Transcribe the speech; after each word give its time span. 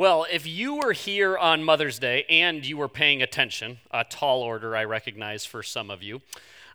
Well, 0.00 0.24
if 0.32 0.46
you 0.46 0.76
were 0.76 0.94
here 0.94 1.36
on 1.36 1.62
Mother's 1.62 1.98
Day 1.98 2.24
and 2.30 2.64
you 2.64 2.78
were 2.78 2.88
paying 2.88 3.20
attention, 3.20 3.80
a 3.90 4.02
tall 4.02 4.40
order 4.40 4.74
I 4.74 4.84
recognize 4.84 5.44
for 5.44 5.62
some 5.62 5.90
of 5.90 6.02
you, 6.02 6.22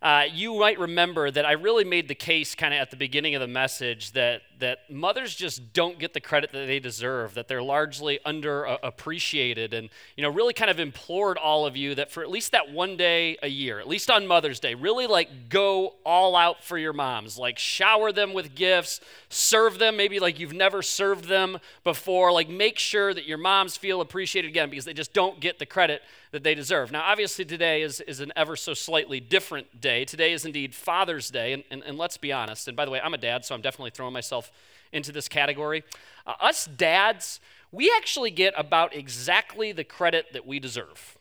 uh, 0.01 0.23
you 0.31 0.59
might 0.59 0.79
remember 0.79 1.31
that 1.31 1.45
I 1.45 1.53
really 1.53 1.83
made 1.83 2.07
the 2.07 2.15
case 2.15 2.55
kind 2.55 2.73
of 2.73 2.79
at 2.79 2.91
the 2.91 2.97
beginning 2.97 3.35
of 3.35 3.41
the 3.41 3.47
message 3.47 4.11
that, 4.11 4.41
that 4.59 4.89
mothers 4.89 5.35
just 5.35 5.73
don't 5.73 5.97
get 5.99 6.13
the 6.13 6.19
credit 6.19 6.51
that 6.51 6.67
they 6.67 6.79
deserve, 6.79 7.33
that 7.35 7.47
they're 7.47 7.63
largely 7.63 8.19
underappreciated, 8.25 9.73
and 9.73 9.89
you 10.15 10.23
know, 10.23 10.29
really 10.29 10.53
kind 10.53 10.69
of 10.69 10.79
implored 10.79 11.37
all 11.37 11.65
of 11.65 11.75
you 11.75 11.95
that 11.95 12.11
for 12.11 12.23
at 12.23 12.29
least 12.29 12.51
that 12.51 12.71
one 12.71 12.97
day 12.97 13.37
a 13.41 13.47
year, 13.47 13.79
at 13.79 13.87
least 13.87 14.11
on 14.11 14.27
Mother's 14.27 14.59
Day, 14.59 14.75
really 14.75 15.07
like 15.07 15.49
go 15.49 15.95
all 16.05 16.35
out 16.35 16.63
for 16.63 16.77
your 16.77 16.93
moms, 16.93 17.37
like 17.37 17.57
shower 17.57 18.11
them 18.11 18.33
with 18.33 18.55
gifts, 18.55 19.01
serve 19.29 19.79
them 19.79 19.97
maybe 19.97 20.19
like 20.19 20.39
you've 20.39 20.53
never 20.53 20.81
served 20.81 21.25
them 21.25 21.57
before, 21.83 22.31
like 22.31 22.49
make 22.49 22.79
sure 22.79 23.13
that 23.13 23.25
your 23.25 23.37
moms 23.37 23.77
feel 23.77 24.01
appreciated 24.01 24.47
again 24.49 24.69
because 24.69 24.85
they 24.85 24.93
just 24.93 25.13
don't 25.13 25.39
get 25.39 25.59
the 25.59 25.65
credit 25.65 26.01
that 26.31 26.43
they 26.43 26.55
deserve. 26.55 26.91
Now, 26.91 27.03
obviously, 27.03 27.45
today 27.45 27.81
is, 27.81 28.01
is 28.01 28.19
an 28.19 28.31
ever 28.35 28.55
so 28.55 28.73
slightly 28.73 29.19
different 29.19 29.81
day. 29.81 30.05
Today 30.05 30.33
is 30.33 30.45
indeed 30.45 30.75
Father's 30.75 31.29
Day, 31.29 31.53
and, 31.53 31.63
and, 31.71 31.83
and 31.83 31.97
let's 31.97 32.17
be 32.17 32.31
honest. 32.31 32.67
And 32.67 32.75
by 32.75 32.85
the 32.85 32.91
way, 32.91 32.99
I'm 33.01 33.13
a 33.13 33.17
dad, 33.17 33.45
so 33.45 33.55
I'm 33.55 33.61
definitely 33.61 33.91
throwing 33.91 34.13
myself 34.13 34.51
into 34.91 35.11
this 35.11 35.27
category. 35.27 35.83
Uh, 36.25 36.33
us 36.39 36.65
dads, 36.65 37.39
we 37.71 37.91
actually 37.95 38.31
get 38.31 38.53
about 38.57 38.95
exactly 38.95 39.71
the 39.71 39.83
credit 39.83 40.27
that 40.33 40.45
we 40.45 40.59
deserve. 40.59 41.17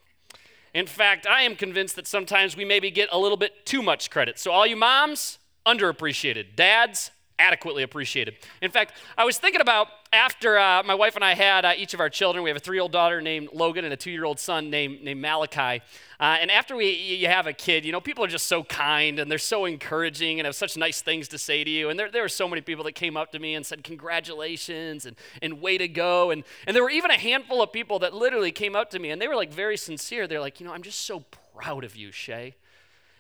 In 0.73 0.87
fact, 0.87 1.27
I 1.27 1.43
am 1.43 1.55
convinced 1.55 1.97
that 1.97 2.07
sometimes 2.07 2.57
we 2.57 2.65
maybe 2.65 2.91
get 2.91 3.09
a 3.13 3.19
little 3.19 3.37
bit 3.37 3.65
too 3.65 3.83
much 3.83 4.11
credit. 4.11 4.39
So, 4.39 4.51
all 4.51 4.67
you 4.67 4.77
moms, 4.77 5.39
underappreciated. 5.67 6.57
Dads, 6.57 7.11
adequately 7.39 7.83
appreciated. 7.83 8.35
In 8.61 8.71
fact, 8.71 8.95
I 9.17 9.25
was 9.25 9.39
thinking 9.39 9.61
about 9.61 9.89
after 10.15 10.57
uh, 10.57 10.83
my 10.85 10.95
wife 10.95 11.17
and 11.17 11.25
I 11.25 11.35
had 11.35 11.65
uh, 11.65 11.73
each 11.77 11.93
of 11.93 12.01
our 12.01 12.09
children, 12.09 12.45
we 12.45 12.51
have 12.51 12.57
a 12.57 12.61
three 12.61 12.77
year 12.77 12.83
old 12.83 12.93
daughter 12.93 13.21
named 13.21 13.49
Logan 13.53 13.85
and 13.85 13.93
a 13.93 13.97
two 13.97 14.13
year 14.13 14.25
old 14.25 14.39
son 14.39 14.71
named, 14.71 15.03
named 15.03 15.21
Malachi. 15.21 15.83
Uh, 16.21 16.39
and 16.41 16.51
after 16.51 16.77
we, 16.77 16.93
you 16.93 17.27
have 17.27 17.47
a 17.49 17.53
kid, 17.53 17.85
you 17.85 17.91
know, 17.91 18.01
people 18.01 18.25
are 18.25 18.29
just 18.29 18.47
so 18.47 18.63
kind 18.63 19.19
and 19.19 19.31
they're 19.31 19.39
so 19.39 19.65
encouraging 19.65 20.39
and 20.39 20.47
have 20.47 20.55
such 20.55 20.77
nice 20.77 21.03
things 21.03 21.27
to 21.29 21.39
say 21.39 21.65
to 21.65 21.71
you. 21.71 21.91
And 21.91 21.99
there, 21.99 22.11
there 22.11 22.23
were 22.23 22.29
so 22.29 22.49
many 22.49 22.63
people 22.63 22.85
that 22.85 22.95
came 22.95 23.17
up 23.17 23.33
to 23.33 23.39
me 23.39 23.55
and 23.55 23.67
said, 23.67 23.83
Congratulations 23.83 25.05
and, 25.05 25.17
and 25.43 25.61
way 25.61 25.77
to 25.79 25.89
go. 25.89 26.31
And, 26.31 26.45
and 26.67 26.77
there 26.77 26.83
were 26.85 26.91
even 26.91 27.11
a 27.11 27.19
handful 27.19 27.61
of 27.61 27.73
people 27.73 27.99
that 27.99 28.15
literally 28.15 28.53
came 28.53 28.77
up 28.77 28.91
to 28.91 28.99
me 29.01 29.11
and 29.11 29.21
they 29.21 29.29
were 29.29 29.37
like 29.37 29.53
very 29.53 29.77
sincere. 29.77 30.29
They're 30.29 30.41
like, 30.41 30.61
You 30.61 30.67
know, 30.67 30.73
I'm 30.73 30.83
just 30.83 31.01
so 31.01 31.25
proud 31.57 31.83
of 31.83 31.97
you, 31.97 32.13
Shay. 32.13 32.55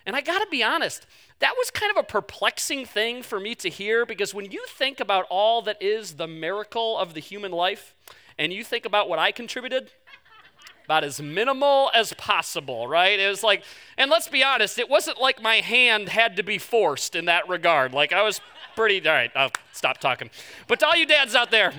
And 0.06 0.14
I 0.14 0.20
gotta 0.20 0.46
be 0.50 0.62
honest, 0.62 1.06
that 1.38 1.54
was 1.56 1.70
kind 1.70 1.90
of 1.90 1.96
a 1.96 2.02
perplexing 2.02 2.84
thing 2.86 3.22
for 3.22 3.40
me 3.40 3.54
to 3.56 3.68
hear 3.68 4.04
because 4.06 4.34
when 4.34 4.50
you 4.50 4.64
think 4.68 5.00
about 5.00 5.26
all 5.30 5.62
that 5.62 5.82
is 5.82 6.14
the 6.14 6.26
miracle 6.26 6.98
of 6.98 7.14
the 7.14 7.20
human 7.20 7.52
life 7.52 7.94
and 8.38 8.52
you 8.52 8.64
think 8.64 8.84
about 8.84 9.08
what 9.08 9.18
I 9.18 9.32
contributed, 9.32 9.90
about 10.84 11.04
as 11.04 11.20
minimal 11.20 11.90
as 11.94 12.12
possible, 12.14 12.86
right? 12.86 13.18
It 13.18 13.28
was 13.28 13.42
like, 13.42 13.64
and 13.96 14.10
let's 14.10 14.28
be 14.28 14.44
honest, 14.44 14.78
it 14.78 14.88
wasn't 14.88 15.20
like 15.20 15.40
my 15.42 15.56
hand 15.56 16.10
had 16.10 16.36
to 16.36 16.42
be 16.42 16.58
forced 16.58 17.16
in 17.16 17.24
that 17.24 17.48
regard. 17.48 17.94
Like 17.94 18.12
I 18.12 18.22
was 18.22 18.40
pretty, 18.76 19.06
all 19.08 19.14
right, 19.14 19.30
I'll 19.34 19.52
stop 19.72 19.98
talking. 19.98 20.30
But 20.66 20.80
to 20.80 20.86
all 20.86 20.96
you 20.96 21.06
dads 21.06 21.34
out 21.34 21.50
there, 21.50 21.72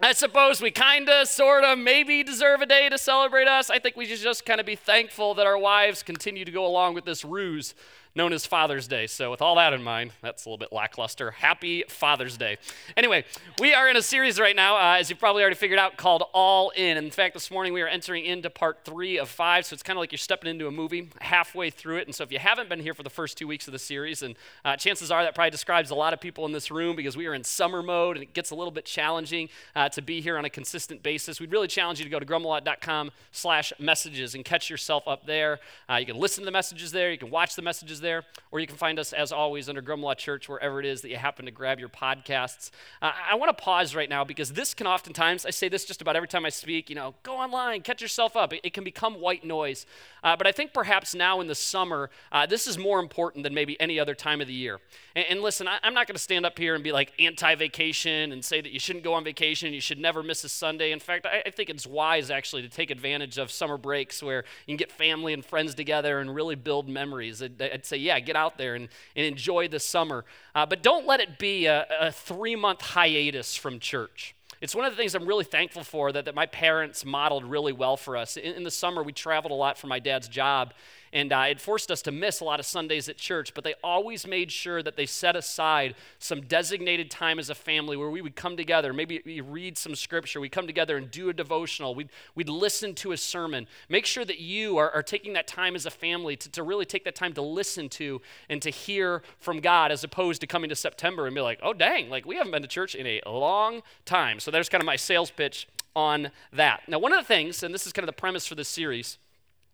I 0.00 0.12
suppose 0.12 0.62
we 0.62 0.70
kind 0.70 1.08
of, 1.08 1.26
sort 1.26 1.64
of, 1.64 1.76
maybe 1.76 2.22
deserve 2.22 2.60
a 2.60 2.66
day 2.66 2.88
to 2.88 2.96
celebrate 2.96 3.48
us. 3.48 3.68
I 3.68 3.80
think 3.80 3.96
we 3.96 4.06
should 4.06 4.20
just 4.20 4.46
kind 4.46 4.60
of 4.60 4.66
be 4.66 4.76
thankful 4.76 5.34
that 5.34 5.44
our 5.44 5.58
wives 5.58 6.04
continue 6.04 6.44
to 6.44 6.52
go 6.52 6.64
along 6.64 6.94
with 6.94 7.04
this 7.04 7.24
ruse 7.24 7.74
known 8.18 8.32
as 8.32 8.44
Father's 8.44 8.88
Day. 8.88 9.06
So, 9.06 9.30
with 9.30 9.40
all 9.40 9.54
that 9.54 9.72
in 9.72 9.80
mind, 9.80 10.10
that's 10.20 10.44
a 10.44 10.48
little 10.48 10.58
bit 10.58 10.72
lackluster. 10.72 11.30
Happy 11.30 11.84
Father's 11.88 12.36
Day. 12.36 12.58
Anyway, 12.96 13.24
we 13.60 13.72
are 13.72 13.88
in 13.88 13.96
a 13.96 14.02
series 14.02 14.40
right 14.40 14.56
now, 14.56 14.76
uh, 14.76 14.96
as 14.98 15.08
you've 15.08 15.20
probably 15.20 15.40
already 15.40 15.54
figured 15.54 15.78
out, 15.78 15.96
called 15.96 16.24
All 16.34 16.70
In. 16.70 16.98
In 16.98 17.12
fact, 17.12 17.34
this 17.34 17.48
morning 17.48 17.72
we 17.72 17.80
are 17.80 17.86
entering 17.86 18.24
into 18.24 18.50
part 18.50 18.80
three 18.84 19.20
of 19.20 19.28
five. 19.28 19.66
So, 19.66 19.74
it's 19.74 19.84
kind 19.84 19.96
of 19.96 20.00
like 20.00 20.10
you're 20.10 20.18
stepping 20.18 20.50
into 20.50 20.66
a 20.66 20.72
movie 20.72 21.10
halfway 21.20 21.70
through 21.70 21.98
it. 21.98 22.08
And 22.08 22.14
so, 22.14 22.24
if 22.24 22.32
you 22.32 22.40
haven't 22.40 22.68
been 22.68 22.80
here 22.80 22.92
for 22.92 23.04
the 23.04 23.10
first 23.10 23.38
two 23.38 23.46
weeks 23.46 23.68
of 23.68 23.72
the 23.72 23.78
series, 23.78 24.22
and 24.22 24.34
uh, 24.64 24.74
chances 24.74 25.12
are 25.12 25.22
that 25.22 25.36
probably 25.36 25.52
describes 25.52 25.90
a 25.90 25.94
lot 25.94 26.12
of 26.12 26.20
people 26.20 26.44
in 26.44 26.50
this 26.50 26.72
room 26.72 26.96
because 26.96 27.16
we 27.16 27.28
are 27.28 27.34
in 27.34 27.44
summer 27.44 27.84
mode 27.84 28.16
and 28.16 28.24
it 28.24 28.34
gets 28.34 28.50
a 28.50 28.56
little 28.56 28.72
bit 28.72 28.84
challenging 28.84 29.48
uh, 29.76 29.88
to 29.90 30.02
be 30.02 30.20
here 30.20 30.36
on 30.36 30.44
a 30.44 30.50
consistent 30.50 31.04
basis. 31.04 31.38
We'd 31.38 31.52
really 31.52 31.68
challenge 31.68 32.00
you 32.00 32.04
to 32.04 32.10
go 32.10 32.18
to 32.18 32.26
grumblelot.com 32.26 33.12
slash 33.30 33.72
messages 33.78 34.34
and 34.34 34.44
catch 34.44 34.68
yourself 34.68 35.06
up 35.06 35.24
there. 35.24 35.60
Uh, 35.88 35.96
you 35.96 36.06
can 36.06 36.16
listen 36.16 36.42
to 36.42 36.46
the 36.46 36.50
messages 36.50 36.90
there, 36.90 37.12
you 37.12 37.18
can 37.18 37.30
watch 37.30 37.54
the 37.54 37.62
messages 37.62 38.00
there 38.00 38.07
there, 38.08 38.24
or 38.50 38.58
you 38.58 38.66
can 38.66 38.76
find 38.76 38.98
us, 38.98 39.12
as 39.12 39.32
always, 39.32 39.68
under 39.68 39.82
Grumlaw 39.82 40.16
Church, 40.16 40.48
wherever 40.48 40.80
it 40.80 40.86
is 40.86 41.02
that 41.02 41.10
you 41.10 41.16
happen 41.16 41.44
to 41.44 41.50
grab 41.50 41.78
your 41.78 41.90
podcasts. 41.90 42.70
Uh, 43.02 43.12
I 43.30 43.34
want 43.34 43.56
to 43.56 43.62
pause 43.62 43.94
right 43.94 44.08
now 44.08 44.24
because 44.24 44.52
this 44.52 44.72
can 44.72 44.86
oftentimes, 44.86 45.44
I 45.44 45.50
say 45.50 45.68
this 45.68 45.84
just 45.84 46.00
about 46.00 46.16
every 46.16 46.28
time 46.28 46.46
I 46.46 46.48
speak, 46.48 46.88
you 46.88 46.96
know, 46.96 47.14
go 47.22 47.36
online, 47.36 47.82
catch 47.82 48.00
yourself 48.00 48.36
up. 48.36 48.52
It, 48.54 48.60
it 48.64 48.72
can 48.72 48.84
become 48.84 49.20
white 49.20 49.44
noise. 49.44 49.84
Uh, 50.22 50.36
but 50.36 50.46
I 50.46 50.52
think 50.52 50.72
perhaps 50.72 51.14
now 51.14 51.40
in 51.40 51.46
the 51.46 51.54
summer, 51.54 52.10
uh, 52.32 52.46
this 52.46 52.66
is 52.66 52.78
more 52.78 53.00
important 53.00 53.44
than 53.44 53.54
maybe 53.54 53.80
any 53.80 53.98
other 53.98 54.14
time 54.14 54.40
of 54.40 54.46
the 54.46 54.52
year. 54.52 54.78
And, 55.14 55.26
and 55.30 55.40
listen, 55.40 55.68
I, 55.68 55.78
am 55.82 55.94
not 55.94 56.06
going 56.06 56.16
to 56.16 56.22
stand 56.22 56.46
up 56.46 56.58
here 56.58 56.74
and 56.74 56.84
be 56.84 56.92
like 56.92 57.12
anti 57.18 57.54
vacation 57.54 58.32
and 58.32 58.44
say 58.44 58.60
that 58.60 58.72
you 58.72 58.80
shouldn't 58.80 59.04
go 59.04 59.14
on 59.14 59.24
vacation, 59.24 59.72
you 59.72 59.80
should 59.80 59.98
never 59.98 60.22
miss 60.22 60.44
a 60.44 60.48
Sunday. 60.48 60.92
In 60.92 61.00
fact, 61.00 61.26
I, 61.26 61.42
I 61.46 61.50
think 61.50 61.70
it's 61.70 61.86
wise 61.86 62.30
actually 62.30 62.62
to 62.62 62.68
take 62.68 62.90
advantage 62.90 63.38
of 63.38 63.50
summer 63.50 63.78
breaks 63.78 64.22
where 64.22 64.44
you 64.66 64.72
can 64.72 64.76
get 64.76 64.92
family 64.92 65.32
and 65.32 65.44
friends 65.44 65.74
together 65.74 66.20
and 66.20 66.34
really 66.34 66.54
build 66.54 66.88
memories. 66.88 67.42
I'd, 67.42 67.60
I'd 67.60 67.86
say, 67.86 67.96
yeah, 67.96 68.18
get 68.20 68.36
out 68.36 68.58
there 68.58 68.74
and, 68.74 68.88
and 69.16 69.26
enjoy 69.26 69.68
the 69.68 69.80
summer. 69.80 70.24
Uh, 70.54 70.66
but 70.66 70.82
don't 70.82 71.06
let 71.06 71.20
it 71.20 71.38
be 71.38 71.66
a, 71.66 71.86
a 72.00 72.12
three 72.12 72.56
month 72.56 72.80
hiatus 72.80 73.56
from 73.56 73.78
church. 73.78 74.34
It's 74.60 74.74
one 74.74 74.84
of 74.84 74.92
the 74.92 74.96
things 74.96 75.14
I'm 75.14 75.26
really 75.26 75.44
thankful 75.44 75.84
for 75.84 76.10
that, 76.12 76.24
that 76.24 76.34
my 76.34 76.46
parents 76.46 77.04
modeled 77.04 77.44
really 77.44 77.72
well 77.72 77.96
for 77.96 78.16
us. 78.16 78.36
In, 78.36 78.54
in 78.54 78.62
the 78.64 78.70
summer, 78.70 79.02
we 79.02 79.12
traveled 79.12 79.52
a 79.52 79.54
lot 79.54 79.78
for 79.78 79.86
my 79.86 80.00
dad's 80.00 80.28
job, 80.28 80.74
and 81.12 81.32
uh, 81.32 81.46
it 81.48 81.60
forced 81.60 81.90
us 81.90 82.02
to 82.02 82.12
miss 82.12 82.40
a 82.40 82.44
lot 82.44 82.60
of 82.60 82.66
Sundays 82.66 83.08
at 83.08 83.16
church, 83.16 83.54
but 83.54 83.64
they 83.64 83.74
always 83.82 84.26
made 84.26 84.52
sure 84.52 84.82
that 84.82 84.96
they 84.96 85.06
set 85.06 85.36
aside 85.36 85.94
some 86.18 86.42
designated 86.42 87.10
time 87.10 87.38
as 87.38 87.50
a 87.50 87.54
family 87.54 87.96
where 87.96 88.10
we 88.10 88.20
would 88.20 88.36
come 88.36 88.56
together, 88.56 88.92
maybe 88.92 89.22
we 89.24 89.40
read 89.40 89.78
some 89.78 89.94
scripture, 89.94 90.40
we'd 90.40 90.52
come 90.52 90.66
together 90.66 90.96
and 90.96 91.10
do 91.10 91.28
a 91.28 91.32
devotional, 91.32 91.94
we'd, 91.94 92.10
we'd 92.34 92.48
listen 92.48 92.94
to 92.94 93.12
a 93.12 93.16
sermon. 93.16 93.66
Make 93.88 94.06
sure 94.06 94.24
that 94.24 94.40
you 94.40 94.76
are, 94.78 94.90
are 94.90 95.02
taking 95.02 95.32
that 95.34 95.46
time 95.46 95.74
as 95.74 95.86
a 95.86 95.90
family 95.90 96.36
to, 96.36 96.50
to 96.50 96.62
really 96.62 96.84
take 96.84 97.04
that 97.04 97.14
time 97.14 97.32
to 97.34 97.42
listen 97.42 97.88
to 97.90 98.20
and 98.48 98.60
to 98.62 98.70
hear 98.70 99.22
from 99.38 99.60
God 99.60 99.92
as 99.92 100.04
opposed 100.04 100.40
to 100.40 100.46
coming 100.46 100.68
to 100.70 100.76
September 100.76 101.26
and 101.26 101.34
be 101.34 101.40
like, 101.40 101.60
oh, 101.62 101.72
dang, 101.72 102.10
like 102.10 102.26
we 102.26 102.36
haven't 102.36 102.52
been 102.52 102.62
to 102.62 102.68
church 102.68 102.94
in 102.94 103.06
a 103.06 103.20
long 103.30 103.82
time. 104.04 104.40
So 104.40 104.50
there's 104.50 104.68
kind 104.68 104.82
of 104.82 104.86
my 104.86 104.96
sales 104.96 105.30
pitch 105.30 105.68
on 105.94 106.30
that. 106.52 106.82
Now, 106.88 106.98
one 106.98 107.12
of 107.12 107.18
the 107.18 107.24
things, 107.24 107.62
and 107.62 107.74
this 107.74 107.86
is 107.86 107.92
kind 107.92 108.04
of 108.08 108.14
the 108.14 108.20
premise 108.20 108.46
for 108.46 108.54
this 108.54 108.68
series, 108.68 109.18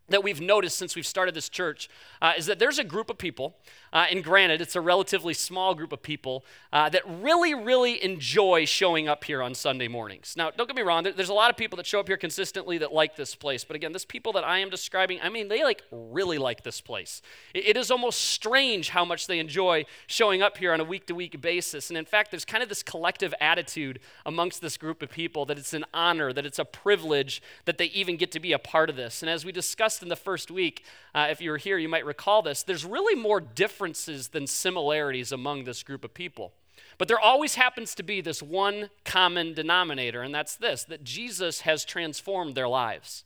that 0.09 0.23
we've 0.23 0.41
noticed 0.41 0.77
since 0.77 0.95
we've 0.95 1.07
started 1.07 1.35
this 1.35 1.49
church 1.49 1.89
uh, 2.21 2.33
is 2.37 2.47
that 2.47 2.59
there's 2.59 2.79
a 2.79 2.85
group 2.85 3.11
of 3.11 3.19
people 3.19 3.57
uh, 3.95 4.07
and 4.11 4.25
granted, 4.25 4.61
it's 4.61 4.75
a 4.75 4.81
relatively 4.81 5.33
small 5.33 5.73
group 5.73 5.93
of 5.93 6.03
people 6.03 6.45
uh, 6.73 6.89
that 6.89 7.03
really, 7.23 7.55
really 7.55 8.03
enjoy 8.05 8.65
showing 8.65 9.09
up 9.09 9.23
here 9.23 9.41
on 9.41 9.55
Sunday 9.55 9.87
mornings. 9.87 10.35
Now, 10.37 10.51
don't 10.51 10.67
get 10.67 10.75
me 10.75 10.83
wrong, 10.83 11.05
there's 11.05 11.29
a 11.29 11.35
lot 11.35 11.49
of 11.49 11.57
people 11.57 11.77
that 11.77 11.87
show 11.87 12.01
up 12.01 12.09
here 12.09 12.17
consistently 12.17 12.77
that 12.79 12.93
like 12.93 13.15
this 13.15 13.37
place. 13.37 13.63
But 13.63 13.77
again, 13.77 13.93
this 13.93 14.05
people 14.05 14.33
that 14.33 14.43
I 14.43 14.59
am 14.59 14.69
describing, 14.69 15.21
I 15.23 15.29
mean, 15.29 15.47
they 15.47 15.63
like 15.63 15.83
really 15.93 16.39
like 16.39 16.65
this 16.65 16.81
place. 16.81 17.23
it, 17.55 17.77
is 17.77 17.93
almost 17.93 18.21
strange 18.21 18.89
how 18.89 19.05
much 19.05 19.29
they 19.29 19.39
enjoy 19.39 19.85
showing 20.09 20.43
up 20.43 20.57
here 20.59 20.73
on 20.73 20.81
a 20.81 20.85
week 20.85 21.07
to 21.07 21.15
week 21.15 21.41
basis. 21.41 21.89
And 21.89 21.97
in 21.97 22.05
fact, 22.05 22.33
there's 22.33 22.45
kind 22.45 22.65
of 22.65 22.69
this 22.69 22.83
collective 22.83 23.33
attitude 23.41 24.01
amongst 24.27 24.61
this 24.61 24.77
group 24.77 25.03
of 25.03 25.11
people 25.11 25.47
that 25.47 25.57
it's 25.57 25.73
an 25.73 25.85
honor, 25.95 26.33
that 26.33 26.45
it's 26.45 26.59
a 26.59 26.65
privilege 26.65 27.41
that 27.65 27.79
they 27.79 27.87
even 27.87 28.17
get 28.17 28.33
to 28.33 28.41
be 28.41 28.53
a 28.53 28.59
part 28.59 28.91
of 28.91 28.97
this. 28.97 29.23
And 29.23 29.31
as 29.31 29.45
we 29.45 29.53
discussed 29.53 30.03
in 30.03 30.09
the 30.09 30.17
first 30.17 30.51
week, 30.51 30.85
uh, 31.15 31.29
if 31.31 31.41
you 31.41 31.53
were 31.53 31.59
here, 31.59 31.79
you 31.79 31.89
might 31.89 32.05
recall 32.05 32.43
this, 32.43 32.65
there's 32.65 32.85
really 32.85 33.15
more 33.15 33.41
difference 33.41 33.84
differences 33.85 34.29
than 34.29 34.47
similarities 34.47 35.31
among 35.31 35.65
this 35.65 35.83
group 35.83 36.05
of 36.05 36.15
people. 36.15 36.55
But 36.97 37.07
there 37.07 37.21
always 37.21 37.57
happens 37.57 37.95
to 37.97 38.03
be 38.03 38.23
this 38.23 38.43
one 38.43 38.89
common 39.05 39.53
denominator, 39.53 40.23
and 40.23 40.35
that's 40.35 40.57
this 40.57 40.85
that 40.85 41.05
Jesus 41.05 41.61
has 41.63 41.85
transformed 41.85 42.55
their 42.55 42.69
lives. 42.69 43.25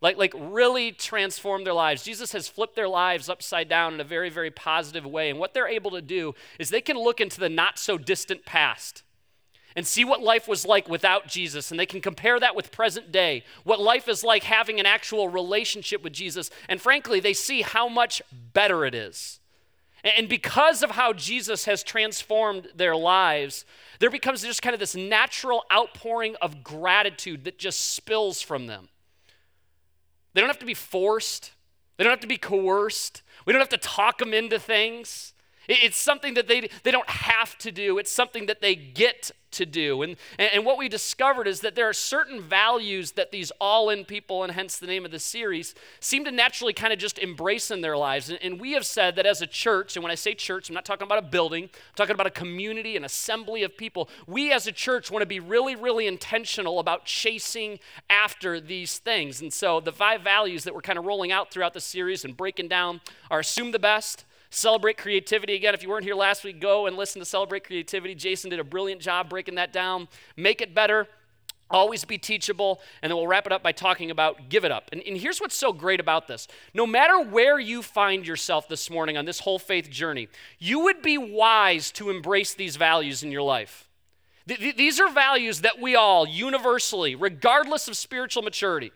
Like, 0.00 0.16
like 0.16 0.34
really 0.36 0.90
transformed 0.90 1.64
their 1.64 1.72
lives. 1.74 2.02
Jesus 2.02 2.32
has 2.32 2.48
flipped 2.48 2.74
their 2.74 2.88
lives 2.88 3.28
upside 3.28 3.68
down 3.68 3.94
in 3.94 4.00
a 4.00 4.04
very, 4.04 4.28
very 4.28 4.50
positive 4.50 5.06
way. 5.06 5.30
And 5.30 5.38
what 5.38 5.54
they're 5.54 5.68
able 5.68 5.92
to 5.92 6.02
do 6.02 6.34
is 6.58 6.70
they 6.70 6.80
can 6.80 6.98
look 6.98 7.20
into 7.20 7.38
the 7.38 7.48
not 7.48 7.78
so 7.78 7.96
distant 7.96 8.44
past 8.44 9.04
and 9.76 9.86
see 9.86 10.04
what 10.04 10.20
life 10.20 10.48
was 10.48 10.66
like 10.66 10.88
without 10.88 11.28
Jesus. 11.28 11.70
And 11.70 11.78
they 11.78 11.86
can 11.86 12.00
compare 12.00 12.40
that 12.40 12.56
with 12.56 12.72
present 12.72 13.12
day, 13.12 13.44
what 13.62 13.80
life 13.80 14.08
is 14.08 14.24
like 14.24 14.42
having 14.42 14.80
an 14.80 14.86
actual 14.86 15.28
relationship 15.28 16.02
with 16.02 16.12
Jesus. 16.12 16.50
And 16.68 16.80
frankly, 16.80 17.20
they 17.20 17.32
see 17.32 17.62
how 17.62 17.88
much 17.88 18.20
better 18.32 18.84
it 18.84 18.96
is. 18.96 19.38
And 20.04 20.28
because 20.28 20.82
of 20.82 20.92
how 20.92 21.12
Jesus 21.12 21.64
has 21.66 21.82
transformed 21.82 22.68
their 22.74 22.96
lives, 22.96 23.64
there 24.00 24.10
becomes 24.10 24.42
just 24.42 24.60
kind 24.60 24.74
of 24.74 24.80
this 24.80 24.96
natural 24.96 25.64
outpouring 25.72 26.34
of 26.42 26.64
gratitude 26.64 27.44
that 27.44 27.58
just 27.58 27.92
spills 27.94 28.42
from 28.42 28.66
them. 28.66 28.88
They 30.34 30.40
don't 30.40 30.50
have 30.50 30.58
to 30.58 30.66
be 30.66 30.74
forced, 30.74 31.52
they 31.96 32.04
don't 32.04 32.10
have 32.10 32.20
to 32.20 32.26
be 32.26 32.38
coerced, 32.38 33.22
we 33.46 33.52
don't 33.52 33.60
have 33.60 33.68
to 33.68 33.76
talk 33.76 34.18
them 34.18 34.34
into 34.34 34.58
things. 34.58 35.34
It's 35.72 35.96
something 35.96 36.34
that 36.34 36.48
they, 36.48 36.68
they 36.82 36.90
don't 36.90 37.08
have 37.08 37.56
to 37.58 37.72
do, 37.72 37.98
it's 37.98 38.10
something 38.10 38.46
that 38.46 38.60
they 38.60 38.74
get 38.74 39.30
to 39.52 39.66
do. 39.66 40.02
And, 40.02 40.16
and 40.38 40.64
what 40.64 40.78
we 40.78 40.88
discovered 40.88 41.46
is 41.46 41.60
that 41.60 41.74
there 41.74 41.88
are 41.88 41.92
certain 41.92 42.40
values 42.40 43.12
that 43.12 43.30
these 43.30 43.52
all 43.60 43.90
in 43.90 44.04
people, 44.04 44.42
and 44.42 44.52
hence 44.52 44.78
the 44.78 44.86
name 44.86 45.04
of 45.04 45.10
the 45.10 45.18
series, 45.18 45.74
seem 46.00 46.24
to 46.24 46.30
naturally 46.30 46.72
kind 46.72 46.92
of 46.92 46.98
just 46.98 47.18
embrace 47.18 47.70
in 47.70 47.80
their 47.80 47.96
lives. 47.96 48.28
And, 48.30 48.38
and 48.42 48.60
we 48.60 48.72
have 48.72 48.86
said 48.86 49.16
that 49.16 49.26
as 49.26 49.42
a 49.42 49.46
church, 49.46 49.96
and 49.96 50.02
when 50.02 50.10
I 50.10 50.14
say 50.14 50.34
church, 50.34 50.68
I'm 50.68 50.74
not 50.74 50.84
talking 50.84 51.06
about 51.06 51.18
a 51.18 51.22
building, 51.22 51.64
I'm 51.64 51.94
talking 51.96 52.14
about 52.14 52.26
a 52.26 52.30
community, 52.30 52.96
an 52.96 53.04
assembly 53.04 53.62
of 53.62 53.76
people. 53.76 54.08
We 54.26 54.52
as 54.52 54.66
a 54.66 54.72
church 54.72 55.10
want 55.10 55.22
to 55.22 55.26
be 55.26 55.40
really, 55.40 55.76
really 55.76 56.06
intentional 56.06 56.78
about 56.78 57.04
chasing 57.04 57.78
after 58.08 58.60
these 58.60 58.98
things. 58.98 59.40
And 59.40 59.52
so 59.52 59.80
the 59.80 59.92
five 59.92 60.22
values 60.22 60.64
that 60.64 60.74
we're 60.74 60.80
kind 60.80 60.98
of 60.98 61.04
rolling 61.04 61.30
out 61.30 61.50
throughout 61.50 61.74
the 61.74 61.80
series 61.80 62.24
and 62.24 62.36
breaking 62.36 62.68
down 62.68 63.00
are 63.30 63.40
assume 63.40 63.72
the 63.72 63.78
best 63.78 64.24
Celebrate 64.54 64.98
creativity. 64.98 65.54
Again, 65.54 65.72
if 65.72 65.82
you 65.82 65.88
weren't 65.88 66.04
here 66.04 66.14
last 66.14 66.44
week, 66.44 66.60
go 66.60 66.86
and 66.86 66.94
listen 66.94 67.20
to 67.20 67.24
Celebrate 67.24 67.64
Creativity. 67.64 68.14
Jason 68.14 68.50
did 68.50 68.60
a 68.60 68.64
brilliant 68.64 69.00
job 69.00 69.30
breaking 69.30 69.54
that 69.54 69.72
down. 69.72 70.08
Make 70.36 70.60
it 70.60 70.74
better. 70.74 71.08
Always 71.70 72.04
be 72.04 72.18
teachable. 72.18 72.82
And 73.00 73.08
then 73.08 73.16
we'll 73.16 73.26
wrap 73.26 73.46
it 73.46 73.52
up 73.52 73.62
by 73.62 73.72
talking 73.72 74.10
about 74.10 74.50
give 74.50 74.66
it 74.66 74.70
up. 74.70 74.90
And, 74.92 75.02
and 75.06 75.16
here's 75.16 75.40
what's 75.40 75.54
so 75.56 75.72
great 75.72 76.00
about 76.00 76.28
this 76.28 76.48
no 76.74 76.86
matter 76.86 77.18
where 77.18 77.58
you 77.58 77.80
find 77.80 78.26
yourself 78.26 78.68
this 78.68 78.90
morning 78.90 79.16
on 79.16 79.24
this 79.24 79.40
whole 79.40 79.58
faith 79.58 79.88
journey, 79.88 80.28
you 80.58 80.80
would 80.80 81.00
be 81.00 81.16
wise 81.16 81.90
to 81.92 82.10
embrace 82.10 82.52
these 82.52 82.76
values 82.76 83.22
in 83.22 83.32
your 83.32 83.40
life. 83.40 83.88
These 84.44 85.00
are 85.00 85.10
values 85.10 85.62
that 85.62 85.80
we 85.80 85.96
all 85.96 86.28
universally, 86.28 87.14
regardless 87.14 87.88
of 87.88 87.96
spiritual 87.96 88.42
maturity, 88.42 88.92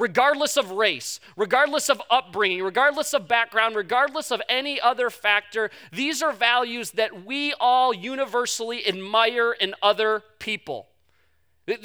regardless 0.00 0.56
of 0.56 0.70
race, 0.72 1.20
regardless 1.36 1.88
of 1.88 2.00
upbringing, 2.10 2.62
regardless 2.62 3.12
of 3.12 3.28
background, 3.28 3.76
regardless 3.76 4.30
of 4.30 4.40
any 4.48 4.80
other 4.80 5.10
factor. 5.10 5.70
These 5.92 6.22
are 6.22 6.32
values 6.32 6.92
that 6.92 7.24
we 7.24 7.52
all 7.60 7.94
universally 7.94 8.86
admire 8.88 9.52
in 9.52 9.74
other 9.82 10.24
people. 10.38 10.88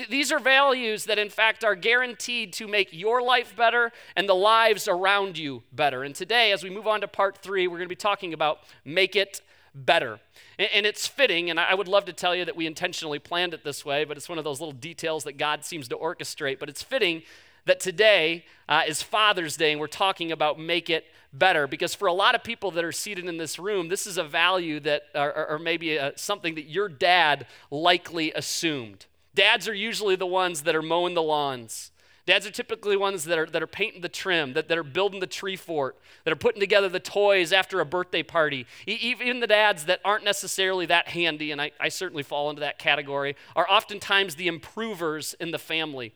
These 0.10 0.32
are 0.32 0.40
values 0.40 1.06
that, 1.06 1.20
in 1.20 1.30
fact, 1.30 1.64
are 1.64 1.76
guaranteed 1.76 2.54
to 2.54 2.68
make 2.68 2.90
your 2.92 3.22
life 3.22 3.56
better 3.56 3.92
and 4.16 4.28
the 4.28 4.34
lives 4.34 4.88
around 4.88 5.38
you 5.38 5.62
better. 5.72 6.04
And 6.04 6.16
today, 6.16 6.52
as 6.52 6.64
we 6.64 6.72
move 6.72 6.88
on 6.88 7.02
to 7.02 7.08
part 7.08 7.38
three, 7.38 7.68
we're 7.68 7.78
going 7.78 7.90
to 7.90 7.90
be 7.90 7.96
talking 7.96 8.34
about 8.34 8.60
make 8.84 9.16
it 9.16 9.42
better. 9.76 10.20
And 10.58 10.86
it's 10.86 11.06
fitting, 11.06 11.50
and 11.50 11.60
I 11.60 11.76
would 11.76 11.90
love 11.90 12.06
to 12.06 12.14
tell 12.14 12.34
you 12.34 12.46
that 12.46 12.56
we 12.56 12.66
intentionally 12.66 13.20
planned 13.20 13.54
it 13.54 13.66
this 13.66 13.84
way, 13.84 14.06
but 14.06 14.16
it's 14.16 14.30
one 14.30 14.38
of 14.38 14.46
those 14.46 14.62
little 14.62 14.74
details 14.74 15.26
that 15.26 15.34
God 15.34 15.66
seems 15.66 15.90
to 15.90 15.98
orchestrate. 15.98 16.60
But 16.60 16.70
it's 16.70 16.82
fitting 16.82 17.24
that 17.66 17.80
today 17.80 18.46
uh, 18.70 18.84
is 18.88 19.02
Father's 19.02 19.58
Day 19.58 19.72
and 19.72 19.80
we're 19.80 19.88
talking 19.88 20.32
about 20.32 20.60
make 20.60 20.90
it 20.90 21.06
better 21.34 21.68
because 21.68 21.94
for 21.94 22.08
a 22.08 22.14
lot 22.14 22.36
of 22.36 22.44
people 22.44 22.72
that 22.72 22.84
are 22.84 22.92
seated 22.92 23.26
in 23.26 23.38
this 23.38 23.60
room, 23.60 23.90
this 23.90 24.08
is 24.08 24.18
a 24.18 24.24
value 24.24 24.80
that, 24.82 25.04
or, 25.14 25.50
or 25.52 25.60
maybe 25.60 25.98
a, 25.98 26.14
something 26.16 26.56
that 26.56 26.70
your 26.70 26.88
dad 26.88 27.46
likely 27.70 28.32
assumed. 28.34 29.06
Dads 29.34 29.68
are 29.68 29.74
usually 29.74 30.16
the 30.16 30.26
ones 30.26 30.62
that 30.62 30.76
are 30.76 30.82
mowing 30.82 31.14
the 31.14 31.22
lawns. 31.22 31.92
Dads 32.26 32.48
are 32.48 32.52
typically 32.52 32.98
ones 32.98 33.26
that 33.26 33.38
are, 33.38 33.46
that 33.46 33.62
are 33.62 33.68
painting 33.68 34.02
the 34.02 34.10
trim, 34.10 34.54
that, 34.54 34.68
that 34.68 34.78
are 34.78 34.84
building 34.84 35.20
the 35.20 35.28
tree 35.28 35.56
fort, 35.56 35.96
that 36.24 36.32
are 36.32 36.38
putting 36.38 36.60
together 36.60 36.90
the 36.90 37.00
toys 37.00 37.54
after 37.54 37.80
a 37.80 37.86
birthday 37.86 38.24
party. 38.24 38.66
even 38.88 39.42
the 39.42 39.48
dads 39.48 39.86
that 39.86 40.00
aren't 40.04 40.24
necessarily 40.24 40.88
that 40.88 41.10
handy, 41.10 41.52
and 41.52 41.62
I, 41.62 41.72
I 41.80 41.90
certainly 41.90 42.24
fall 42.24 42.50
into 42.50 42.62
that 42.62 42.80
category, 42.80 43.36
are 43.56 43.70
oftentimes 43.70 44.36
the 44.36 44.48
improvers 44.48 45.36
in 45.40 45.52
the 45.52 45.60
family. 45.60 46.14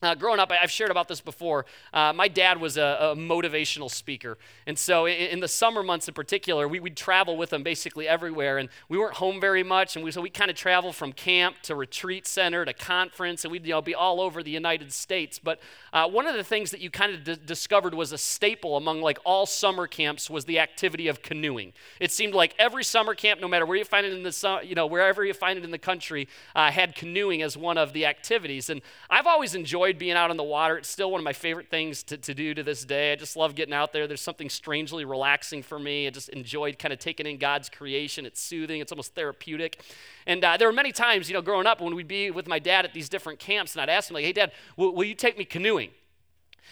Uh, 0.00 0.14
growing 0.14 0.38
up, 0.38 0.52
I've 0.52 0.70
shared 0.70 0.92
about 0.92 1.08
this 1.08 1.20
before. 1.20 1.66
Uh, 1.92 2.12
my 2.12 2.28
dad 2.28 2.60
was 2.60 2.76
a, 2.76 2.98
a, 3.00 3.16
motivational 3.16 3.90
speaker. 3.90 4.38
And 4.64 4.78
so, 4.78 5.06
in, 5.06 5.14
in, 5.14 5.40
the 5.40 5.48
summer 5.48 5.82
months 5.82 6.06
in 6.06 6.14
particular, 6.14 6.68
we, 6.68 6.78
would 6.78 6.96
travel 6.96 7.36
with 7.36 7.52
him 7.52 7.64
basically 7.64 8.06
everywhere. 8.06 8.58
And 8.58 8.68
we 8.88 8.96
weren't 8.96 9.14
home 9.14 9.40
very 9.40 9.64
much. 9.64 9.96
And 9.96 10.04
we, 10.04 10.12
so 10.12 10.20
we 10.20 10.30
kind 10.30 10.52
of 10.52 10.56
travel 10.56 10.92
from 10.92 11.12
camp 11.12 11.56
to 11.62 11.74
retreat 11.74 12.28
center 12.28 12.64
to 12.64 12.72
conference. 12.72 13.44
And 13.44 13.50
we'd 13.50 13.66
you 13.66 13.72
know, 13.72 13.82
be 13.82 13.94
all 13.96 14.20
over 14.20 14.40
the 14.40 14.52
United 14.52 14.92
States. 14.92 15.40
But 15.40 15.58
uh, 15.92 16.08
one 16.08 16.28
of 16.28 16.36
the 16.36 16.44
things 16.44 16.70
that 16.70 16.80
you 16.80 16.90
kind 16.90 17.12
of 17.12 17.24
d- 17.24 17.36
discovered 17.44 17.92
was 17.92 18.12
a 18.12 18.18
staple 18.18 18.76
among 18.76 19.00
like 19.00 19.18
all 19.24 19.46
summer 19.46 19.88
camps 19.88 20.30
was 20.30 20.44
the 20.44 20.60
activity 20.60 21.08
of 21.08 21.22
canoeing. 21.22 21.72
It 21.98 22.12
seemed 22.12 22.34
like 22.34 22.54
every 22.56 22.84
summer 22.84 23.16
camp, 23.16 23.40
no 23.40 23.48
matter 23.48 23.66
where 23.66 23.76
you 23.76 23.84
find 23.84 24.06
it 24.06 24.12
in 24.12 24.22
the, 24.22 24.60
you 24.62 24.76
know, 24.76 24.86
wherever 24.86 25.24
you 25.24 25.34
find 25.34 25.58
it 25.58 25.64
in 25.64 25.72
the 25.72 25.78
country, 25.78 26.28
uh, 26.54 26.70
had 26.70 26.94
canoeing 26.94 27.42
as 27.42 27.56
one 27.56 27.76
of 27.76 27.92
the 27.92 28.06
activities. 28.06 28.70
And 28.70 28.80
I've 29.10 29.26
always 29.26 29.56
enjoyed 29.56 29.87
enjoyed 29.88 29.98
being 29.98 30.16
out 30.16 30.30
on 30.30 30.36
the 30.36 30.44
water. 30.44 30.76
It's 30.76 30.88
still 30.88 31.10
one 31.10 31.20
of 31.20 31.24
my 31.24 31.32
favorite 31.32 31.70
things 31.70 32.02
to, 32.04 32.16
to 32.18 32.34
do 32.34 32.52
to 32.54 32.62
this 32.62 32.84
day. 32.84 33.12
I 33.12 33.16
just 33.16 33.36
love 33.36 33.54
getting 33.54 33.72
out 33.72 33.92
there. 33.92 34.06
There's 34.06 34.20
something 34.20 34.50
strangely 34.50 35.04
relaxing 35.04 35.62
for 35.62 35.78
me. 35.78 36.06
I 36.06 36.10
just 36.10 36.28
enjoyed 36.28 36.78
kind 36.78 36.92
of 36.92 36.98
taking 36.98 37.26
in 37.26 37.38
God's 37.38 37.68
creation. 37.70 38.26
It's 38.26 38.40
soothing, 38.40 38.80
it's 38.80 38.92
almost 38.92 39.14
therapeutic. 39.14 39.80
And 40.26 40.44
uh, 40.44 40.56
there 40.58 40.68
were 40.68 40.74
many 40.74 40.92
times, 40.92 41.28
you 41.28 41.34
know, 41.34 41.40
growing 41.40 41.66
up 41.66 41.80
when 41.80 41.94
we'd 41.94 42.08
be 42.08 42.30
with 42.30 42.46
my 42.46 42.58
dad 42.58 42.84
at 42.84 42.92
these 42.92 43.08
different 43.08 43.38
camps, 43.38 43.74
and 43.74 43.80
I'd 43.80 43.88
ask 43.88 44.10
him, 44.10 44.14
like, 44.14 44.24
hey, 44.24 44.32
Dad, 44.32 44.52
will, 44.76 44.94
will 44.94 45.04
you 45.04 45.14
take 45.14 45.38
me 45.38 45.44
canoeing? 45.46 45.90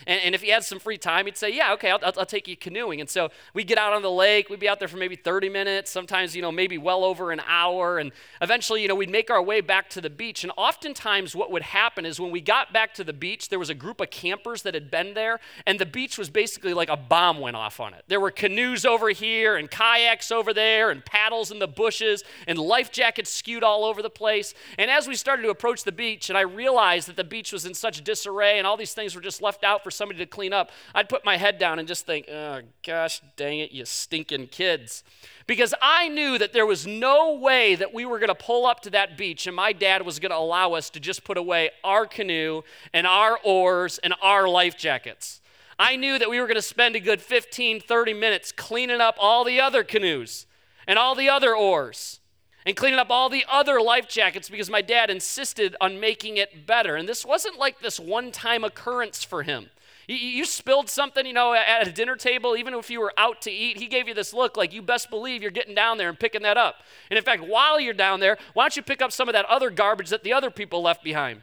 And, 0.07 0.21
and, 0.23 0.35
if 0.35 0.43
he 0.43 0.49
had 0.49 0.65
some 0.65 0.79
free 0.79 0.99
time, 0.99 1.27
he'd 1.27 1.37
say, 1.37 1.55
Yeah, 1.55 1.73
okay, 1.75 1.91
I'll, 1.91 1.99
I'll, 2.03 2.13
I'll, 2.19 2.27
take 2.27 2.49
you 2.49 2.57
canoeing. 2.57 3.01
And 3.01 3.09
so 3.09 3.31
we'd 3.55 3.67
get 3.67 3.79
out 3.79 3.93
on 3.93 4.03
the 4.03 4.11
lake. 4.11 4.51
We'd 4.51 4.61
be 4.61 4.69
out 4.69 4.79
there 4.79 4.89
for 4.89 4.97
maybe 4.97 5.17
30 5.17 5.49
minutes, 5.49 5.91
sometimes, 5.91 6.35
you 6.35 6.43
know, 6.43 6.53
maybe 6.53 6.77
well 6.77 7.05
over 7.05 7.31
an 7.31 7.41
hour. 7.47 7.99
And 7.99 8.13
eventually, 8.43 8.83
you 8.83 8.89
know, 8.89 8.95
we'd 8.95 9.11
make 9.11 9.31
our 9.31 9.43
way 9.43 9.61
back 9.61 9.89
to 9.91 10.01
the 10.01 10.11
beach. 10.11 10.45
And 10.45 10.53
oftentimes, 10.57 11.35
what 11.35 11.51
would 11.51 11.63
happen 11.63 12.05
is 12.05 12.21
when 12.21 12.31
we 12.31 12.41
got 12.41 12.73
back 12.73 12.95
to 12.95 13.05
the 13.05 13.13
beach, 13.13 13.49
there 13.49 13.59
was 13.59 13.71
a 13.71 13.75
group 13.75 14.01
of 14.01 14.11
campers 14.11 14.63
that 14.63 14.75
had 14.75 14.91
been 14.91 15.15
there. 15.15 15.41
And 15.67 15.79
the 15.79 15.87
beach 15.87 16.19
was 16.19 16.29
basically 16.29 16.75
like 16.75 16.89
a 16.89 16.97
bomb 16.97 17.41
went 17.41 17.57
off 17.57 17.81
on 17.81 17.95
it. 17.95 18.05
There 18.09 18.21
were 18.21 18.31
canoes 18.31 18.85
over 18.85 19.11
here, 19.11 19.57
and 19.57 19.71
kayaks 19.71 20.31
over 20.31 20.53
there, 20.53 20.91
and 20.91 21.05
paddles 21.05 21.51
in 21.51 21.59
the 21.59 21.69
bushes, 21.69 22.25
and 22.47 22.59
life 22.59 22.91
jackets 22.91 23.31
skewed 23.31 23.63
all 23.63 23.85
over 23.85 24.03
the 24.03 24.11
place. 24.11 24.55
And 24.79 24.91
as 24.91 25.07
we 25.07 25.15
started 25.15 25.43
to 25.43 25.51
approach 25.51 25.85
the 25.85 25.93
beach, 25.93 26.29
and 26.29 26.39
I 26.39 26.43
realized 26.43 27.09
that 27.09 27.17
the 27.17 27.25
beach 27.25 27.53
was 27.53 27.67
in 27.67 27.75
such 27.75 28.03
disarray, 28.05 28.59
and 28.59 28.67
all 28.67 28.77
these 28.77 28.95
things 28.95 29.15
were 29.15 29.21
just 29.21 29.43
left 29.43 29.65
out 29.65 29.85
for 29.87 29.93
somebody 29.93 30.19
to 30.19 30.27
clean 30.27 30.53
up, 30.53 30.73
I'd 30.97 31.09
put 31.09 31.25
my 31.25 31.37
head 31.37 31.61
down 31.61 31.79
and 31.79 31.87
just 31.87 32.07
think, 32.07 32.29
oh, 32.29 32.63
gosh 32.85 33.23
dang 33.37 33.61
it, 33.61 33.71
you 33.71 33.85
stinking 33.85 34.49
kids. 34.49 35.05
Because 35.47 35.73
I 35.81 36.09
knew 36.09 36.39
that 36.39 36.53
there 36.53 36.67
was 36.67 36.89
no 36.89 37.35
way 37.37 37.77
that 37.77 37.95
we 37.95 38.05
were 38.05 38.19
going 38.19 38.31
to 38.31 38.35
pull 38.35 38.67
up 38.67 38.81
to 38.81 38.91
that 38.91 39.17
beach 39.17 39.47
and 39.47 39.55
my 39.55 39.73
dad 39.73 40.05
was 40.05 40.19
going 40.19 40.31
to 40.31 40.37
allow 40.37 40.73
us 40.73 40.91
to 40.91 40.99
just 40.99 41.23
put 41.23 41.39
away 41.39 41.71
our 41.85 42.05
canoe 42.05 42.63
and 42.93 43.07
our 43.07 43.39
oars 43.45 43.99
and 43.99 44.13
our 44.21 44.49
life 44.49 44.77
jackets. 44.77 45.41
I 45.79 45.95
knew 45.95 46.19
that 46.19 46.29
we 46.29 46.41
were 46.41 46.49
going 46.49 46.57
to 46.57 46.63
spend 46.63 46.97
a 46.97 47.01
good 47.01 47.23
15, 47.23 47.81
30 47.81 48.13
minutes 48.13 48.51
cleaning 48.51 49.01
up 49.01 49.15
all 49.21 49.45
the 49.45 49.61
other 49.61 49.85
canoes 49.85 50.47
and 50.89 50.99
all 50.99 51.15
the 51.15 51.29
other 51.29 51.55
oars 51.55 52.19
and 52.67 52.77
cleaning 52.77 52.99
up 52.99 53.11
all 53.11 53.29
the 53.29 53.47
other 53.49 53.81
life 53.81 54.09
jackets 54.09 54.49
because 54.51 54.69
my 54.69 54.83
dad 54.83 55.09
insisted 55.09 55.77
on 55.81 56.01
making 56.01 56.37
it 56.37 56.67
better. 56.67 56.97
And 56.97 57.09
this 57.09 57.25
wasn't 57.25 57.59
like 57.59 57.81
this 57.81 58.01
one 58.01 58.33
time 58.33 58.65
occurrence 58.65 59.23
for 59.23 59.45
him. 59.45 59.71
You, 60.09 60.45
spilled 60.45 60.89
something, 60.89 61.27
you 61.27 61.33
know, 61.33 61.53
at 61.53 61.89
a 61.89 61.91
dinner 61.91 62.15
table, 62.15 62.57
even 62.57 62.75
if 62.75 62.91
you 62.91 63.01
were 63.01 63.13
out 63.17 63.43
to 63.43 63.51
eat, 63.51 63.79
he 63.79 63.89
gave 63.89 64.07
you 64.07 64.15
this 64.15 64.33
look 64.33 64.57
like 64.57 64.73
you 64.73 64.81
best 64.81 65.11
believe 65.11 65.43
you're 65.43 65.51
getting 65.51 65.75
down 65.75 65.99
there 65.99 66.09
and 66.09 66.19
picking 66.19 66.43
that 66.43 66.57
up. 66.57 66.77
And 67.11 67.19
in 67.19 67.25
fact, 67.25 67.43
while 67.43 67.81
you're 67.81 67.93
down 67.93 68.21
there, 68.21 68.39
why 68.55 68.65
don't 68.65 68.77
you 68.77 68.83
pick 68.83 69.03
up 69.03 69.11
some 69.11 69.29
of 69.29 69.33
that 69.33 69.45
other 69.47 69.69
garbage 69.69 70.11
that 70.11 70.23
the 70.23 70.33
other 70.33 70.51
people 70.51 70.81
left 70.81 71.03
behind? 71.03 71.43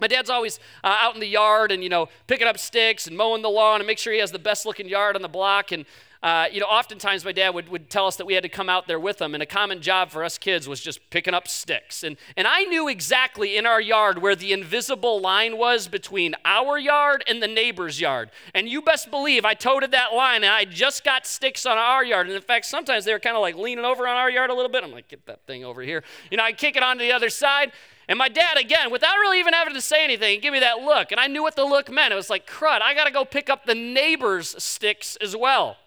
My 0.00 0.06
dad's 0.06 0.30
always 0.30 0.58
uh, 0.82 0.96
out 1.00 1.14
in 1.14 1.20
the 1.20 1.26
yard 1.26 1.70
and, 1.72 1.82
you 1.82 1.90
know, 1.90 2.08
picking 2.26 2.46
up 2.46 2.58
sticks 2.58 3.06
and 3.06 3.16
mowing 3.16 3.42
the 3.42 3.50
lawn 3.50 3.80
and 3.80 3.86
make 3.86 3.98
sure 3.98 4.14
he 4.14 4.20
has 4.20 4.32
the 4.32 4.38
best 4.38 4.64
looking 4.64 4.88
yard 4.88 5.14
on 5.14 5.20
the 5.20 5.28
block. 5.28 5.72
And 5.72 5.84
uh, 6.22 6.46
you 6.52 6.60
know, 6.60 6.66
oftentimes 6.66 7.24
my 7.24 7.32
dad 7.32 7.54
would, 7.54 7.70
would 7.70 7.88
tell 7.88 8.06
us 8.06 8.16
that 8.16 8.26
we 8.26 8.34
had 8.34 8.42
to 8.42 8.48
come 8.48 8.68
out 8.68 8.86
there 8.86 9.00
with 9.00 9.22
him, 9.22 9.32
and 9.32 9.42
a 9.42 9.46
common 9.46 9.80
job 9.80 10.10
for 10.10 10.22
us 10.22 10.36
kids 10.36 10.68
was 10.68 10.80
just 10.80 11.00
picking 11.08 11.32
up 11.32 11.48
sticks. 11.48 12.02
And, 12.02 12.18
and 12.36 12.46
I 12.46 12.64
knew 12.64 12.88
exactly 12.88 13.56
in 13.56 13.64
our 13.64 13.80
yard 13.80 14.18
where 14.18 14.36
the 14.36 14.52
invisible 14.52 15.18
line 15.20 15.56
was 15.56 15.88
between 15.88 16.34
our 16.44 16.78
yard 16.78 17.24
and 17.26 17.42
the 17.42 17.48
neighbor's 17.48 18.02
yard. 18.02 18.30
And 18.54 18.68
you 18.68 18.82
best 18.82 19.10
believe 19.10 19.46
I 19.46 19.54
toted 19.54 19.92
that 19.92 20.12
line, 20.12 20.44
and 20.44 20.52
I 20.52 20.66
just 20.66 21.04
got 21.04 21.26
sticks 21.26 21.64
on 21.64 21.78
our 21.78 22.04
yard. 22.04 22.26
And 22.26 22.36
in 22.36 22.42
fact, 22.42 22.66
sometimes 22.66 23.06
they 23.06 23.14
were 23.14 23.18
kind 23.18 23.36
of 23.36 23.40
like 23.40 23.56
leaning 23.56 23.86
over 23.86 24.06
on 24.06 24.16
our 24.16 24.30
yard 24.30 24.50
a 24.50 24.54
little 24.54 24.70
bit. 24.70 24.84
I'm 24.84 24.92
like, 24.92 25.08
get 25.08 25.24
that 25.24 25.46
thing 25.46 25.64
over 25.64 25.80
here. 25.80 26.04
You 26.30 26.36
know, 26.36 26.44
I 26.44 26.52
kick 26.52 26.76
it 26.76 26.82
onto 26.82 27.02
the 27.02 27.12
other 27.12 27.30
side. 27.30 27.72
And 28.10 28.18
my 28.18 28.28
dad, 28.28 28.58
again, 28.58 28.90
without 28.90 29.14
really 29.14 29.38
even 29.38 29.54
having 29.54 29.72
to 29.72 29.80
say 29.80 30.04
anything, 30.04 30.40
give 30.40 30.52
me 30.52 30.60
that 30.60 30.80
look. 30.80 31.12
And 31.12 31.20
I 31.20 31.28
knew 31.28 31.42
what 31.42 31.56
the 31.56 31.64
look 31.64 31.90
meant. 31.90 32.12
It 32.12 32.16
was 32.16 32.28
like, 32.28 32.46
crud, 32.46 32.82
I 32.82 32.92
got 32.92 33.04
to 33.04 33.10
go 33.10 33.24
pick 33.24 33.48
up 33.48 33.64
the 33.64 33.74
neighbor's 33.74 34.62
sticks 34.62 35.16
as 35.16 35.34
well. 35.34 35.78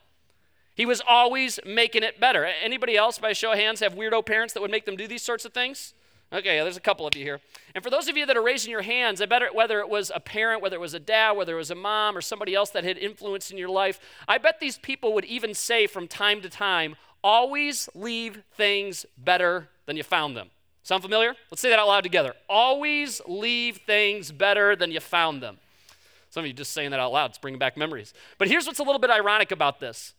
He 0.76 0.86
was 0.86 1.02
always 1.08 1.60
making 1.66 2.04
it 2.04 2.20
better. 2.20 2.46
Anybody 2.46 2.98
else, 2.98 3.20
by 3.20 3.34
show 3.34 3.52
of 3.52 3.60
hands, 3.60 3.80
have 3.80 3.96
weirdo 3.96 4.26
parents 4.26 4.54
that 4.54 4.62
would 4.62 4.72
make 4.72 4.86
them 4.86 4.96
do 4.96 5.08
these 5.08 5.22
sorts 5.22 5.46
of 5.46 5.54
things? 5.54 5.94
Okay, 6.34 6.58
there's 6.62 6.78
a 6.78 6.82
couple 6.82 7.06
of 7.06 7.16
you 7.16 7.24
here. 7.24 7.40
And 7.76 7.84
for 7.84 7.92
those 7.92 8.08
of 8.08 8.18
you 8.18 8.26
that 8.26 8.36
are 8.36 8.42
raising 8.42 8.72
your 8.72 8.82
hands, 8.82 9.22
I 9.22 9.28
bet 9.28 9.54
whether 9.54 9.80
it 9.80 9.88
was 9.88 10.12
a 10.14 10.20
parent, 10.20 10.64
whether 10.64 10.78
it 10.78 10.80
was 10.80 10.96
a 10.96 11.00
dad, 11.00 11.34
whether 11.34 11.54
it 11.54 11.58
was 11.58 11.70
a 11.70 11.76
mom, 11.76 12.18
or 12.18 12.22
somebody 12.22 12.56
else 12.56 12.72
that 12.72 12.84
had 12.84 12.98
influence 12.98 13.52
in 13.52 13.58
your 13.60 13.70
life, 13.70 14.00
I 14.28 14.40
bet 14.40 14.60
these 14.60 14.80
people 14.80 15.14
would 15.14 15.26
even 15.26 15.54
say 15.54 15.86
from 15.86 16.08
time 16.08 16.42
to 16.42 16.50
time, 16.50 16.96
always 17.24 17.88
leave 17.94 18.42
things 18.56 19.06
better 19.16 19.70
than 19.86 19.96
you 19.96 20.02
found 20.02 20.36
them. 20.36 20.50
Sound 20.82 21.04
familiar? 21.04 21.36
Let's 21.52 21.62
say 21.62 21.70
that 21.70 21.78
out 21.78 21.88
loud 21.88 22.04
together. 22.04 22.34
Always 22.50 23.22
leave 23.28 23.78
things 23.86 24.32
better 24.32 24.76
than 24.76 24.92
you 24.92 25.00
found 25.00 25.42
them. 25.42 25.58
Some 26.32 26.42
of 26.42 26.48
you 26.48 26.54
just 26.54 26.72
saying 26.72 26.92
that 26.92 27.00
out 27.00 27.14
loud, 27.14 27.30
it's 27.30 27.38
bringing 27.38 27.60
back 27.60 27.78
memories. 27.78 28.12
But 28.40 28.48
here's 28.48 28.66
what's 28.66 28.80
a 28.80 28.84
little 28.84 29.00
bit 29.00 29.12
ironic 29.12 29.52
about 29.52 29.80
this 29.80 30.16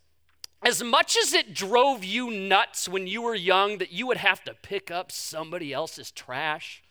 as 0.65 0.83
much 0.83 1.17
as 1.17 1.33
it 1.35 1.55
drove 1.55 2.03
you 2.03 2.31
nuts 2.31 2.89
when 2.89 3.07
you 3.07 3.23
were 3.23 3.35
young 3.35 3.79
that 3.79 3.93
you 3.93 4.07
would 4.07 4.17
have 4.17 4.43
to 4.45 4.55
pick 4.55 4.91
up 4.91 5.13
somebody 5.13 5.73
else's 5.73 6.11
trash, 6.11 6.83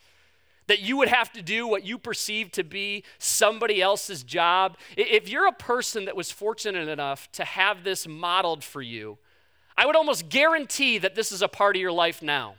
that 0.67 0.79
you 0.79 0.95
would 0.95 1.07
have 1.07 1.31
to 1.33 1.41
do 1.41 1.67
what 1.67 1.83
you 1.83 1.97
perceive 1.97 2.51
to 2.51 2.63
be 2.63 3.03
somebody 3.17 3.81
else's 3.81 4.23
job, 4.23 4.77
if 4.95 5.27
you're 5.27 5.47
a 5.47 5.51
person 5.51 6.05
that 6.05 6.15
was 6.15 6.31
fortunate 6.31 6.87
enough 6.87 7.31
to 7.33 7.43
have 7.43 7.83
this 7.83 8.07
modeled 8.07 8.63
for 8.63 8.81
you, 8.81 9.17
I 9.75 9.85
would 9.85 9.95
almost 9.95 10.29
guarantee 10.29 10.99
that 10.99 11.15
this 11.15 11.31
is 11.31 11.41
a 11.41 11.47
part 11.47 11.75
of 11.75 11.81
your 11.81 11.91
life 11.91 12.21
now. 12.21 12.55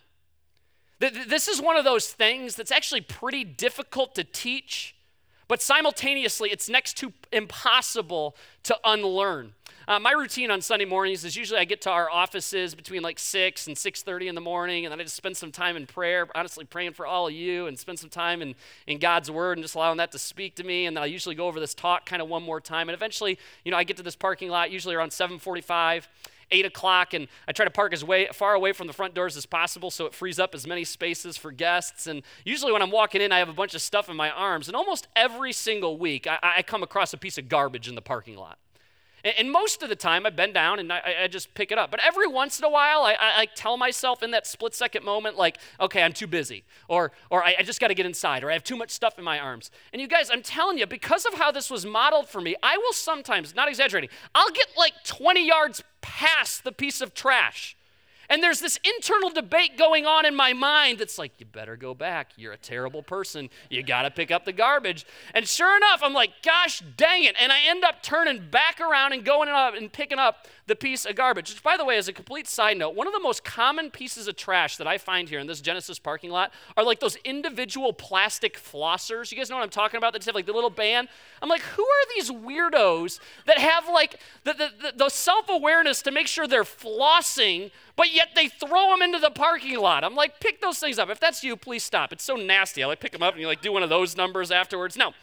This 0.98 1.48
is 1.48 1.60
one 1.60 1.76
of 1.76 1.84
those 1.84 2.08
things 2.08 2.56
that's 2.56 2.72
actually 2.72 3.02
pretty 3.02 3.44
difficult 3.44 4.14
to 4.14 4.24
teach, 4.24 4.96
but 5.48 5.60
simultaneously, 5.60 6.50
it's 6.50 6.68
next 6.68 6.96
to 6.98 7.12
impossible 7.30 8.36
to 8.64 8.76
unlearn. 8.84 9.54
Uh, 9.86 9.98
my 9.98 10.12
routine 10.12 10.50
on 10.50 10.62
Sunday 10.62 10.86
mornings 10.86 11.24
is 11.24 11.36
usually 11.36 11.60
I 11.60 11.64
get 11.64 11.82
to 11.82 11.90
our 11.90 12.10
offices 12.10 12.74
between 12.74 13.02
like 13.02 13.18
6 13.18 13.66
and 13.66 13.76
6.30 13.76 14.28
in 14.28 14.34
the 14.34 14.40
morning, 14.40 14.86
and 14.86 14.92
then 14.92 14.98
I 14.98 15.02
just 15.02 15.14
spend 15.14 15.36
some 15.36 15.52
time 15.52 15.76
in 15.76 15.86
prayer, 15.86 16.26
honestly 16.34 16.64
praying 16.64 16.94
for 16.94 17.06
all 17.06 17.26
of 17.26 17.34
you, 17.34 17.66
and 17.66 17.78
spend 17.78 17.98
some 17.98 18.08
time 18.08 18.40
in, 18.40 18.54
in 18.86 18.98
God's 18.98 19.30
Word 19.30 19.58
and 19.58 19.64
just 19.64 19.74
allowing 19.74 19.98
that 19.98 20.10
to 20.12 20.18
speak 20.18 20.54
to 20.56 20.64
me. 20.64 20.86
And 20.86 20.96
then 20.96 21.04
I 21.04 21.06
usually 21.06 21.34
go 21.34 21.46
over 21.46 21.60
this 21.60 21.74
talk 21.74 22.06
kind 22.06 22.22
of 22.22 22.28
one 22.28 22.42
more 22.42 22.62
time. 22.62 22.88
And 22.88 22.94
eventually, 22.94 23.38
you 23.62 23.70
know, 23.70 23.76
I 23.76 23.84
get 23.84 23.98
to 23.98 24.02
this 24.02 24.16
parking 24.16 24.48
lot 24.48 24.70
usually 24.70 24.94
around 24.94 25.12
745 25.12 26.08
8 26.50 26.66
o'clock, 26.66 27.14
and 27.14 27.26
I 27.48 27.52
try 27.52 27.64
to 27.64 27.70
park 27.70 27.94
as 27.94 28.04
way, 28.04 28.28
far 28.32 28.52
away 28.54 28.72
from 28.72 28.86
the 28.86 28.92
front 28.92 29.14
doors 29.14 29.36
as 29.36 29.46
possible 29.46 29.90
so 29.90 30.04
it 30.04 30.14
frees 30.14 30.38
up 30.38 30.54
as 30.54 30.66
many 30.66 30.84
spaces 30.84 31.38
for 31.38 31.50
guests. 31.50 32.06
And 32.06 32.22
usually, 32.44 32.70
when 32.70 32.82
I'm 32.82 32.90
walking 32.90 33.22
in, 33.22 33.32
I 33.32 33.38
have 33.38 33.48
a 33.48 33.54
bunch 33.54 33.74
of 33.74 33.80
stuff 33.80 34.10
in 34.10 34.16
my 34.16 34.30
arms. 34.30 34.68
And 34.68 34.76
almost 34.76 35.08
every 35.16 35.52
single 35.52 35.96
week, 35.98 36.26
I, 36.26 36.38
I 36.58 36.62
come 36.62 36.82
across 36.82 37.12
a 37.12 37.18
piece 37.18 37.38
of 37.38 37.48
garbage 37.48 37.88
in 37.88 37.94
the 37.94 38.02
parking 38.02 38.36
lot. 38.36 38.58
And, 39.24 39.50
most 39.50 39.82
of 39.82 39.88
the 39.88 39.96
time, 39.96 40.26
I 40.26 40.30
bend 40.30 40.52
down 40.52 40.78
and 40.78 40.92
I, 40.92 41.14
I, 41.22 41.28
just 41.28 41.54
pick 41.54 41.72
it 41.72 41.78
up. 41.78 41.90
But 41.90 42.00
every 42.04 42.26
once 42.26 42.58
in 42.58 42.64
a 42.64 42.68
while, 42.68 43.04
I, 43.04 43.12
I, 43.12 43.40
I, 43.40 43.46
tell 43.46 43.76
myself 43.78 44.22
in 44.22 44.32
that 44.32 44.46
split 44.46 44.74
second 44.74 45.02
moment, 45.02 45.36
like, 45.36 45.58
okay, 45.80 46.02
I'm 46.02 46.12
too 46.12 46.26
busy, 46.26 46.64
or, 46.88 47.12
or 47.30 47.42
I, 47.42 47.56
I 47.58 47.62
just 47.62 47.80
got 47.80 47.88
to 47.88 47.94
get 47.94 48.04
inside, 48.04 48.44
or 48.44 48.50
I 48.50 48.52
have 48.52 48.64
too 48.64 48.76
much 48.76 48.90
stuff 48.90 49.18
in 49.18 49.24
my 49.24 49.38
arms. 49.38 49.70
And 49.92 50.02
you 50.02 50.08
guys, 50.08 50.28
I'm 50.30 50.42
telling 50.42 50.76
you, 50.76 50.86
because 50.86 51.24
of 51.24 51.34
how 51.34 51.50
this 51.50 51.70
was 51.70 51.86
modeled 51.86 52.28
for 52.28 52.40
me, 52.40 52.54
I 52.62 52.76
will 52.76 52.92
sometimes, 52.92 53.54
not 53.54 53.68
exaggerating, 53.68 54.10
I'll 54.34 54.50
get 54.50 54.68
like 54.76 54.92
20 55.04 55.46
yards 55.46 55.82
past 56.02 56.64
the 56.64 56.72
piece 56.72 57.00
of 57.00 57.14
trash 57.14 57.76
and 58.28 58.42
there's 58.42 58.60
this 58.60 58.78
internal 58.96 59.30
debate 59.30 59.76
going 59.76 60.06
on 60.06 60.26
in 60.26 60.34
my 60.34 60.52
mind 60.52 60.98
that's 60.98 61.18
like, 61.18 61.32
you 61.38 61.46
better 61.46 61.76
go 61.76 61.94
back. 61.94 62.32
You're 62.36 62.52
a 62.52 62.58
terrible 62.58 63.02
person. 63.02 63.50
You 63.70 63.82
got 63.82 64.02
to 64.02 64.10
pick 64.10 64.30
up 64.30 64.44
the 64.44 64.52
garbage. 64.52 65.06
And 65.34 65.46
sure 65.46 65.76
enough, 65.76 66.00
I'm 66.02 66.14
like, 66.14 66.30
gosh 66.42 66.82
dang 66.96 67.24
it. 67.24 67.36
And 67.40 67.52
I 67.52 67.58
end 67.66 67.84
up 67.84 68.02
turning 68.02 68.48
back 68.50 68.80
around 68.80 69.12
and 69.12 69.24
going 69.24 69.48
up 69.48 69.74
and 69.74 69.92
picking 69.92 70.18
up 70.18 70.46
the 70.66 70.76
piece 70.76 71.04
of 71.04 71.14
garbage. 71.14 71.50
Which, 71.50 71.62
by 71.62 71.76
the 71.76 71.84
way, 71.84 71.96
as 71.96 72.08
a 72.08 72.12
complete 72.12 72.46
side 72.46 72.76
note, 72.78 72.94
one 72.94 73.06
of 73.06 73.12
the 73.12 73.20
most 73.20 73.44
common 73.44 73.90
pieces 73.90 74.28
of 74.28 74.36
trash 74.36 74.76
that 74.78 74.86
I 74.86 74.98
find 74.98 75.28
here 75.28 75.38
in 75.38 75.46
this 75.46 75.60
Genesis 75.60 75.98
parking 75.98 76.30
lot 76.30 76.52
are 76.76 76.84
like 76.84 77.00
those 77.00 77.16
individual 77.24 77.92
plastic 77.92 78.56
flossers. 78.56 79.30
You 79.30 79.38
guys 79.38 79.50
know 79.50 79.56
what 79.56 79.62
I'm 79.62 79.70
talking 79.70 79.98
about? 79.98 80.12
That 80.12 80.20
just 80.20 80.26
have 80.26 80.34
like 80.34 80.46
the 80.46 80.52
little 80.52 80.70
band. 80.70 81.08
I'm 81.42 81.48
like, 81.48 81.62
who 81.62 81.82
are 81.82 82.14
these 82.14 82.30
weirdos 82.30 83.20
that 83.46 83.58
have 83.58 83.88
like 83.88 84.20
the, 84.44 84.52
the, 84.52 84.70
the, 84.80 84.92
the 84.96 85.08
self 85.08 85.48
awareness 85.48 86.02
to 86.02 86.10
make 86.10 86.26
sure 86.26 86.46
they're 86.46 86.64
flossing 86.64 87.70
but 87.96 88.12
yet 88.12 88.30
they 88.34 88.48
throw 88.48 88.90
them 88.90 89.02
into 89.02 89.18
the 89.18 89.30
parking 89.30 89.78
lot. 89.78 90.04
I'm 90.04 90.14
like, 90.14 90.40
pick 90.40 90.60
those 90.60 90.78
things 90.78 90.98
up. 90.98 91.10
If 91.10 91.20
that's 91.20 91.44
you, 91.44 91.56
please 91.56 91.84
stop. 91.84 92.12
It's 92.12 92.24
so 92.24 92.36
nasty. 92.36 92.82
I 92.82 92.86
like 92.86 93.00
pick 93.00 93.12
them 93.12 93.22
up 93.22 93.34
and 93.34 93.40
you 93.40 93.46
like 93.46 93.62
do 93.62 93.72
one 93.72 93.82
of 93.82 93.88
those 93.88 94.16
numbers 94.16 94.50
afterwards. 94.50 94.96
Now, 94.96 95.14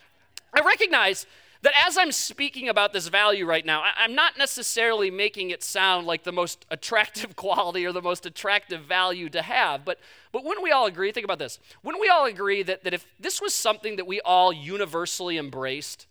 I 0.53 0.61
recognize 0.61 1.25
that 1.61 1.73
as 1.85 1.97
I'm 1.97 2.11
speaking 2.11 2.69
about 2.69 2.91
this 2.91 3.07
value 3.07 3.45
right 3.45 3.65
now, 3.65 3.81
I, 3.81 4.05
am 4.05 4.15
not 4.15 4.37
necessarily 4.37 5.11
making 5.11 5.51
it 5.51 5.63
sound 5.63 6.07
like 6.07 6.23
the 6.23 6.31
most 6.31 6.65
attractive 6.71 7.35
quality 7.35 7.85
or 7.85 7.91
the 7.91 8.01
most 8.01 8.25
attractive 8.25 8.81
value 8.81 9.29
to 9.29 9.41
have, 9.41 9.85
but, 9.85 9.99
but 10.31 10.43
wouldn't 10.43 10.63
we 10.63 10.71
all 10.71 10.85
agree? 10.87 11.11
Think 11.11 11.25
about 11.25 11.39
this. 11.39 11.59
Wouldn't 11.83 12.01
we 12.01 12.09
all 12.09 12.25
agree 12.25 12.63
that, 12.63 12.83
that 12.83 12.93
if 12.93 13.05
this 13.19 13.41
was 13.41 13.53
something 13.53 13.95
that 13.97 14.07
we 14.07 14.21
all 14.21 14.51
universally 14.51 15.37
embraced, 15.37 16.07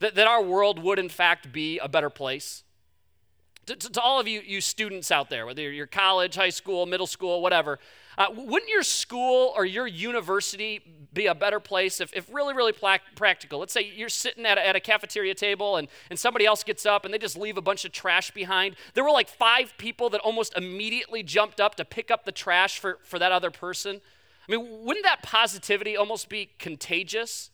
that, 0.00 0.14
that 0.16 0.26
our 0.26 0.42
world 0.42 0.82
would 0.82 0.98
in 0.98 1.08
fact 1.08 1.52
be 1.52 1.78
a 1.78 1.88
better 1.88 2.10
place? 2.10 2.62
To, 3.66 3.76
to, 3.76 3.92
to, 3.92 4.00
all 4.02 4.20
of 4.20 4.28
you, 4.28 4.42
you 4.44 4.60
students 4.60 5.10
out 5.10 5.30
there, 5.30 5.46
whether 5.46 5.72
you're 5.72 5.86
college, 5.86 6.34
high 6.34 6.50
school, 6.50 6.84
middle 6.84 7.06
school, 7.06 7.40
whatever, 7.40 7.78
uh, 8.18 8.26
wouldn't 8.34 8.70
your 8.70 8.82
school 8.82 9.52
or 9.56 9.64
your 9.64 9.86
university 9.86 10.80
be 11.12 11.26
a 11.26 11.34
better 11.34 11.60
place 11.60 12.00
if, 12.00 12.12
if 12.14 12.32
really, 12.32 12.54
really 12.54 12.72
pla- 12.72 12.98
practical? 13.14 13.60
Let's 13.60 13.72
say 13.72 13.90
you're 13.94 14.08
sitting 14.08 14.44
at 14.46 14.58
a, 14.58 14.66
at 14.66 14.76
a 14.76 14.80
cafeteria 14.80 15.34
table 15.34 15.76
and, 15.76 15.88
and 16.10 16.18
somebody 16.18 16.46
else 16.46 16.64
gets 16.64 16.86
up 16.86 17.04
and 17.04 17.12
they 17.12 17.18
just 17.18 17.36
leave 17.36 17.56
a 17.56 17.62
bunch 17.62 17.84
of 17.84 17.92
trash 17.92 18.30
behind. 18.30 18.76
There 18.94 19.04
were 19.04 19.10
like 19.10 19.28
five 19.28 19.74
people 19.78 20.10
that 20.10 20.20
almost 20.20 20.56
immediately 20.56 21.22
jumped 21.22 21.60
up 21.60 21.74
to 21.76 21.84
pick 21.84 22.10
up 22.10 22.24
the 22.24 22.32
trash 22.32 22.78
for, 22.78 22.98
for 23.02 23.18
that 23.18 23.32
other 23.32 23.50
person. 23.50 24.00
I 24.48 24.52
mean, 24.52 24.84
wouldn't 24.84 25.04
that 25.04 25.22
positivity 25.22 25.96
almost 25.96 26.28
be 26.28 26.50
contagious? 26.58 27.50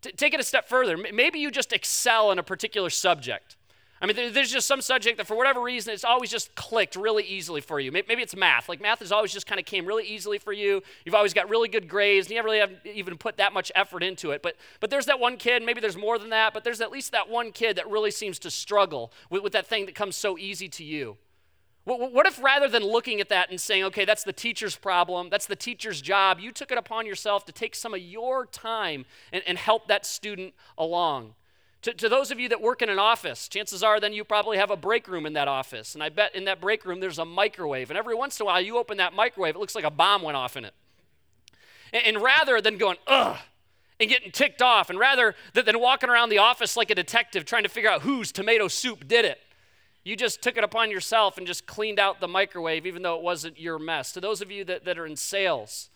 T- 0.00 0.12
take 0.12 0.34
it 0.34 0.40
a 0.40 0.44
step 0.44 0.68
further. 0.68 0.96
Maybe 0.96 1.38
you 1.38 1.50
just 1.50 1.72
excel 1.72 2.30
in 2.30 2.38
a 2.38 2.42
particular 2.42 2.90
subject. 2.90 3.56
I 4.00 4.06
mean, 4.06 4.32
there's 4.32 4.52
just 4.52 4.68
some 4.68 4.80
subject 4.80 5.18
that 5.18 5.26
for 5.26 5.36
whatever 5.36 5.60
reason, 5.60 5.92
it's 5.92 6.04
always 6.04 6.30
just 6.30 6.54
clicked 6.54 6.94
really 6.94 7.24
easily 7.24 7.60
for 7.60 7.80
you. 7.80 7.90
Maybe 7.90 8.22
it's 8.22 8.36
math. 8.36 8.68
Like 8.68 8.80
math 8.80 9.00
has 9.00 9.10
always 9.10 9.32
just 9.32 9.46
kind 9.46 9.58
of 9.58 9.66
came 9.66 9.86
really 9.86 10.04
easily 10.04 10.38
for 10.38 10.52
you. 10.52 10.82
You've 11.04 11.16
always 11.16 11.34
got 11.34 11.48
really 11.48 11.68
good 11.68 11.88
grades, 11.88 12.26
and 12.26 12.30
you 12.30 12.36
never 12.36 12.46
really 12.46 12.60
have 12.60 12.72
even 12.84 13.18
put 13.18 13.38
that 13.38 13.52
much 13.52 13.72
effort 13.74 14.04
into 14.04 14.30
it. 14.30 14.42
But, 14.42 14.56
but 14.78 14.90
there's 14.90 15.06
that 15.06 15.18
one 15.18 15.36
kid, 15.36 15.64
maybe 15.64 15.80
there's 15.80 15.96
more 15.96 16.18
than 16.18 16.30
that, 16.30 16.54
but 16.54 16.62
there's 16.62 16.80
at 16.80 16.92
least 16.92 17.10
that 17.12 17.28
one 17.28 17.50
kid 17.50 17.76
that 17.76 17.88
really 17.88 18.12
seems 18.12 18.38
to 18.40 18.50
struggle 18.50 19.12
with, 19.30 19.42
with 19.42 19.52
that 19.52 19.66
thing 19.66 19.86
that 19.86 19.96
comes 19.96 20.14
so 20.14 20.38
easy 20.38 20.68
to 20.68 20.84
you. 20.84 21.16
What, 21.84 22.12
what 22.12 22.26
if 22.26 22.40
rather 22.42 22.68
than 22.68 22.84
looking 22.84 23.20
at 23.20 23.30
that 23.30 23.50
and 23.50 23.60
saying, 23.60 23.82
okay, 23.84 24.04
that's 24.04 24.22
the 24.22 24.32
teacher's 24.32 24.76
problem, 24.76 25.28
that's 25.30 25.46
the 25.46 25.56
teacher's 25.56 26.00
job, 26.02 26.38
you 26.38 26.52
took 26.52 26.70
it 26.70 26.78
upon 26.78 27.06
yourself 27.06 27.46
to 27.46 27.52
take 27.52 27.74
some 27.74 27.94
of 27.94 28.00
your 28.00 28.46
time 28.46 29.06
and, 29.32 29.42
and 29.46 29.56
help 29.58 29.88
that 29.88 30.04
student 30.04 30.52
along? 30.76 31.34
To, 31.88 31.94
to, 31.94 32.08
those 32.10 32.30
of 32.30 32.38
you 32.38 32.50
that 32.50 32.60
work 32.60 32.82
in 32.82 32.90
an 32.90 32.98
office, 32.98 33.48
chances 33.48 33.82
are 33.82 33.98
then 33.98 34.12
you 34.12 34.22
probably 34.22 34.58
have 34.58 34.70
a 34.70 34.76
break 34.76 35.08
room 35.08 35.24
in 35.24 35.32
that 35.32 35.48
office. 35.48 35.94
And 35.94 36.02
I 36.02 36.10
bet 36.10 36.34
in 36.34 36.44
that 36.44 36.60
break 36.60 36.84
room 36.84 37.00
there's 37.00 37.18
a 37.18 37.24
microwave. 37.24 37.90
And 37.90 37.96
every 37.96 38.14
once 38.14 38.38
in 38.38 38.44
a 38.44 38.46
while 38.46 38.60
you 38.60 38.76
open 38.76 38.98
that 38.98 39.14
microwave, 39.14 39.54
it 39.54 39.58
looks 39.58 39.74
like 39.74 39.84
a 39.84 39.90
bomb 39.90 40.20
went 40.20 40.36
off 40.36 40.54
in 40.58 40.66
it. 40.66 40.74
And, 41.94 42.02
and 42.04 42.22
rather 42.22 42.60
than 42.60 42.76
going, 42.76 42.98
ugh, 43.06 43.38
and 43.98 44.10
getting 44.10 44.30
ticked 44.32 44.60
off, 44.60 44.90
and 44.90 44.98
rather 44.98 45.34
than 45.54 45.80
walking 45.80 46.10
around 46.10 46.28
the 46.28 46.36
office 46.36 46.76
like 46.76 46.90
a 46.90 46.94
detective 46.94 47.46
trying 47.46 47.62
to 47.62 47.70
figure 47.70 47.88
out 47.88 48.02
whose 48.02 48.32
tomato 48.32 48.68
soup 48.68 49.08
did 49.08 49.24
it, 49.24 49.40
you 50.04 50.14
just 50.14 50.42
took 50.42 50.58
it 50.58 50.64
upon 50.64 50.90
yourself 50.90 51.38
and 51.38 51.46
just 51.46 51.66
cleaned 51.66 51.98
out 51.98 52.20
the 52.20 52.28
microwave, 52.28 52.84
even 52.84 53.00
though 53.00 53.16
it 53.16 53.22
wasn't 53.22 53.58
your 53.58 53.78
mess. 53.78 54.12
To 54.12 54.20
those 54.20 54.42
of 54.42 54.50
you 54.50 54.62
that, 54.64 54.84
that 54.84 54.98
are 54.98 55.06
in 55.06 55.16
sales, 55.16 55.88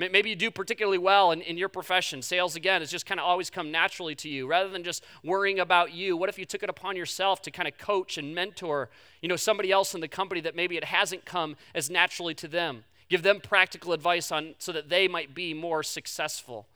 Maybe 0.00 0.30
you 0.30 0.36
do 0.36 0.50
particularly 0.50 0.96
well 0.96 1.30
in, 1.30 1.42
in 1.42 1.58
your 1.58 1.68
profession. 1.68 2.22
Sales, 2.22 2.56
again, 2.56 2.80
has 2.80 2.90
just 2.90 3.04
kind 3.04 3.20
of 3.20 3.26
always 3.26 3.50
come 3.50 3.70
naturally 3.70 4.14
to 4.14 4.30
you. 4.30 4.46
Rather 4.46 4.70
than 4.70 4.82
just 4.82 5.04
worrying 5.22 5.60
about 5.60 5.92
you, 5.92 6.16
what 6.16 6.30
if 6.30 6.38
you 6.38 6.46
took 6.46 6.62
it 6.62 6.70
upon 6.70 6.96
yourself 6.96 7.42
to 7.42 7.50
kind 7.50 7.68
of 7.68 7.76
coach 7.76 8.16
and 8.16 8.34
mentor, 8.34 8.88
you 9.20 9.28
know, 9.28 9.36
somebody 9.36 9.70
else 9.70 9.94
in 9.94 10.00
the 10.00 10.08
company 10.08 10.40
that 10.40 10.56
maybe 10.56 10.78
it 10.78 10.84
hasn't 10.84 11.26
come 11.26 11.56
as 11.74 11.90
naturally 11.90 12.34
to 12.34 12.48
them? 12.48 12.84
Give 13.10 13.22
them 13.22 13.40
practical 13.40 13.92
advice 13.92 14.32
on 14.32 14.54
so 14.58 14.72
that 14.72 14.88
they 14.88 15.06
might 15.06 15.34
be 15.34 15.52
more 15.52 15.82
successful. 15.82 16.66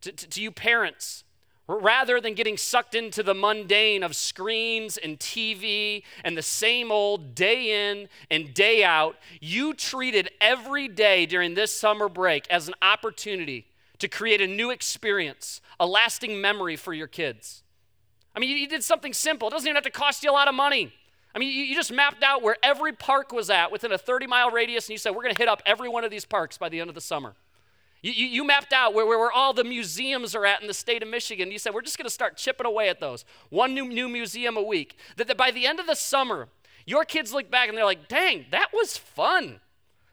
To, 0.00 0.10
to, 0.10 0.28
to 0.28 0.42
you 0.42 0.50
parents, 0.50 1.22
Rather 1.68 2.20
than 2.20 2.34
getting 2.34 2.56
sucked 2.56 2.94
into 2.94 3.24
the 3.24 3.34
mundane 3.34 4.04
of 4.04 4.14
screens 4.14 4.96
and 4.96 5.18
TV 5.18 6.04
and 6.22 6.36
the 6.36 6.42
same 6.42 6.92
old 6.92 7.34
day 7.34 7.90
in 7.90 8.08
and 8.30 8.54
day 8.54 8.84
out, 8.84 9.16
you 9.40 9.74
treated 9.74 10.30
every 10.40 10.86
day 10.86 11.26
during 11.26 11.54
this 11.54 11.72
summer 11.72 12.08
break 12.08 12.46
as 12.50 12.68
an 12.68 12.74
opportunity 12.82 13.66
to 13.98 14.06
create 14.06 14.40
a 14.40 14.46
new 14.46 14.70
experience, 14.70 15.60
a 15.80 15.86
lasting 15.86 16.40
memory 16.40 16.76
for 16.76 16.94
your 16.94 17.08
kids. 17.08 17.64
I 18.34 18.38
mean, 18.38 18.56
you, 18.56 18.68
did 18.68 18.84
something 18.84 19.12
simple. 19.12 19.48
It 19.48 19.52
doesn't 19.52 19.66
even 19.66 19.76
have 19.76 19.84
to 19.84 19.90
cost 19.90 20.22
you 20.22 20.30
a 20.30 20.32
lot 20.32 20.46
of 20.46 20.54
money. 20.54 20.92
I 21.34 21.38
mean, 21.38 21.48
you, 21.50 21.74
just 21.74 21.92
mapped 21.92 22.22
out 22.22 22.42
where 22.42 22.56
every 22.62 22.92
park 22.92 23.32
was 23.32 23.50
at 23.50 23.72
within 23.72 23.90
a 23.92 23.98
30 23.98 24.26
mile 24.26 24.50
radius, 24.50 24.86
and 24.86 24.92
you 24.92 24.98
said, 24.98 25.10
we're 25.10 25.22
going 25.22 25.34
to 25.34 25.38
hit 25.38 25.48
up 25.48 25.62
every 25.66 25.88
one 25.88 26.04
of 26.04 26.10
these 26.10 26.24
parks 26.24 26.58
by 26.58 26.68
the 26.68 26.80
end 26.80 26.90
of 26.90 26.94
the 26.94 27.00
summer. 27.00 27.34
You, 28.06 28.26
you, 28.26 28.44
mapped 28.44 28.72
out 28.72 28.94
where, 28.94 29.04
where, 29.04 29.18
where 29.18 29.32
all 29.32 29.52
the 29.52 29.64
museums 29.64 30.36
are 30.36 30.46
at 30.46 30.60
in 30.60 30.68
the 30.68 30.74
state 30.74 31.02
of 31.02 31.08
Michigan. 31.08 31.50
You 31.50 31.58
said, 31.58 31.74
we're 31.74 31.82
just 31.82 31.98
going 31.98 32.06
to 32.06 32.10
start 32.10 32.36
chipping 32.36 32.64
away 32.64 32.88
at 32.88 33.00
those. 33.00 33.24
One 33.50 33.74
new, 33.74 33.88
new 33.88 34.08
museum 34.08 34.56
a 34.56 34.62
week. 34.62 34.96
That, 35.16 35.26
that 35.26 35.36
by 35.36 35.50
the 35.50 35.66
end 35.66 35.80
of 35.80 35.88
the 35.88 35.96
summer, 35.96 36.48
your 36.84 37.04
kids 37.04 37.32
look 37.32 37.50
back 37.50 37.68
and 37.68 37.76
they're 37.76 37.84
like, 37.84 38.06
dang, 38.06 38.46
that 38.52 38.68
was 38.72 38.96
fun. 38.96 39.58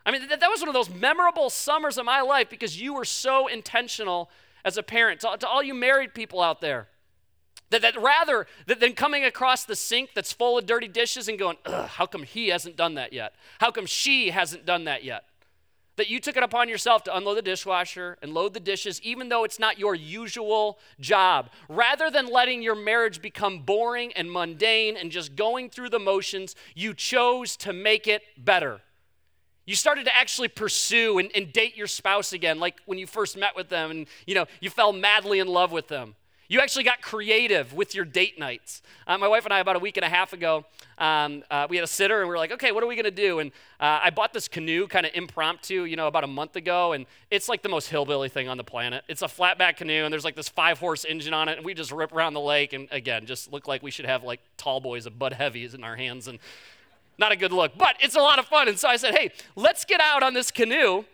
I 0.07 0.11
mean, 0.11 0.27
that, 0.27 0.39
that 0.39 0.49
was 0.49 0.59
one 0.59 0.69
of 0.69 0.73
those 0.73 0.89
memorable 0.89 1.51
summers 1.51 1.99
of 1.99 2.05
my 2.05 2.21
life 2.21 2.49
because 2.49 2.81
you 2.81 2.95
were 2.95 3.05
so 3.05 3.45
intentional 3.45 4.31
as 4.65 4.75
a 4.75 4.81
parent. 4.81 5.19
To, 5.19 5.37
to 5.37 5.47
all 5.47 5.61
you 5.61 5.75
married 5.75 6.15
people 6.15 6.41
out 6.41 6.61
there, 6.61 6.87
that, 7.69 7.83
that 7.83 8.01
rather 8.01 8.47
than 8.65 8.93
coming 8.93 9.23
across 9.23 9.65
the 9.65 9.75
sink 9.75 10.11
that's 10.15 10.33
full 10.33 10.57
of 10.57 10.65
dirty 10.65 10.87
dishes 10.87 11.27
and 11.27 11.37
going, 11.37 11.57
ugh, 11.67 11.87
how 11.89 12.07
come 12.07 12.23
he 12.23 12.47
hasn't 12.47 12.75
done 12.75 12.95
that 12.95 13.13
yet? 13.13 13.35
How 13.59 13.69
come 13.69 13.85
she 13.85 14.31
hasn't 14.31 14.65
done 14.65 14.85
that 14.85 15.03
yet? 15.03 15.25
That 15.95 16.09
you 16.09 16.19
took 16.19 16.35
it 16.37 16.43
upon 16.43 16.69
yourself 16.69 17.03
to 17.03 17.15
unload 17.15 17.37
the 17.37 17.43
dishwasher 17.43 18.17
and 18.21 18.33
load 18.33 18.53
the 18.55 18.59
dishes, 18.59 18.99
even 19.03 19.29
though 19.29 19.43
it's 19.43 19.59
not 19.59 19.77
your 19.77 19.93
usual 19.93 20.79
job. 20.99 21.51
Rather 21.69 22.09
than 22.09 22.25
letting 22.25 22.63
your 22.63 22.75
marriage 22.75 23.21
become 23.21 23.59
boring 23.59 24.11
and 24.13 24.31
mundane 24.31 24.97
and 24.97 25.11
just 25.11 25.35
going 25.35 25.69
through 25.69 25.89
the 25.89 25.99
motions, 25.99 26.55
you 26.73 26.95
chose 26.95 27.55
to 27.57 27.73
make 27.73 28.07
it 28.07 28.23
better. 28.37 28.81
You 29.65 29.75
started 29.75 30.05
to 30.05 30.15
actually 30.15 30.49
pursue 30.49 31.19
and, 31.19 31.31
and 31.35 31.53
date 31.53 31.77
your 31.77 31.87
spouse 31.87 32.33
again, 32.33 32.59
like 32.59 32.75
when 32.85 32.97
you 32.97 33.07
first 33.07 33.37
met 33.37 33.55
with 33.55 33.69
them 33.69 33.91
and 33.91 34.07
you 34.25 34.35
know 34.35 34.45
you 34.59 34.69
fell 34.69 34.91
madly 34.91 35.39
in 35.39 35.47
love 35.47 35.71
with 35.71 35.87
them. 35.87 36.15
You 36.47 36.59
actually 36.59 36.83
got 36.83 37.01
creative 37.01 37.73
with 37.73 37.95
your 37.95 38.05
date 38.05 38.37
nights. 38.37 38.81
Uh, 39.07 39.17
my 39.17 39.27
wife 39.27 39.45
and 39.45 39.53
I, 39.53 39.59
about 39.59 39.75
a 39.75 39.79
week 39.79 39.97
and 39.97 40.05
a 40.05 40.09
half 40.09 40.33
ago, 40.33 40.65
um, 40.97 41.43
uh, 41.49 41.67
we 41.69 41.77
had 41.77 41.83
a 41.83 41.87
sitter 41.87 42.19
and 42.19 42.27
we 42.27 42.33
were 42.33 42.37
like, 42.37 42.51
okay, 42.51 42.71
what 42.71 42.83
are 42.83 42.87
we 42.87 42.95
going 42.95 43.05
to 43.05 43.11
do? 43.11 43.39
And 43.39 43.51
uh, 43.79 44.01
I 44.03 44.09
bought 44.09 44.33
this 44.33 44.47
canoe 44.47 44.87
kind 44.87 45.05
of 45.05 45.13
impromptu, 45.15 45.85
you 45.85 45.95
know, 45.95 46.07
about 46.07 46.23
a 46.23 46.27
month 46.27 46.55
ago. 46.55 46.93
And 46.93 47.05
it's 47.31 47.47
like 47.47 47.61
the 47.61 47.69
most 47.69 47.89
hillbilly 47.89 48.29
thing 48.29 48.49
on 48.49 48.57
the 48.57 48.63
planet. 48.63 49.03
It's 49.07 49.21
a 49.21 49.27
flatback 49.27 49.77
canoe 49.77 50.03
and 50.03 50.11
there's 50.11 50.25
like 50.25 50.35
this 50.35 50.49
five 50.49 50.79
horse 50.79 51.05
engine 51.05 51.33
on 51.33 51.49
it. 51.49 51.57
And 51.57 51.65
we 51.65 51.73
just 51.73 51.91
rip 51.91 52.11
around 52.11 52.33
the 52.33 52.41
lake. 52.41 52.73
And 52.73 52.87
again, 52.91 53.25
just 53.25 53.51
look 53.51 53.67
like 53.67 53.81
we 53.81 53.91
should 53.91 54.05
have 54.05 54.23
like 54.23 54.41
tall 54.57 54.79
boys 54.79 55.05
of 55.05 55.17
Bud 55.17 55.33
Heavies 55.33 55.73
in 55.73 55.83
our 55.83 55.95
hands. 55.95 56.27
And 56.27 56.39
not 57.17 57.31
a 57.31 57.35
good 57.35 57.51
look, 57.51 57.77
but 57.77 57.95
it's 57.99 58.15
a 58.15 58.19
lot 58.19 58.39
of 58.39 58.45
fun. 58.45 58.67
And 58.67 58.77
so 58.77 58.87
I 58.87 58.97
said, 58.97 59.15
hey, 59.15 59.31
let's 59.55 59.85
get 59.85 60.01
out 60.01 60.23
on 60.23 60.33
this 60.33 60.51
canoe. 60.51 61.05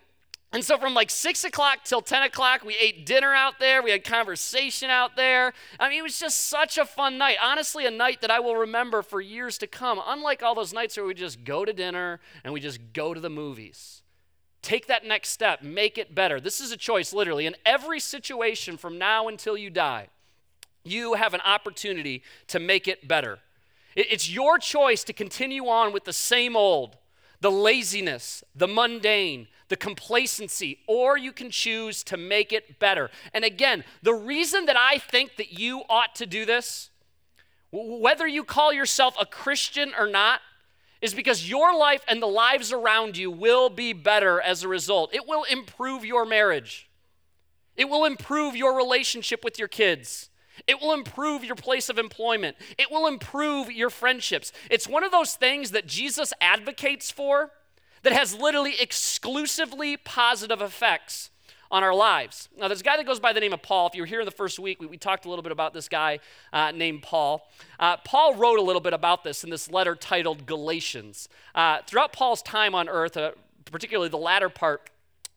And 0.52 0.64
so 0.64 0.78
from 0.78 0.94
like 0.94 1.10
six 1.10 1.44
o'clock 1.44 1.84
till 1.84 2.02
10 2.02 2.24
o'clock, 2.24 2.64
we 2.64 2.76
ate 2.80 3.06
dinner 3.06 3.32
out 3.32 3.60
there. 3.60 3.82
We 3.82 3.92
had 3.92 4.02
conversation 4.02 4.90
out 4.90 5.14
there. 5.14 5.52
I 5.78 5.88
mean, 5.88 6.00
it 6.00 6.02
was 6.02 6.18
just 6.18 6.48
such 6.48 6.76
a 6.76 6.84
fun 6.84 7.18
night. 7.18 7.36
Honestly, 7.40 7.86
a 7.86 7.90
night 7.90 8.20
that 8.20 8.32
I 8.32 8.40
will 8.40 8.56
remember 8.56 9.02
for 9.02 9.20
years 9.20 9.58
to 9.58 9.68
come. 9.68 10.00
Unlike 10.04 10.42
all 10.42 10.56
those 10.56 10.72
nights 10.72 10.96
where 10.96 11.06
we 11.06 11.14
just 11.14 11.44
go 11.44 11.64
to 11.64 11.72
dinner 11.72 12.18
and 12.42 12.52
we 12.52 12.58
just 12.58 12.92
go 12.92 13.14
to 13.14 13.20
the 13.20 13.30
movies. 13.30 14.02
Take 14.62 14.88
that 14.88 15.06
next 15.06 15.30
step, 15.30 15.62
make 15.62 15.96
it 15.96 16.14
better. 16.14 16.40
This 16.40 16.60
is 16.60 16.70
a 16.72 16.76
choice, 16.76 17.12
literally. 17.12 17.46
In 17.46 17.56
every 17.64 18.00
situation 18.00 18.76
from 18.76 18.98
now 18.98 19.28
until 19.28 19.56
you 19.56 19.70
die, 19.70 20.08
you 20.84 21.14
have 21.14 21.32
an 21.32 21.40
opportunity 21.44 22.22
to 22.48 22.58
make 22.58 22.88
it 22.88 23.06
better. 23.06 23.38
It's 23.96 24.30
your 24.30 24.58
choice 24.58 25.02
to 25.04 25.12
continue 25.12 25.66
on 25.66 25.92
with 25.92 26.04
the 26.04 26.12
same 26.12 26.56
old, 26.56 26.96
the 27.40 27.50
laziness, 27.50 28.44
the 28.54 28.68
mundane, 28.68 29.48
the 29.68 29.76
complacency, 29.76 30.80
or 30.86 31.16
you 31.16 31.32
can 31.32 31.50
choose 31.50 32.02
to 32.04 32.16
make 32.16 32.52
it 32.52 32.78
better. 32.78 33.10
And 33.32 33.44
again, 33.44 33.84
the 34.02 34.14
reason 34.14 34.66
that 34.66 34.76
I 34.76 34.98
think 34.98 35.36
that 35.36 35.58
you 35.58 35.82
ought 35.88 36.14
to 36.16 36.26
do 36.26 36.44
this, 36.44 36.90
whether 37.70 38.26
you 38.26 38.44
call 38.44 38.72
yourself 38.72 39.14
a 39.18 39.24
Christian 39.24 39.92
or 39.98 40.08
not, 40.08 40.40
is 41.00 41.14
because 41.14 41.48
your 41.48 41.74
life 41.76 42.02
and 42.08 42.20
the 42.20 42.26
lives 42.26 42.72
around 42.72 43.16
you 43.16 43.30
will 43.30 43.70
be 43.70 43.92
better 43.92 44.40
as 44.40 44.62
a 44.62 44.68
result. 44.68 45.14
It 45.14 45.26
will 45.26 45.44
improve 45.44 46.04
your 46.04 46.26
marriage, 46.26 46.90
it 47.76 47.88
will 47.88 48.04
improve 48.04 48.56
your 48.56 48.76
relationship 48.76 49.44
with 49.44 49.58
your 49.58 49.68
kids. 49.68 50.29
It 50.66 50.80
will 50.80 50.92
improve 50.92 51.44
your 51.44 51.56
place 51.56 51.88
of 51.88 51.98
employment. 51.98 52.56
It 52.78 52.90
will 52.90 53.06
improve 53.06 53.70
your 53.70 53.90
friendships. 53.90 54.52
It's 54.70 54.88
one 54.88 55.04
of 55.04 55.12
those 55.12 55.34
things 55.34 55.70
that 55.72 55.86
Jesus 55.86 56.32
advocates 56.40 57.10
for 57.10 57.50
that 58.02 58.12
has 58.12 58.34
literally 58.34 58.74
exclusively 58.80 59.96
positive 59.96 60.60
effects 60.60 61.30
on 61.70 61.84
our 61.84 61.94
lives. 61.94 62.48
Now, 62.58 62.66
there's 62.68 62.80
a 62.80 62.84
guy 62.84 62.96
that 62.96 63.06
goes 63.06 63.20
by 63.20 63.32
the 63.32 63.40
name 63.40 63.52
of 63.52 63.62
Paul. 63.62 63.86
If 63.86 63.94
you 63.94 64.02
were 64.02 64.06
here 64.06 64.20
in 64.20 64.24
the 64.24 64.32
first 64.32 64.58
week, 64.58 64.80
we, 64.80 64.86
we 64.86 64.96
talked 64.96 65.24
a 65.24 65.28
little 65.28 65.42
bit 65.42 65.52
about 65.52 65.72
this 65.72 65.88
guy 65.88 66.18
uh, 66.52 66.72
named 66.72 67.02
Paul. 67.02 67.48
Uh, 67.78 67.96
Paul 67.98 68.34
wrote 68.34 68.58
a 68.58 68.62
little 68.62 68.80
bit 68.80 68.92
about 68.92 69.22
this 69.22 69.44
in 69.44 69.50
this 69.50 69.70
letter 69.70 69.94
titled 69.94 70.46
Galatians. 70.46 71.28
Uh, 71.54 71.78
throughout 71.86 72.12
Paul's 72.12 72.42
time 72.42 72.74
on 72.74 72.88
earth, 72.88 73.16
uh, 73.16 73.32
particularly 73.70 74.08
the 74.08 74.18
latter 74.18 74.48
part, 74.48 74.90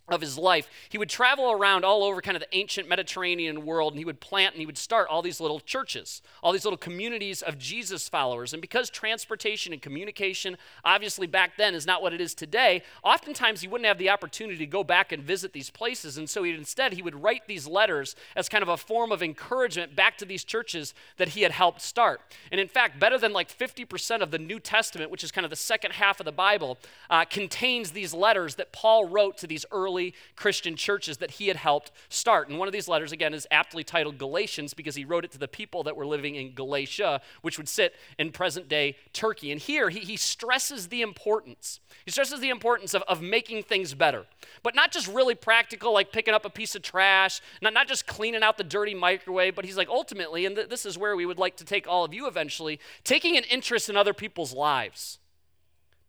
of 0.10 0.19
his 0.19 0.38
life, 0.38 0.69
he 0.89 0.98
would 0.98 1.10
travel 1.10 1.50
around 1.50 1.86
all 1.86 2.03
over 2.03 2.22
kind 2.22 2.36
of 2.36 2.41
the 2.41 2.57
ancient 2.57 2.89
Mediterranean 2.89 3.65
world 3.65 3.93
and 3.93 4.00
he 4.00 4.03
would 4.05 4.19
plant 4.19 4.53
and 4.53 4.60
he 4.60 4.65
would 4.65 4.77
start 4.77 5.07
all 5.07 5.22
these 5.22 5.39
little 5.39 5.62
churches, 5.62 6.22
all 6.41 6.51
these 6.51 6.65
little 6.65 6.77
communities 6.77 7.41
of 7.41 7.57
Jesus 7.57 8.10
followers. 8.10 8.53
And 8.53 8.60
because 8.60 8.89
transportation 8.89 9.72
and 9.72 9.81
communication, 9.81 10.57
obviously 10.83 11.25
back 11.25 11.55
then, 11.57 11.74
is 11.74 11.86
not 11.86 12.01
what 12.01 12.13
it 12.13 12.19
is 12.19 12.33
today, 12.33 12.83
oftentimes 13.01 13.62
he 13.62 13.67
wouldn't 13.67 13.88
have 13.88 13.98
the 13.98 14.10
opportunity 14.10 14.57
to 14.57 14.65
go 14.65 14.83
back 14.83 15.13
and 15.13 15.24
visit 15.24 15.53
these 15.53 15.69
places. 15.69 16.17
And 16.17 16.29
so 16.29 16.43
instead, 16.43 16.93
he 16.93 17.01
would 17.01 17.24
write 17.24 17.48
these 17.48 17.65
letters 17.65 18.15
as 18.36 18.50
kind 18.50 18.62
of 18.62 18.67
a 18.67 18.75
form 18.75 19.12
of 19.12 19.24
encouragement 19.24 19.95
back 19.95 20.17
to 20.17 20.25
these 20.25 20.43
churches 20.43 20.93
that 21.15 21.29
he 21.29 21.43
had 21.43 21.53
helped 21.53 21.81
start. 21.81 22.19
And 22.51 22.60
in 22.60 22.67
fact, 22.67 22.99
better 22.99 23.17
than 23.17 23.32
like 23.32 23.58
50% 23.58 24.21
of 24.21 24.32
the 24.32 24.39
New 24.39 24.60
Testament, 24.60 25.12
which 25.12 25.23
is 25.23 25.32
kind 25.32 25.45
of 25.45 25.49
the 25.49 25.56
second 25.56 25.93
half 25.93 26.19
of 26.19 26.25
the 26.25 26.34
Bible, 26.34 26.78
uh, 27.10 27.23
contains 27.23 27.91
these 27.91 28.13
letters 28.13 28.56
that 28.56 28.73
Paul 28.73 29.08
wrote 29.08 29.38
to 29.38 29.47
these 29.47 29.65
early 29.71 29.92
early 29.93 30.13
Christian 30.36 30.75
churches 30.75 31.17
that 31.17 31.32
he 31.32 31.47
had 31.47 31.58
helped 31.58 31.91
start. 32.10 32.49
And 32.49 32.58
one 32.58 32.67
of 32.67 32.71
these 32.71 32.88
letters, 32.88 33.12
again, 33.12 33.34
is 33.34 33.47
aptly 33.51 33.84
titled 33.84 34.17
Galatians 34.17 34.73
because 34.73 34.95
he 34.95 35.06
wrote 35.06 35.23
it 35.23 35.32
to 35.32 35.38
the 35.38 35.47
people 35.47 35.84
that 35.84 35.95
were 35.95 36.06
living 36.06 36.36
in 36.36 36.53
Galatia, 36.53 37.21
which 37.41 37.58
would 37.58 37.69
sit 37.69 37.93
in 38.17 38.32
present 38.32 38.67
day 38.67 38.95
Turkey. 39.13 39.51
And 39.51 39.62
here 39.62 39.89
he, 39.89 39.99
he 39.99 40.17
stresses 40.17 40.88
the 40.88 41.01
importance. 41.01 41.79
He 42.06 42.12
stresses 42.12 42.39
the 42.39 42.49
importance 42.49 42.93
of, 42.93 43.03
of 43.03 43.21
making 43.21 43.63
things 43.63 43.93
better, 43.93 44.25
but 44.63 44.75
not 44.75 44.91
just 44.91 45.08
really 45.08 45.36
practical, 45.36 45.93
like 45.93 46.12
picking 46.12 46.34
up 46.34 46.45
a 46.45 46.49
piece 46.49 46.75
of 46.75 46.82
trash, 46.82 47.39
not, 47.62 47.73
not 47.73 47.88
just 47.88 48.08
cleaning 48.08 48.43
out 48.43 48.58
the 48.58 48.63
dirty 48.63 48.95
microwave, 48.95 49.56
but 49.56 49.65
he's 49.65 49.77
like, 49.77 49.89
ultimately, 49.89 50.45
and 50.45 50.56
th- 50.56 50.69
this 50.69 50.86
is 50.86 50.97
where 50.97 51.15
we 51.15 51.25
would 51.25 51.39
like 51.39 51.56
to 51.58 51.65
take 51.65 51.88
all 51.88 52.03
of 52.03 52.13
you 52.13 52.27
eventually, 52.27 52.79
taking 53.03 53.38
an 53.38 53.43
interest 53.49 53.89
in 53.89 53.95
other 53.95 54.13
people's 54.13 54.53
lives. 54.53 55.19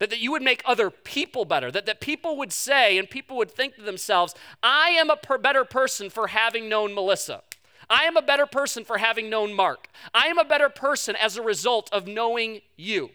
That, 0.01 0.11
that 0.11 0.19
you 0.19 0.33
would 0.33 0.43
make 0.43 0.61
other 0.65 0.91
people 0.91 1.45
better, 1.45 1.71
that, 1.71 1.87
that 1.87 2.01
people 2.01 2.37
would 2.37 2.53
say 2.53 2.99
and 2.99 3.09
people 3.09 3.37
would 3.37 3.51
think 3.51 3.77
to 3.77 3.83
themselves, 3.83 4.35
I 4.61 4.89
am 4.89 5.09
a 5.09 5.17
per- 5.17 5.39
better 5.39 5.65
person 5.65 6.11
for 6.11 6.27
having 6.27 6.69
known 6.69 6.95
Melissa. 6.95 7.43
I 7.89 8.05
am 8.05 8.17
a 8.17 8.23
better 8.23 8.47
person 8.47 8.85
for 8.85 8.99
having 8.99 9.31
known 9.31 9.55
Mark. 9.55 9.89
I 10.13 10.27
am 10.27 10.39
a 10.39 10.45
better 10.45 10.69
person 10.69 11.15
as 11.17 11.37
a 11.37 11.43
result 11.43 11.89
of 11.93 12.07
knowing 12.07 12.61
you. 12.77 13.11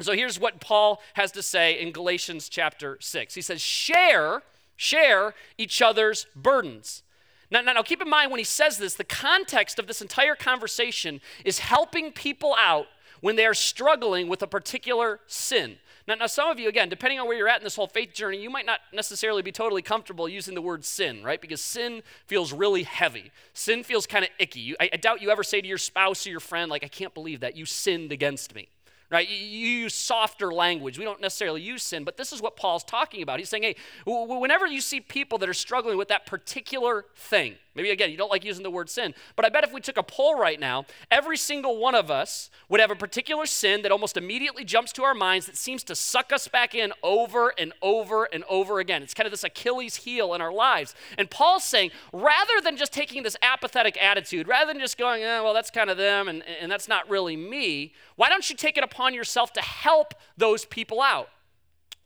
So 0.00 0.12
here's 0.12 0.40
what 0.40 0.60
Paul 0.60 1.00
has 1.14 1.30
to 1.32 1.42
say 1.42 1.80
in 1.80 1.92
Galatians 1.92 2.48
chapter 2.48 2.98
6. 3.00 3.34
He 3.34 3.42
says, 3.42 3.60
Share, 3.60 4.42
share 4.76 5.34
each 5.56 5.80
other's 5.80 6.26
burdens. 6.34 7.02
Now, 7.50 7.60
now, 7.60 7.74
now, 7.74 7.82
keep 7.82 8.02
in 8.02 8.10
mind 8.10 8.32
when 8.32 8.38
he 8.38 8.44
says 8.44 8.78
this, 8.78 8.94
the 8.94 9.04
context 9.04 9.78
of 9.78 9.86
this 9.86 10.02
entire 10.02 10.34
conversation 10.34 11.20
is 11.44 11.60
helping 11.60 12.10
people 12.10 12.56
out 12.58 12.86
when 13.20 13.36
they 13.36 13.46
are 13.46 13.54
struggling 13.54 14.28
with 14.28 14.42
a 14.42 14.46
particular 14.46 15.20
sin. 15.26 15.76
Now, 16.06 16.16
now, 16.16 16.26
some 16.26 16.50
of 16.50 16.58
you, 16.58 16.68
again, 16.68 16.90
depending 16.90 17.18
on 17.18 17.26
where 17.26 17.36
you're 17.36 17.48
at 17.48 17.58
in 17.60 17.64
this 17.64 17.76
whole 17.76 17.86
faith 17.86 18.12
journey, 18.12 18.42
you 18.42 18.50
might 18.50 18.66
not 18.66 18.80
necessarily 18.92 19.40
be 19.40 19.52
totally 19.52 19.80
comfortable 19.80 20.28
using 20.28 20.54
the 20.54 20.60
word 20.60 20.84
sin, 20.84 21.24
right? 21.24 21.40
Because 21.40 21.62
sin 21.62 22.02
feels 22.26 22.52
really 22.52 22.82
heavy. 22.82 23.30
Sin 23.54 23.82
feels 23.82 24.06
kind 24.06 24.22
of 24.22 24.30
icky. 24.38 24.60
You, 24.60 24.76
I, 24.78 24.90
I 24.92 24.96
doubt 24.98 25.22
you 25.22 25.30
ever 25.30 25.42
say 25.42 25.62
to 25.62 25.66
your 25.66 25.78
spouse 25.78 26.26
or 26.26 26.30
your 26.30 26.40
friend, 26.40 26.70
like, 26.70 26.84
I 26.84 26.88
can't 26.88 27.14
believe 27.14 27.40
that 27.40 27.56
you 27.56 27.64
sinned 27.64 28.12
against 28.12 28.54
me 28.54 28.68
right? 29.10 29.28
You, 29.28 29.36
use 29.36 29.94
softer 29.94 30.52
language. 30.52 30.98
We 30.98 31.04
don't 31.04 31.20
necessarily 31.20 31.60
use 31.60 31.84
sin, 31.84 32.02
but 32.02 32.16
this 32.16 32.32
is 32.32 32.42
what 32.42 32.56
Paul's 32.56 32.82
talking 32.82 33.22
about. 33.22 33.38
He's 33.38 33.48
saying, 33.48 33.62
hey, 33.62 33.76
whenever 34.06 34.66
you 34.66 34.80
see 34.80 35.00
people 35.00 35.38
that 35.38 35.48
are 35.48 35.54
struggling 35.54 35.96
with 35.96 36.08
that 36.08 36.26
particular 36.26 37.04
thing, 37.14 37.54
maybe 37.74 37.90
again, 37.90 38.10
you 38.10 38.16
don't 38.16 38.30
like 38.30 38.44
using 38.44 38.62
the 38.62 38.70
word 38.70 38.90
sin, 38.90 39.14
but 39.36 39.44
I 39.44 39.48
bet 39.48 39.64
if 39.64 39.72
we 39.72 39.80
took 39.80 39.96
a 39.96 40.02
poll 40.02 40.38
right 40.38 40.58
now, 40.58 40.86
every 41.10 41.36
single 41.36 41.78
one 41.78 41.94
of 41.94 42.10
us 42.10 42.50
would 42.68 42.80
have 42.80 42.90
a 42.90 42.96
particular 42.96 43.46
sin 43.46 43.82
that 43.82 43.92
almost 43.92 44.16
immediately 44.16 44.64
jumps 44.64 44.92
to 44.92 45.04
our 45.04 45.14
minds 45.14 45.46
that 45.46 45.56
seems 45.56 45.84
to 45.84 45.94
suck 45.94 46.32
us 46.32 46.48
back 46.48 46.74
in 46.74 46.92
over 47.02 47.52
and 47.58 47.72
over 47.82 48.24
and 48.24 48.42
over 48.48 48.80
again. 48.80 49.02
It's 49.02 49.14
kind 49.14 49.26
of 49.26 49.30
this 49.30 49.44
Achilles 49.44 49.96
heel 49.96 50.34
in 50.34 50.40
our 50.40 50.52
lives. 50.52 50.94
And 51.18 51.30
Paul's 51.30 51.64
saying, 51.64 51.90
rather 52.12 52.60
than 52.62 52.76
just 52.76 52.92
taking 52.92 53.22
this 53.22 53.36
apathetic 53.42 53.96
attitude, 54.02 54.48
rather 54.48 54.72
than 54.72 54.80
just 54.80 54.98
going, 54.98 55.22
eh, 55.22 55.40
well, 55.40 55.54
that's 55.54 55.70
kind 55.70 55.90
of 55.90 55.96
them 55.96 56.28
and, 56.28 56.42
and 56.60 56.70
that's 56.70 56.88
not 56.88 57.08
really 57.08 57.36
me, 57.36 57.92
why 58.16 58.28
don't 58.28 58.48
you 58.50 58.56
take 58.56 58.76
it 58.76 58.82
upon 58.82 59.04
upon 59.04 59.12
yourself 59.12 59.52
to 59.52 59.60
help 59.60 60.14
those 60.36 60.64
people 60.64 61.02
out 61.02 61.28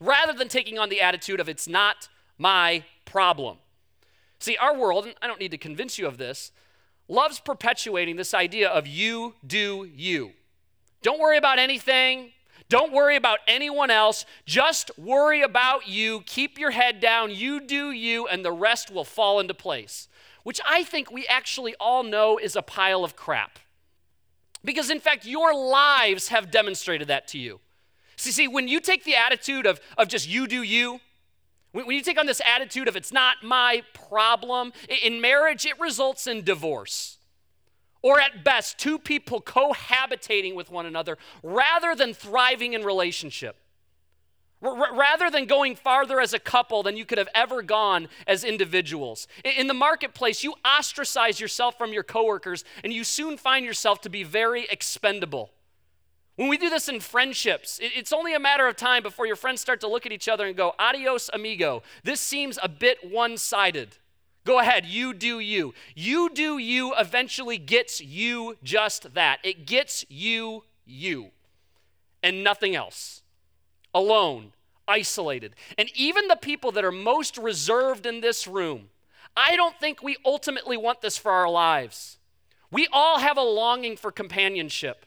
rather 0.00 0.32
than 0.32 0.48
taking 0.48 0.78
on 0.78 0.88
the 0.88 1.00
attitude 1.00 1.38
of 1.38 1.48
it's 1.48 1.68
not 1.68 2.08
my 2.36 2.84
problem. 3.04 3.58
See, 4.38 4.56
our 4.56 4.76
world, 4.76 5.06
and 5.06 5.14
I 5.20 5.26
don't 5.26 5.40
need 5.40 5.50
to 5.50 5.58
convince 5.58 5.98
you 5.98 6.06
of 6.06 6.18
this, 6.18 6.52
loves 7.08 7.40
perpetuating 7.40 8.16
this 8.16 8.34
idea 8.34 8.68
of 8.68 8.86
you 8.86 9.34
do 9.46 9.88
you. 9.94 10.32
Don't 11.02 11.20
worry 11.20 11.36
about 11.36 11.58
anything. 11.58 12.32
Don't 12.68 12.92
worry 12.92 13.16
about 13.16 13.38
anyone 13.48 13.90
else. 13.90 14.26
Just 14.44 14.90
worry 14.98 15.40
about 15.40 15.88
you. 15.88 16.22
Keep 16.26 16.58
your 16.58 16.70
head 16.70 17.00
down. 17.00 17.30
You 17.30 17.60
do 17.60 17.90
you, 17.90 18.26
and 18.26 18.44
the 18.44 18.52
rest 18.52 18.90
will 18.90 19.04
fall 19.04 19.40
into 19.40 19.54
place. 19.54 20.08
Which 20.42 20.60
I 20.68 20.84
think 20.84 21.10
we 21.10 21.26
actually 21.26 21.74
all 21.80 22.02
know 22.02 22.38
is 22.38 22.56
a 22.56 22.62
pile 22.62 23.04
of 23.04 23.16
crap. 23.16 23.58
Because, 24.64 24.90
in 24.90 25.00
fact, 25.00 25.24
your 25.24 25.54
lives 25.54 26.28
have 26.28 26.50
demonstrated 26.50 27.08
that 27.08 27.26
to 27.28 27.38
you. 27.38 27.60
See, 28.16 28.32
see, 28.32 28.48
when 28.48 28.68
you 28.68 28.80
take 28.80 29.04
the 29.04 29.14
attitude 29.14 29.64
of, 29.64 29.80
of 29.96 30.08
just 30.08 30.28
you 30.28 30.46
do 30.46 30.62
you, 30.62 31.00
when, 31.86 31.96
you 31.96 32.02
take 32.02 32.18
on 32.18 32.26
this 32.26 32.40
attitude 32.44 32.88
of 32.88 32.96
it's 32.96 33.12
not 33.12 33.36
my 33.42 33.82
problem, 33.94 34.72
in 35.02 35.20
marriage, 35.20 35.66
it 35.66 35.78
results 35.78 36.26
in 36.26 36.42
divorce. 36.42 37.18
Or 38.02 38.20
at 38.20 38.44
best, 38.44 38.78
two 38.78 38.98
people 38.98 39.40
cohabitating 39.40 40.54
with 40.54 40.70
one 40.70 40.86
another 40.86 41.18
rather 41.42 41.94
than 41.94 42.14
thriving 42.14 42.72
in 42.72 42.84
relationship. 42.84 43.56
Rather 44.60 45.30
than 45.30 45.46
going 45.46 45.76
farther 45.76 46.20
as 46.20 46.34
a 46.34 46.38
couple 46.38 46.82
than 46.82 46.96
you 46.96 47.04
could 47.04 47.18
have 47.18 47.28
ever 47.32 47.62
gone 47.62 48.08
as 48.26 48.42
individuals. 48.42 49.28
In, 49.44 49.52
in 49.52 49.66
the 49.68 49.74
marketplace, 49.74 50.42
you 50.42 50.54
ostracize 50.64 51.38
yourself 51.38 51.78
from 51.78 51.92
your 51.92 52.02
coworkers 52.02 52.64
and 52.82 52.92
you 52.92 53.04
soon 53.04 53.36
find 53.36 53.64
yourself 53.64 54.00
to 54.00 54.10
be 54.10 54.24
very 54.24 54.66
expendable. 54.68 55.50
When 56.38 56.48
we 56.48 56.56
do 56.56 56.70
this 56.70 56.88
in 56.88 57.00
friendships, 57.00 57.80
it's 57.82 58.12
only 58.12 58.32
a 58.32 58.38
matter 58.38 58.68
of 58.68 58.76
time 58.76 59.02
before 59.02 59.26
your 59.26 59.34
friends 59.34 59.60
start 59.60 59.80
to 59.80 59.88
look 59.88 60.06
at 60.06 60.12
each 60.12 60.28
other 60.28 60.46
and 60.46 60.56
go, 60.56 60.72
adios, 60.78 61.28
amigo. 61.34 61.82
This 62.04 62.20
seems 62.20 62.60
a 62.62 62.68
bit 62.68 63.10
one 63.10 63.36
sided. 63.36 63.96
Go 64.44 64.60
ahead, 64.60 64.86
you 64.86 65.12
do 65.12 65.40
you. 65.40 65.74
You 65.96 66.30
do 66.32 66.56
you 66.58 66.94
eventually 66.94 67.58
gets 67.58 68.00
you 68.00 68.56
just 68.62 69.14
that. 69.14 69.40
It 69.42 69.66
gets 69.66 70.06
you 70.08 70.62
you 70.86 71.32
and 72.22 72.44
nothing 72.44 72.76
else 72.76 73.22
alone, 73.92 74.52
isolated. 74.86 75.56
And 75.76 75.90
even 75.96 76.28
the 76.28 76.36
people 76.36 76.70
that 76.70 76.84
are 76.84 76.92
most 76.92 77.36
reserved 77.36 78.06
in 78.06 78.20
this 78.20 78.46
room, 78.46 78.90
I 79.36 79.56
don't 79.56 79.74
think 79.80 80.04
we 80.04 80.16
ultimately 80.24 80.76
want 80.76 81.00
this 81.00 81.18
for 81.18 81.32
our 81.32 81.50
lives. 81.50 82.18
We 82.70 82.86
all 82.92 83.18
have 83.18 83.36
a 83.36 83.42
longing 83.42 83.96
for 83.96 84.12
companionship. 84.12 85.04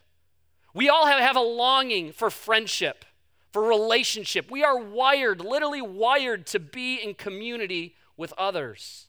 We 0.73 0.89
all 0.89 1.05
have, 1.05 1.19
have 1.19 1.35
a 1.35 1.41
longing 1.41 2.11
for 2.11 2.29
friendship, 2.29 3.05
for 3.51 3.61
relationship. 3.61 4.49
We 4.49 4.63
are 4.63 4.77
wired, 4.77 5.41
literally 5.41 5.81
wired 5.81 6.47
to 6.47 6.59
be 6.59 6.95
in 6.95 7.13
community 7.13 7.95
with 8.17 8.33
others. 8.37 9.07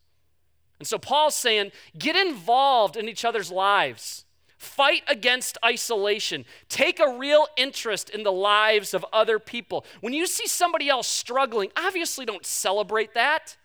And 0.79 0.87
so 0.87 0.99
Paul's 0.99 1.37
saying, 1.37 1.71
get 1.97 2.17
involved 2.17 2.97
in 2.97 3.09
each 3.09 3.25
other's 3.25 3.53
lives. 3.53 4.25
Fight 4.59 5.03
against 5.09 5.59
isolation. 5.65 6.45
Take 6.69 7.01
a 7.01 7.17
real 7.19 7.47
interest 7.57 8.11
in 8.11 8.23
the 8.23 8.33
lives 8.33 8.95
of 8.95 9.05
other 9.13 9.39
people. 9.39 9.85
When 10.01 10.13
you 10.13 10.27
see 10.27 10.47
somebody 10.47 10.89
else 10.89 11.09
struggling, 11.09 11.71
obviously 11.77 12.25
don't 12.25 12.47
celebrate 12.47 13.15
that. 13.15 13.57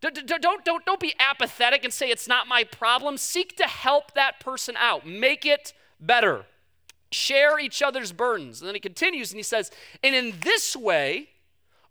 Don't, 0.00 0.26
don't, 0.26 0.64
don't, 0.64 0.84
don't 0.84 1.00
be 1.00 1.14
apathetic 1.18 1.82
and 1.84 1.92
say 1.92 2.08
it's 2.08 2.28
not 2.28 2.46
my 2.46 2.62
problem. 2.64 3.16
Seek 3.16 3.56
to 3.56 3.64
help 3.64 4.14
that 4.14 4.38
person 4.38 4.74
out, 4.78 5.06
make 5.06 5.44
it 5.44 5.72
better. 5.98 6.46
Share 7.10 7.58
each 7.58 7.82
other's 7.82 8.12
burdens. 8.12 8.60
And 8.60 8.68
then 8.68 8.74
he 8.74 8.80
continues 8.80 9.30
and 9.30 9.38
he 9.38 9.42
says, 9.42 9.70
and 10.02 10.14
in 10.14 10.34
this 10.42 10.76
way, 10.76 11.30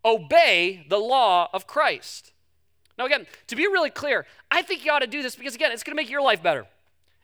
obey 0.05 0.85
the 0.89 0.97
law 0.97 1.49
of 1.53 1.67
Christ. 1.67 2.33
Now, 2.97 3.05
again, 3.05 3.27
to 3.47 3.55
be 3.55 3.67
really 3.67 3.89
clear, 3.89 4.25
I 4.49 4.61
think 4.61 4.83
you 4.85 4.91
ought 4.91 4.99
to 4.99 5.07
do 5.07 5.21
this 5.21 5.35
because, 5.35 5.55
again, 5.55 5.71
it's 5.71 5.83
going 5.83 5.95
to 5.95 6.01
make 6.01 6.09
your 6.09 6.21
life 6.21 6.41
better. 6.41 6.65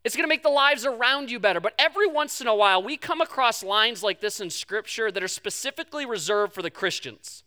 It's 0.03 0.15
going 0.15 0.25
to 0.25 0.29
make 0.29 0.43
the 0.43 0.49
lives 0.49 0.85
around 0.85 1.31
you 1.31 1.39
better. 1.39 1.59
But 1.59 1.73
every 1.79 2.07
once 2.07 2.41
in 2.41 2.47
a 2.47 2.55
while, 2.55 2.83
we 2.83 2.97
come 2.97 3.21
across 3.21 3.63
lines 3.63 4.03
like 4.03 4.19
this 4.19 4.41
in 4.41 4.49
Scripture 4.49 5.11
that 5.11 5.23
are 5.23 5.27
specifically 5.27 6.05
reserved 6.05 6.53
for 6.53 6.61
the 6.61 6.69
Christians. 6.69 7.42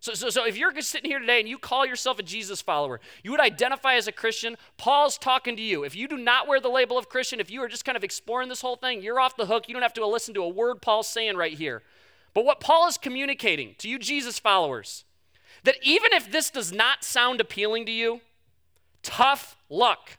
So, 0.00 0.14
so, 0.14 0.30
so 0.30 0.46
if 0.46 0.56
you're 0.56 0.80
sitting 0.80 1.10
here 1.10 1.18
today 1.18 1.40
and 1.40 1.48
you 1.48 1.58
call 1.58 1.84
yourself 1.84 2.20
a 2.20 2.22
Jesus 2.22 2.62
follower, 2.62 3.00
you 3.24 3.32
would 3.32 3.40
identify 3.40 3.94
as 3.94 4.06
a 4.06 4.12
Christian, 4.12 4.56
Paul's 4.76 5.18
talking 5.18 5.56
to 5.56 5.62
you. 5.62 5.82
If 5.82 5.96
you 5.96 6.06
do 6.06 6.16
not 6.16 6.46
wear 6.46 6.60
the 6.60 6.68
label 6.68 6.96
of 6.96 7.08
Christian, 7.08 7.40
if 7.40 7.50
you 7.50 7.62
are 7.62 7.68
just 7.68 7.84
kind 7.84 7.96
of 7.96 8.04
exploring 8.04 8.48
this 8.48 8.60
whole 8.60 8.76
thing, 8.76 9.02
you're 9.02 9.18
off 9.18 9.36
the 9.36 9.46
hook. 9.46 9.68
You 9.68 9.74
don't 9.74 9.82
have 9.82 9.94
to 9.94 10.06
listen 10.06 10.34
to 10.34 10.42
a 10.42 10.48
word 10.48 10.80
Paul's 10.80 11.08
saying 11.08 11.36
right 11.36 11.54
here. 11.54 11.82
But 12.32 12.44
what 12.44 12.60
Paul 12.60 12.86
is 12.86 12.96
communicating 12.96 13.74
to 13.78 13.88
you, 13.88 13.98
Jesus 13.98 14.38
followers, 14.38 15.04
that 15.64 15.76
even 15.82 16.12
if 16.12 16.30
this 16.30 16.50
does 16.50 16.72
not 16.72 17.02
sound 17.02 17.40
appealing 17.40 17.86
to 17.86 17.92
you, 17.92 18.20
tough 19.02 19.56
luck. 19.68 20.17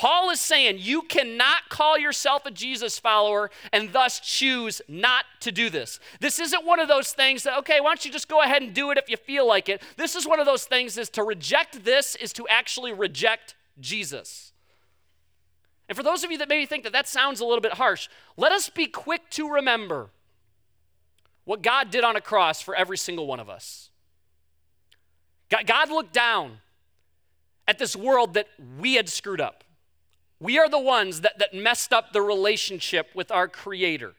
Paul 0.00 0.30
is 0.30 0.40
saying 0.40 0.76
you 0.78 1.02
cannot 1.02 1.68
call 1.68 1.98
yourself 1.98 2.46
a 2.46 2.50
Jesus 2.50 2.98
follower 2.98 3.50
and 3.70 3.92
thus 3.92 4.18
choose 4.18 4.80
not 4.88 5.26
to 5.40 5.52
do 5.52 5.68
this. 5.68 6.00
This 6.20 6.38
isn't 6.38 6.64
one 6.64 6.80
of 6.80 6.88
those 6.88 7.12
things 7.12 7.42
that, 7.42 7.58
okay, 7.58 7.82
why 7.82 7.88
don't 7.88 8.02
you 8.06 8.10
just 8.10 8.26
go 8.26 8.40
ahead 8.40 8.62
and 8.62 8.72
do 8.72 8.90
it 8.90 8.96
if 8.96 9.10
you 9.10 9.18
feel 9.18 9.46
like 9.46 9.68
it. 9.68 9.82
This 9.98 10.16
is 10.16 10.26
one 10.26 10.40
of 10.40 10.46
those 10.46 10.64
things 10.64 10.96
is 10.96 11.10
to 11.10 11.22
reject 11.22 11.84
this 11.84 12.16
is 12.16 12.32
to 12.32 12.48
actually 12.48 12.94
reject 12.94 13.54
Jesus. 13.78 14.54
And 15.86 15.94
for 15.94 16.02
those 16.02 16.24
of 16.24 16.30
you 16.30 16.38
that 16.38 16.48
maybe 16.48 16.64
think 16.64 16.84
that 16.84 16.94
that 16.94 17.06
sounds 17.06 17.40
a 17.40 17.44
little 17.44 17.60
bit 17.60 17.74
harsh, 17.74 18.08
let 18.38 18.52
us 18.52 18.70
be 18.70 18.86
quick 18.86 19.28
to 19.32 19.50
remember 19.50 20.08
what 21.44 21.60
God 21.60 21.90
did 21.90 22.04
on 22.04 22.16
a 22.16 22.22
cross 22.22 22.62
for 22.62 22.74
every 22.74 22.96
single 22.96 23.26
one 23.26 23.38
of 23.38 23.50
us. 23.50 23.90
God 25.50 25.90
looked 25.90 26.14
down 26.14 26.60
at 27.68 27.78
this 27.78 27.94
world 27.94 28.32
that 28.32 28.46
we 28.78 28.94
had 28.94 29.10
screwed 29.10 29.42
up. 29.42 29.62
We 30.40 30.58
are 30.58 30.68
the 30.68 30.78
ones 30.78 31.20
that, 31.20 31.38
that 31.38 31.54
messed 31.54 31.92
up 31.92 32.12
the 32.12 32.22
relationship 32.22 33.10
with 33.14 33.30
our 33.30 33.46
Creator. 33.46 34.14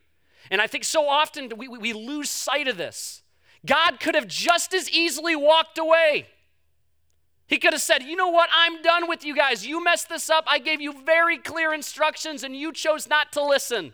And 0.51 0.61
I 0.61 0.67
think 0.67 0.83
so 0.83 1.09
often 1.09 1.51
we, 1.57 1.67
we 1.67 1.93
lose 1.93 2.29
sight 2.29 2.67
of 2.67 2.77
this. 2.77 3.23
God 3.65 3.99
could 3.99 4.15
have 4.15 4.27
just 4.27 4.73
as 4.73 4.89
easily 4.89 5.35
walked 5.35 5.77
away. 5.77 6.27
He 7.47 7.57
could 7.57 7.73
have 7.73 7.81
said, 7.81 8.03
You 8.03 8.15
know 8.15 8.29
what? 8.29 8.49
I'm 8.55 8.81
done 8.81 9.09
with 9.09 9.25
you 9.25 9.35
guys. 9.35 9.65
You 9.65 9.83
messed 9.83 10.09
this 10.09 10.29
up. 10.29 10.45
I 10.47 10.59
gave 10.59 10.79
you 10.79 10.93
very 11.03 11.37
clear 11.37 11.73
instructions 11.73 12.43
and 12.43 12.55
you 12.55 12.71
chose 12.71 13.09
not 13.09 13.31
to 13.33 13.43
listen. 13.43 13.93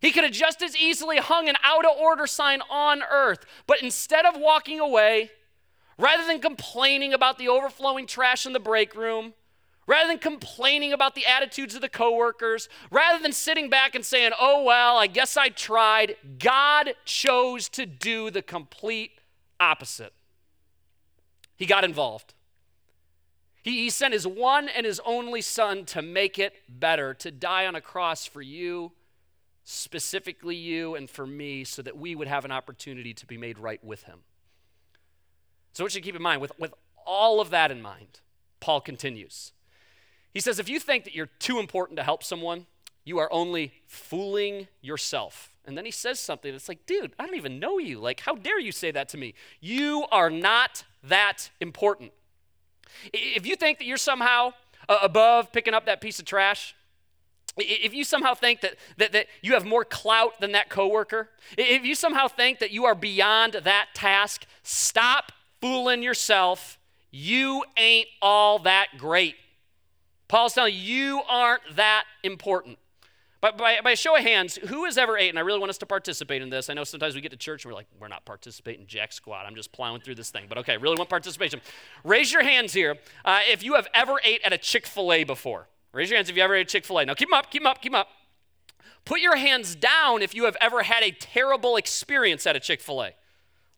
He 0.00 0.12
could 0.12 0.24
have 0.24 0.32
just 0.32 0.62
as 0.62 0.76
easily 0.76 1.16
hung 1.16 1.48
an 1.48 1.56
out 1.64 1.84
of 1.84 1.96
order 1.98 2.26
sign 2.26 2.60
on 2.70 3.02
earth. 3.10 3.44
But 3.66 3.82
instead 3.82 4.24
of 4.24 4.36
walking 4.36 4.78
away, 4.78 5.30
rather 5.98 6.24
than 6.24 6.40
complaining 6.40 7.12
about 7.12 7.36
the 7.38 7.48
overflowing 7.48 8.06
trash 8.06 8.46
in 8.46 8.52
the 8.52 8.60
break 8.60 8.94
room, 8.94 9.34
rather 9.88 10.06
than 10.06 10.18
complaining 10.18 10.92
about 10.92 11.14
the 11.14 11.26
attitudes 11.26 11.74
of 11.74 11.80
the 11.80 11.88
coworkers, 11.88 12.68
rather 12.90 13.20
than 13.20 13.32
sitting 13.32 13.70
back 13.70 13.94
and 13.94 14.04
saying, 14.04 14.30
oh, 14.38 14.62
well, 14.62 14.98
I 14.98 15.08
guess 15.08 15.36
I 15.36 15.48
tried, 15.48 16.14
God 16.38 16.94
chose 17.06 17.70
to 17.70 17.86
do 17.86 18.30
the 18.30 18.42
complete 18.42 19.12
opposite. 19.58 20.12
He 21.56 21.64
got 21.64 21.84
involved. 21.84 22.34
He, 23.62 23.84
he 23.84 23.90
sent 23.90 24.12
his 24.12 24.26
one 24.26 24.68
and 24.68 24.84
his 24.84 25.00
only 25.06 25.40
son 25.40 25.86
to 25.86 26.02
make 26.02 26.38
it 26.38 26.52
better, 26.68 27.14
to 27.14 27.30
die 27.30 27.66
on 27.66 27.74
a 27.74 27.80
cross 27.80 28.26
for 28.26 28.42
you, 28.42 28.92
specifically 29.64 30.54
you, 30.54 30.94
and 30.94 31.08
for 31.08 31.26
me, 31.26 31.64
so 31.64 31.80
that 31.80 31.96
we 31.96 32.14
would 32.14 32.28
have 32.28 32.44
an 32.44 32.52
opportunity 32.52 33.14
to 33.14 33.26
be 33.26 33.38
made 33.38 33.58
right 33.58 33.82
with 33.82 34.02
him. 34.02 34.18
So, 35.72 35.82
what 35.82 35.94
you 35.94 36.02
keep 36.02 36.14
in 36.14 36.22
mind? 36.22 36.42
With, 36.42 36.52
with 36.58 36.74
all 37.06 37.40
of 37.40 37.50
that 37.50 37.70
in 37.70 37.80
mind, 37.80 38.20
Paul 38.60 38.80
continues. 38.80 39.52
He 40.32 40.40
says, 40.40 40.58
if 40.58 40.68
you 40.68 40.78
think 40.78 41.04
that 41.04 41.14
you're 41.14 41.30
too 41.38 41.58
important 41.58 41.96
to 41.96 42.02
help 42.02 42.22
someone, 42.22 42.66
you 43.04 43.18
are 43.18 43.32
only 43.32 43.72
fooling 43.86 44.68
yourself. 44.80 45.50
And 45.64 45.76
then 45.76 45.84
he 45.84 45.90
says 45.90 46.20
something 46.20 46.52
that's 46.52 46.68
like, 46.68 46.86
dude, 46.86 47.12
I 47.18 47.26
don't 47.26 47.36
even 47.36 47.58
know 47.58 47.78
you. 47.78 47.98
Like, 48.00 48.20
how 48.20 48.34
dare 48.34 48.60
you 48.60 48.72
say 48.72 48.90
that 48.90 49.08
to 49.10 49.18
me? 49.18 49.34
You 49.60 50.06
are 50.10 50.30
not 50.30 50.84
that 51.02 51.50
important. 51.60 52.12
If 53.12 53.46
you 53.46 53.56
think 53.56 53.78
that 53.78 53.84
you're 53.84 53.96
somehow 53.96 54.52
uh, 54.88 54.98
above 55.02 55.52
picking 55.52 55.74
up 55.74 55.86
that 55.86 56.00
piece 56.00 56.18
of 56.18 56.24
trash, 56.24 56.74
if 57.56 57.92
you 57.92 58.04
somehow 58.04 58.34
think 58.34 58.60
that, 58.60 58.76
that, 58.98 59.12
that 59.12 59.26
you 59.42 59.54
have 59.54 59.64
more 59.64 59.84
clout 59.84 60.40
than 60.40 60.52
that 60.52 60.68
coworker, 60.68 61.28
if 61.56 61.84
you 61.84 61.94
somehow 61.94 62.28
think 62.28 62.60
that 62.60 62.70
you 62.70 62.84
are 62.84 62.94
beyond 62.94 63.54
that 63.64 63.88
task, 63.94 64.46
stop 64.62 65.32
fooling 65.60 66.02
yourself. 66.02 66.78
You 67.10 67.64
ain't 67.76 68.08
all 68.22 68.60
that 68.60 68.88
great. 68.96 69.34
Paul's 70.28 70.52
telling 70.52 70.74
you, 70.74 70.80
you 70.80 71.22
aren't 71.28 71.62
that 71.76 72.04
important. 72.22 72.78
But 73.40 73.56
by, 73.56 73.78
by 73.82 73.94
show 73.94 74.16
of 74.16 74.22
hands, 74.22 74.56
who 74.56 74.84
has 74.84 74.98
ever 74.98 75.16
ate? 75.16 75.28
And 75.28 75.38
I 75.38 75.42
really 75.42 75.60
want 75.60 75.70
us 75.70 75.78
to 75.78 75.86
participate 75.86 76.42
in 76.42 76.50
this. 76.50 76.68
I 76.68 76.74
know 76.74 76.82
sometimes 76.82 77.14
we 77.14 77.20
get 77.20 77.30
to 77.30 77.36
church 77.36 77.64
and 77.64 77.70
we're 77.72 77.76
like, 77.76 77.86
we're 78.00 78.08
not 78.08 78.24
participating 78.24 78.86
jack 78.86 79.12
squat. 79.12 79.46
I'm 79.46 79.54
just 79.54 79.70
plowing 79.70 80.00
through 80.00 80.16
this 80.16 80.30
thing. 80.30 80.46
But 80.48 80.58
okay, 80.58 80.76
really 80.76 80.96
want 80.96 81.08
participation. 81.08 81.60
Raise 82.02 82.32
your 82.32 82.42
hands 82.42 82.72
here 82.72 82.96
uh, 83.24 83.40
if 83.48 83.62
you 83.62 83.74
have 83.74 83.86
ever 83.94 84.14
ate 84.24 84.40
at 84.44 84.52
a 84.52 84.58
Chick 84.58 84.86
fil 84.86 85.12
A 85.12 85.22
before. 85.22 85.68
Raise 85.92 86.10
your 86.10 86.16
hands 86.16 86.28
if 86.28 86.36
you 86.36 86.42
ever 86.42 86.56
ate 86.56 86.62
at 86.62 86.68
Chick 86.68 86.84
fil 86.84 86.98
A. 86.98 87.06
Now 87.06 87.14
keep 87.14 87.28
them 87.28 87.38
up, 87.38 87.50
keep 87.50 87.62
them 87.62 87.70
up, 87.70 87.80
keep 87.80 87.92
them 87.92 88.00
up. 88.00 88.08
Put 89.04 89.20
your 89.20 89.36
hands 89.36 89.76
down 89.76 90.20
if 90.20 90.34
you 90.34 90.44
have 90.44 90.56
ever 90.60 90.82
had 90.82 91.04
a 91.04 91.12
terrible 91.12 91.76
experience 91.76 92.44
at 92.44 92.56
a 92.56 92.60
Chick 92.60 92.80
fil 92.80 93.02
A. 93.04 93.12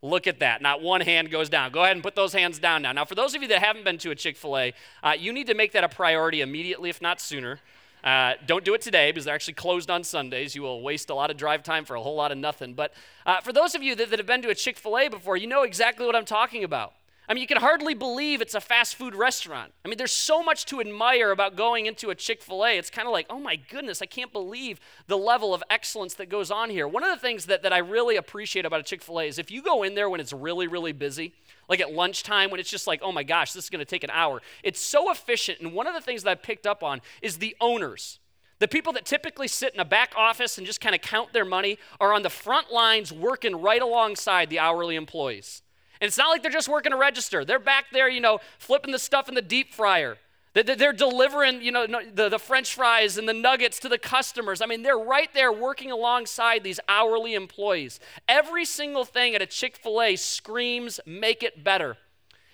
Look 0.02 0.26
at 0.26 0.40
that. 0.40 0.62
Not 0.62 0.80
one 0.80 1.02
hand 1.02 1.30
goes 1.30 1.50
down. 1.50 1.72
Go 1.72 1.82
ahead 1.82 1.96
and 1.96 2.02
put 2.02 2.14
those 2.14 2.32
hands 2.32 2.58
down 2.58 2.82
now. 2.82 2.92
Now, 2.92 3.04
for 3.04 3.14
those 3.14 3.34
of 3.34 3.42
you 3.42 3.48
that 3.48 3.62
haven't 3.62 3.84
been 3.84 3.98
to 3.98 4.10
a 4.10 4.14
Chick 4.14 4.36
fil 4.36 4.56
A, 4.56 4.72
uh, 5.02 5.12
you 5.18 5.32
need 5.32 5.46
to 5.48 5.54
make 5.54 5.72
that 5.72 5.84
a 5.84 5.88
priority 5.88 6.40
immediately, 6.40 6.88
if 6.88 7.02
not 7.02 7.20
sooner. 7.20 7.60
Uh, 8.02 8.32
don't 8.46 8.64
do 8.64 8.72
it 8.72 8.80
today 8.80 9.10
because 9.10 9.26
they're 9.26 9.34
actually 9.34 9.52
closed 9.54 9.90
on 9.90 10.02
Sundays. 10.02 10.54
You 10.54 10.62
will 10.62 10.80
waste 10.80 11.10
a 11.10 11.14
lot 11.14 11.30
of 11.30 11.36
drive 11.36 11.62
time 11.62 11.84
for 11.84 11.96
a 11.96 12.00
whole 12.00 12.16
lot 12.16 12.32
of 12.32 12.38
nothing. 12.38 12.72
But 12.72 12.94
uh, 13.26 13.42
for 13.42 13.52
those 13.52 13.74
of 13.74 13.82
you 13.82 13.94
that, 13.96 14.08
that 14.08 14.18
have 14.18 14.26
been 14.26 14.40
to 14.40 14.48
a 14.48 14.54
Chick 14.54 14.78
fil 14.78 14.96
A 14.96 15.08
before, 15.08 15.36
you 15.36 15.46
know 15.46 15.64
exactly 15.64 16.06
what 16.06 16.16
I'm 16.16 16.24
talking 16.24 16.64
about. 16.64 16.94
I 17.30 17.32
mean, 17.32 17.42
you 17.42 17.46
can 17.46 17.58
hardly 17.58 17.94
believe 17.94 18.40
it's 18.40 18.56
a 18.56 18.60
fast 18.60 18.96
food 18.96 19.14
restaurant. 19.14 19.72
I 19.84 19.88
mean, 19.88 19.98
there's 19.98 20.10
so 20.10 20.42
much 20.42 20.66
to 20.66 20.80
admire 20.80 21.30
about 21.30 21.54
going 21.54 21.86
into 21.86 22.10
a 22.10 22.14
Chick 22.16 22.42
fil 22.42 22.66
A. 22.66 22.76
It's 22.76 22.90
kind 22.90 23.06
of 23.06 23.12
like, 23.12 23.26
oh 23.30 23.38
my 23.38 23.54
goodness, 23.54 24.02
I 24.02 24.06
can't 24.06 24.32
believe 24.32 24.80
the 25.06 25.16
level 25.16 25.54
of 25.54 25.62
excellence 25.70 26.14
that 26.14 26.28
goes 26.28 26.50
on 26.50 26.70
here. 26.70 26.88
One 26.88 27.04
of 27.04 27.10
the 27.10 27.20
things 27.20 27.46
that, 27.46 27.62
that 27.62 27.72
I 27.72 27.78
really 27.78 28.16
appreciate 28.16 28.64
about 28.64 28.80
a 28.80 28.82
Chick 28.82 29.00
fil 29.00 29.20
A 29.20 29.28
is 29.28 29.38
if 29.38 29.48
you 29.48 29.62
go 29.62 29.84
in 29.84 29.94
there 29.94 30.10
when 30.10 30.18
it's 30.18 30.32
really, 30.32 30.66
really 30.66 30.90
busy, 30.90 31.32
like 31.68 31.78
at 31.78 31.92
lunchtime 31.92 32.50
when 32.50 32.58
it's 32.58 32.68
just 32.68 32.88
like, 32.88 33.00
oh 33.00 33.12
my 33.12 33.22
gosh, 33.22 33.52
this 33.52 33.62
is 33.62 33.70
going 33.70 33.78
to 33.78 33.84
take 33.84 34.02
an 34.02 34.10
hour, 34.10 34.42
it's 34.64 34.80
so 34.80 35.08
efficient. 35.12 35.60
And 35.60 35.72
one 35.72 35.86
of 35.86 35.94
the 35.94 36.00
things 36.00 36.24
that 36.24 36.30
I 36.30 36.34
picked 36.34 36.66
up 36.66 36.82
on 36.82 37.00
is 37.22 37.38
the 37.38 37.54
owners. 37.60 38.18
The 38.58 38.66
people 38.66 38.92
that 38.94 39.04
typically 39.04 39.46
sit 39.46 39.72
in 39.72 39.78
a 39.78 39.84
back 39.84 40.14
office 40.16 40.58
and 40.58 40.66
just 40.66 40.80
kind 40.80 40.96
of 40.96 41.00
count 41.00 41.32
their 41.32 41.44
money 41.44 41.78
are 42.00 42.12
on 42.12 42.22
the 42.22 42.28
front 42.28 42.72
lines 42.72 43.12
working 43.12 43.54
right 43.54 43.80
alongside 43.80 44.50
the 44.50 44.58
hourly 44.58 44.96
employees. 44.96 45.62
And 46.00 46.08
it's 46.08 46.18
not 46.18 46.28
like 46.28 46.42
they're 46.42 46.50
just 46.50 46.68
working 46.68 46.92
a 46.92 46.96
register. 46.96 47.44
They're 47.44 47.58
back 47.58 47.86
there, 47.92 48.08
you 48.08 48.20
know, 48.20 48.40
flipping 48.58 48.92
the 48.92 48.98
stuff 48.98 49.28
in 49.28 49.34
the 49.34 49.42
deep 49.42 49.74
fryer. 49.74 50.16
They're 50.52 50.92
delivering, 50.92 51.62
you 51.62 51.70
know, 51.70 51.86
the, 51.86 52.28
the 52.28 52.38
french 52.38 52.74
fries 52.74 53.16
and 53.16 53.28
the 53.28 53.32
nuggets 53.32 53.78
to 53.80 53.88
the 53.88 53.98
customers. 53.98 54.60
I 54.60 54.66
mean, 54.66 54.82
they're 54.82 54.98
right 54.98 55.32
there 55.32 55.52
working 55.52 55.92
alongside 55.92 56.64
these 56.64 56.80
hourly 56.88 57.34
employees. 57.34 58.00
Every 58.26 58.64
single 58.64 59.04
thing 59.04 59.36
at 59.36 59.42
a 59.42 59.46
Chick 59.46 59.76
fil 59.76 60.02
A 60.02 60.16
screams, 60.16 60.98
make 61.06 61.44
it 61.44 61.62
better. 61.62 61.98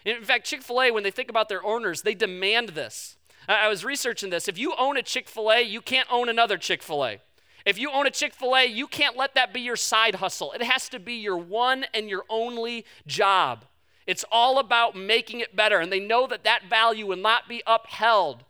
In 0.04 0.22
fact, 0.24 0.44
Chick 0.44 0.62
fil 0.62 0.82
A, 0.82 0.90
when 0.90 1.04
they 1.04 1.10
think 1.10 1.30
about 1.30 1.48
their 1.48 1.64
owners, 1.64 2.02
they 2.02 2.14
demand 2.14 2.70
this. 2.70 3.16
I 3.48 3.68
was 3.68 3.84
researching 3.84 4.28
this. 4.28 4.46
If 4.46 4.58
you 4.58 4.74
own 4.76 4.98
a 4.98 5.02
Chick 5.02 5.28
fil 5.28 5.50
A, 5.50 5.62
you 5.62 5.80
can't 5.80 6.08
own 6.12 6.28
another 6.28 6.58
Chick 6.58 6.82
fil 6.82 7.04
A. 7.04 7.20
If 7.66 7.78
you 7.78 7.90
own 7.90 8.06
a 8.06 8.10
Chick 8.10 8.32
fil 8.32 8.56
A, 8.56 8.64
you 8.64 8.86
can't 8.86 9.16
let 9.16 9.34
that 9.34 9.52
be 9.52 9.60
your 9.60 9.76
side 9.76 10.14
hustle. 10.14 10.52
It 10.52 10.62
has 10.62 10.88
to 10.90 11.00
be 11.00 11.14
your 11.14 11.36
one 11.36 11.84
and 11.92 12.08
your 12.08 12.22
only 12.30 12.86
job. 13.08 13.64
It's 14.06 14.24
all 14.30 14.60
about 14.60 14.94
making 14.94 15.40
it 15.40 15.56
better. 15.56 15.80
And 15.80 15.92
they 15.92 15.98
know 15.98 16.28
that 16.28 16.44
that 16.44 16.70
value 16.70 17.06
will 17.06 17.16
not 17.16 17.48
be 17.48 17.64
upheld 17.66 18.44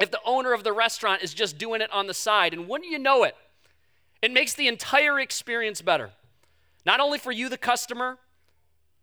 if 0.00 0.10
the 0.10 0.20
owner 0.24 0.54
of 0.54 0.64
the 0.64 0.72
restaurant 0.72 1.22
is 1.22 1.34
just 1.34 1.58
doing 1.58 1.82
it 1.82 1.92
on 1.92 2.06
the 2.06 2.14
side. 2.14 2.54
And 2.54 2.66
wouldn't 2.66 2.90
you 2.90 2.98
know 2.98 3.22
it, 3.24 3.36
it 4.22 4.32
makes 4.32 4.54
the 4.54 4.66
entire 4.66 5.20
experience 5.20 5.82
better. 5.82 6.10
Not 6.86 7.00
only 7.00 7.18
for 7.18 7.32
you, 7.32 7.50
the 7.50 7.58
customer, 7.58 8.16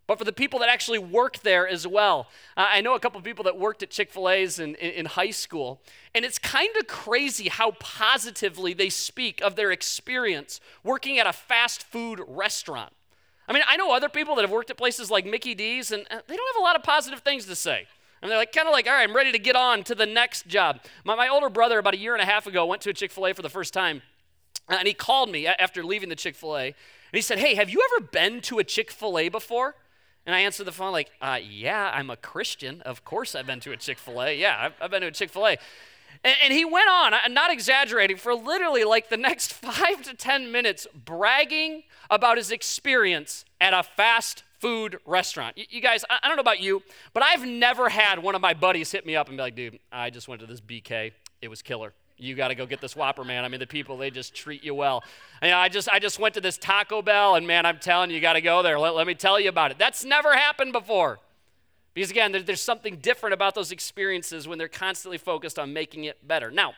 but 0.06 0.18
for 0.18 0.24
the 0.24 0.32
people 0.32 0.58
that 0.60 0.68
actually 0.68 0.98
work 0.98 1.40
there 1.40 1.66
as 1.66 1.86
well. 1.86 2.28
Uh, 2.56 2.66
I 2.68 2.80
know 2.80 2.94
a 2.94 3.00
couple 3.00 3.18
of 3.18 3.24
people 3.24 3.44
that 3.44 3.58
worked 3.58 3.82
at 3.82 3.90
Chick 3.90 4.10
fil 4.10 4.28
A's 4.28 4.58
in, 4.58 4.74
in, 4.76 4.90
in 4.92 5.06
high 5.06 5.30
school, 5.30 5.80
and 6.14 6.24
it's 6.24 6.38
kind 6.38 6.74
of 6.78 6.86
crazy 6.86 7.48
how 7.48 7.72
positively 7.72 8.72
they 8.72 8.88
speak 8.88 9.40
of 9.40 9.56
their 9.56 9.72
experience 9.72 10.60
working 10.84 11.18
at 11.18 11.26
a 11.26 11.32
fast 11.32 11.82
food 11.82 12.20
restaurant. 12.26 12.92
I 13.48 13.52
mean, 13.52 13.62
I 13.68 13.76
know 13.76 13.92
other 13.92 14.08
people 14.08 14.34
that 14.36 14.42
have 14.42 14.50
worked 14.50 14.70
at 14.70 14.76
places 14.76 15.10
like 15.10 15.24
Mickey 15.24 15.54
D's, 15.54 15.92
and 15.92 16.02
uh, 16.10 16.20
they 16.26 16.36
don't 16.36 16.54
have 16.54 16.60
a 16.60 16.64
lot 16.64 16.76
of 16.76 16.82
positive 16.82 17.20
things 17.20 17.46
to 17.46 17.54
say. 17.54 17.86
And 18.22 18.30
they're 18.30 18.38
like, 18.38 18.52
kind 18.52 18.66
of 18.66 18.72
like, 18.72 18.86
all 18.86 18.92
right, 18.92 19.08
I'm 19.08 19.14
ready 19.14 19.30
to 19.30 19.38
get 19.38 19.56
on 19.56 19.84
to 19.84 19.94
the 19.94 20.06
next 20.06 20.46
job. 20.46 20.80
My, 21.04 21.14
my 21.14 21.28
older 21.28 21.48
brother, 21.48 21.78
about 21.78 21.94
a 21.94 21.98
year 21.98 22.14
and 22.14 22.22
a 22.22 22.26
half 22.26 22.46
ago, 22.46 22.66
went 22.66 22.82
to 22.82 22.90
a 22.90 22.94
Chick 22.94 23.12
fil 23.12 23.26
A 23.26 23.34
for 23.34 23.42
the 23.42 23.48
first 23.48 23.72
time. 23.72 24.02
And 24.68 24.88
he 24.88 24.94
called 24.94 25.30
me 25.30 25.46
after 25.46 25.84
leaving 25.84 26.08
the 26.08 26.16
Chick 26.16 26.34
fil 26.34 26.56
A. 26.56 26.66
And 26.66 26.74
he 27.12 27.20
said, 27.20 27.38
Hey, 27.38 27.54
have 27.54 27.70
you 27.70 27.86
ever 27.92 28.06
been 28.06 28.40
to 28.42 28.58
a 28.58 28.64
Chick 28.64 28.90
fil 28.90 29.18
A 29.18 29.28
before? 29.28 29.76
And 30.26 30.34
I 30.34 30.40
answered 30.40 30.66
the 30.66 30.72
phone, 30.72 30.92
like, 30.92 31.10
uh, 31.22 31.38
Yeah, 31.42 31.90
I'm 31.94 32.10
a 32.10 32.16
Christian. 32.16 32.82
Of 32.82 33.04
course 33.04 33.34
I've 33.34 33.46
been 33.46 33.60
to 33.60 33.72
a 33.72 33.76
Chick 33.76 33.98
fil 33.98 34.20
A. 34.22 34.36
Yeah, 34.36 34.56
I've, 34.58 34.74
I've 34.80 34.90
been 34.90 35.02
to 35.02 35.08
a 35.08 35.12
Chick 35.12 35.30
fil 35.30 35.46
A. 35.46 35.56
And, 36.24 36.52
he 36.52 36.64
went 36.64 36.88
on, 36.88 37.14
I'm 37.14 37.34
not 37.34 37.52
exaggerating, 37.52 38.16
for 38.16 38.34
literally 38.34 38.84
like 38.84 39.10
the 39.10 39.16
next 39.16 39.52
five 39.52 40.02
to 40.02 40.14
10 40.14 40.50
minutes 40.50 40.86
bragging 40.92 41.84
about 42.10 42.36
his 42.36 42.50
experience 42.50 43.44
at 43.60 43.74
a 43.74 43.82
fast 43.82 44.42
food 44.58 44.98
restaurant. 45.04 45.56
You, 45.56 45.80
guys, 45.80 46.04
I, 46.08 46.26
don't 46.26 46.36
know 46.36 46.40
about 46.40 46.60
you, 46.60 46.82
but 47.12 47.22
I've 47.22 47.46
never 47.46 47.88
had 47.88 48.18
one 48.18 48.34
of 48.34 48.40
my 48.40 48.54
buddies 48.54 48.90
hit 48.90 49.06
me 49.06 49.14
up 49.14 49.28
and 49.28 49.36
be 49.36 49.42
like, 49.42 49.54
dude, 49.54 49.78
I 49.92 50.10
just 50.10 50.26
went 50.26 50.40
to 50.40 50.46
this 50.46 50.60
BK. 50.60 51.12
It 51.42 51.48
was 51.48 51.62
killer. 51.62 51.92
You 52.18 52.34
got 52.34 52.48
to 52.48 52.54
go 52.54 52.64
get 52.64 52.80
this 52.80 52.96
Whopper, 52.96 53.24
man. 53.24 53.44
I 53.44 53.48
mean, 53.48 53.60
the 53.60 53.66
people, 53.66 53.98
they 53.98 54.10
just 54.10 54.34
treat 54.34 54.64
you 54.64 54.74
well. 54.74 55.04
And, 55.42 55.48
you 55.48 55.52
know, 55.52 55.58
I 55.58 55.68
just 55.68 55.88
I 55.90 55.98
just 55.98 56.18
went 56.18 56.34
to 56.34 56.40
this 56.40 56.56
Taco 56.56 57.02
Bell, 57.02 57.34
and 57.34 57.46
man, 57.46 57.66
I'm 57.66 57.78
telling 57.78 58.10
you, 58.10 58.16
you 58.16 58.22
got 58.22 58.34
to 58.34 58.40
go 58.40 58.62
there. 58.62 58.78
Let, 58.78 58.94
let 58.94 59.06
me 59.06 59.14
tell 59.14 59.38
you 59.38 59.50
about 59.50 59.70
it. 59.70 59.78
That's 59.78 60.04
never 60.04 60.34
happened 60.34 60.72
before. 60.72 61.18
Because 61.92 62.10
again, 62.10 62.32
there, 62.32 62.42
there's 62.42 62.60
something 62.60 62.96
different 62.96 63.34
about 63.34 63.54
those 63.54 63.70
experiences 63.70 64.48
when 64.48 64.58
they're 64.58 64.68
constantly 64.68 65.18
focused 65.18 65.58
on 65.58 65.72
making 65.72 66.04
it 66.04 66.26
better. 66.26 66.50
Now, 66.50 66.74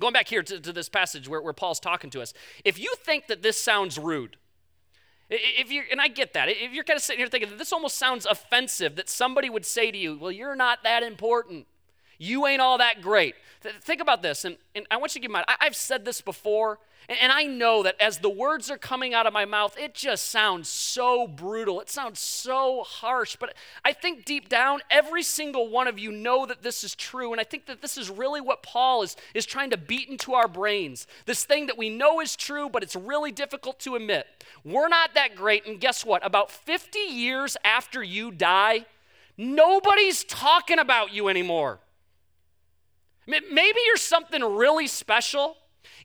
going 0.00 0.12
back 0.12 0.28
here 0.28 0.42
to, 0.42 0.60
to 0.60 0.72
this 0.72 0.88
passage 0.88 1.28
where, 1.28 1.40
where 1.40 1.52
Paul's 1.52 1.80
talking 1.80 2.10
to 2.10 2.20
us, 2.20 2.34
if 2.64 2.78
you 2.78 2.94
think 3.04 3.28
that 3.28 3.42
this 3.42 3.56
sounds 3.56 3.98
rude, 3.98 4.36
if 5.30 5.70
you 5.70 5.82
and 5.90 6.00
I 6.00 6.08
get 6.08 6.34
that, 6.34 6.48
if 6.48 6.72
you're 6.72 6.84
kind 6.84 6.96
of 6.96 7.02
sitting 7.02 7.20
here 7.20 7.28
thinking 7.28 7.50
that 7.50 7.58
this 7.58 7.72
almost 7.72 7.96
sounds 7.96 8.26
offensive, 8.26 8.96
that 8.96 9.08
somebody 9.08 9.48
would 9.48 9.64
say 9.64 9.90
to 9.90 9.96
you, 9.96 10.18
"Well, 10.18 10.30
you're 10.30 10.54
not 10.56 10.82
that 10.82 11.02
important. 11.02 11.66
You 12.18 12.46
ain't 12.46 12.60
all 12.60 12.78
that 12.78 13.02
great." 13.02 13.34
Think 13.80 14.02
about 14.02 14.22
this, 14.22 14.44
and, 14.44 14.56
and 14.74 14.86
I 14.90 14.98
want 14.98 15.14
you 15.14 15.20
to 15.20 15.20
keep 15.20 15.30
in 15.30 15.32
mind. 15.32 15.46
I, 15.48 15.64
have 15.64 15.76
said 15.76 16.04
this 16.04 16.20
before, 16.20 16.78
and 17.08 17.32
I 17.32 17.44
know 17.44 17.82
that 17.82 18.00
as 18.00 18.18
the 18.18 18.30
words 18.30 18.70
are 18.70 18.78
coming 18.78 19.12
out 19.12 19.26
of 19.26 19.32
my 19.32 19.44
mouth, 19.44 19.76
it 19.78 19.94
just 19.94 20.30
sounds 20.30 20.68
so 20.68 21.26
brutal. 21.26 21.80
It 21.80 21.90
sounds 21.90 22.18
so 22.18 22.82
harsh. 22.82 23.36
But 23.36 23.54
I 23.84 23.92
think 23.92 24.24
deep 24.24 24.48
down, 24.48 24.80
every 24.90 25.22
single 25.22 25.68
one 25.68 25.86
of 25.86 25.98
you 25.98 26.10
know 26.10 26.46
that 26.46 26.62
this 26.62 26.82
is 26.82 26.94
true. 26.94 27.32
And 27.32 27.40
I 27.40 27.44
think 27.44 27.66
that 27.66 27.82
this 27.82 27.98
is 27.98 28.08
really 28.08 28.40
what 28.40 28.62
Paul 28.62 29.02
is, 29.02 29.16
is 29.34 29.44
trying 29.44 29.70
to 29.70 29.76
beat 29.76 30.08
into 30.08 30.32
our 30.32 30.48
brains. 30.48 31.06
This 31.26 31.44
thing 31.44 31.66
that 31.66 31.76
we 31.76 31.90
know 31.90 32.20
is 32.20 32.36
true, 32.36 32.70
but 32.70 32.82
it's 32.82 32.96
really 32.96 33.32
difficult 33.32 33.78
to 33.80 33.96
admit. 33.96 34.26
We're 34.64 34.88
not 34.88 35.12
that 35.14 35.36
great. 35.36 35.66
And 35.66 35.78
guess 35.78 36.06
what? 36.06 36.24
About 36.24 36.50
50 36.50 36.98
years 36.98 37.56
after 37.64 38.02
you 38.02 38.30
die, 38.30 38.86
nobody's 39.36 40.24
talking 40.24 40.78
about 40.78 41.12
you 41.12 41.28
anymore. 41.28 41.80
Maybe 43.26 43.78
you're 43.86 43.96
something 43.96 44.42
really 44.42 44.86
special 44.86 45.56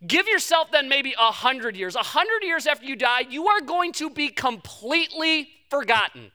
Give 0.06 0.28
yourself 0.28 0.72
then 0.72 0.88
maybe 0.88 1.14
a 1.18 1.32
hundred 1.32 1.76
years. 1.76 1.96
A 1.96 2.00
hundred 2.04 2.44
years 2.44 2.68
after 2.68 2.86
you 2.86 2.96
die, 2.96 3.26
you 3.30 3.48
are 3.48 3.62
going 3.62 3.92
to 3.94 4.10
be 4.10 4.30
completely 4.30 5.50
forgotten. 5.70 6.32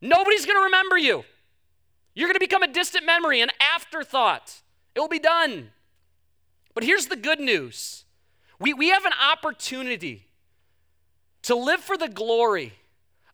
Nobody's 0.00 0.44
going 0.44 0.58
to 0.58 0.64
remember 0.64 0.98
you. 0.98 1.24
You're 2.14 2.28
going 2.28 2.34
to 2.34 2.40
become 2.40 2.62
a 2.62 2.72
distant 2.72 3.06
memory, 3.06 3.40
an 3.40 3.50
afterthought. 3.74 4.60
It 4.94 5.00
will 5.00 5.08
be 5.08 5.18
done. 5.18 5.70
But 6.74 6.84
here's 6.84 7.06
the 7.06 7.16
good 7.16 7.40
news 7.40 8.04
we, 8.60 8.74
we 8.74 8.90
have 8.90 9.04
an 9.04 9.12
opportunity 9.32 10.26
to 11.42 11.54
live 11.54 11.80
for 11.80 11.96
the 11.96 12.08
glory 12.08 12.74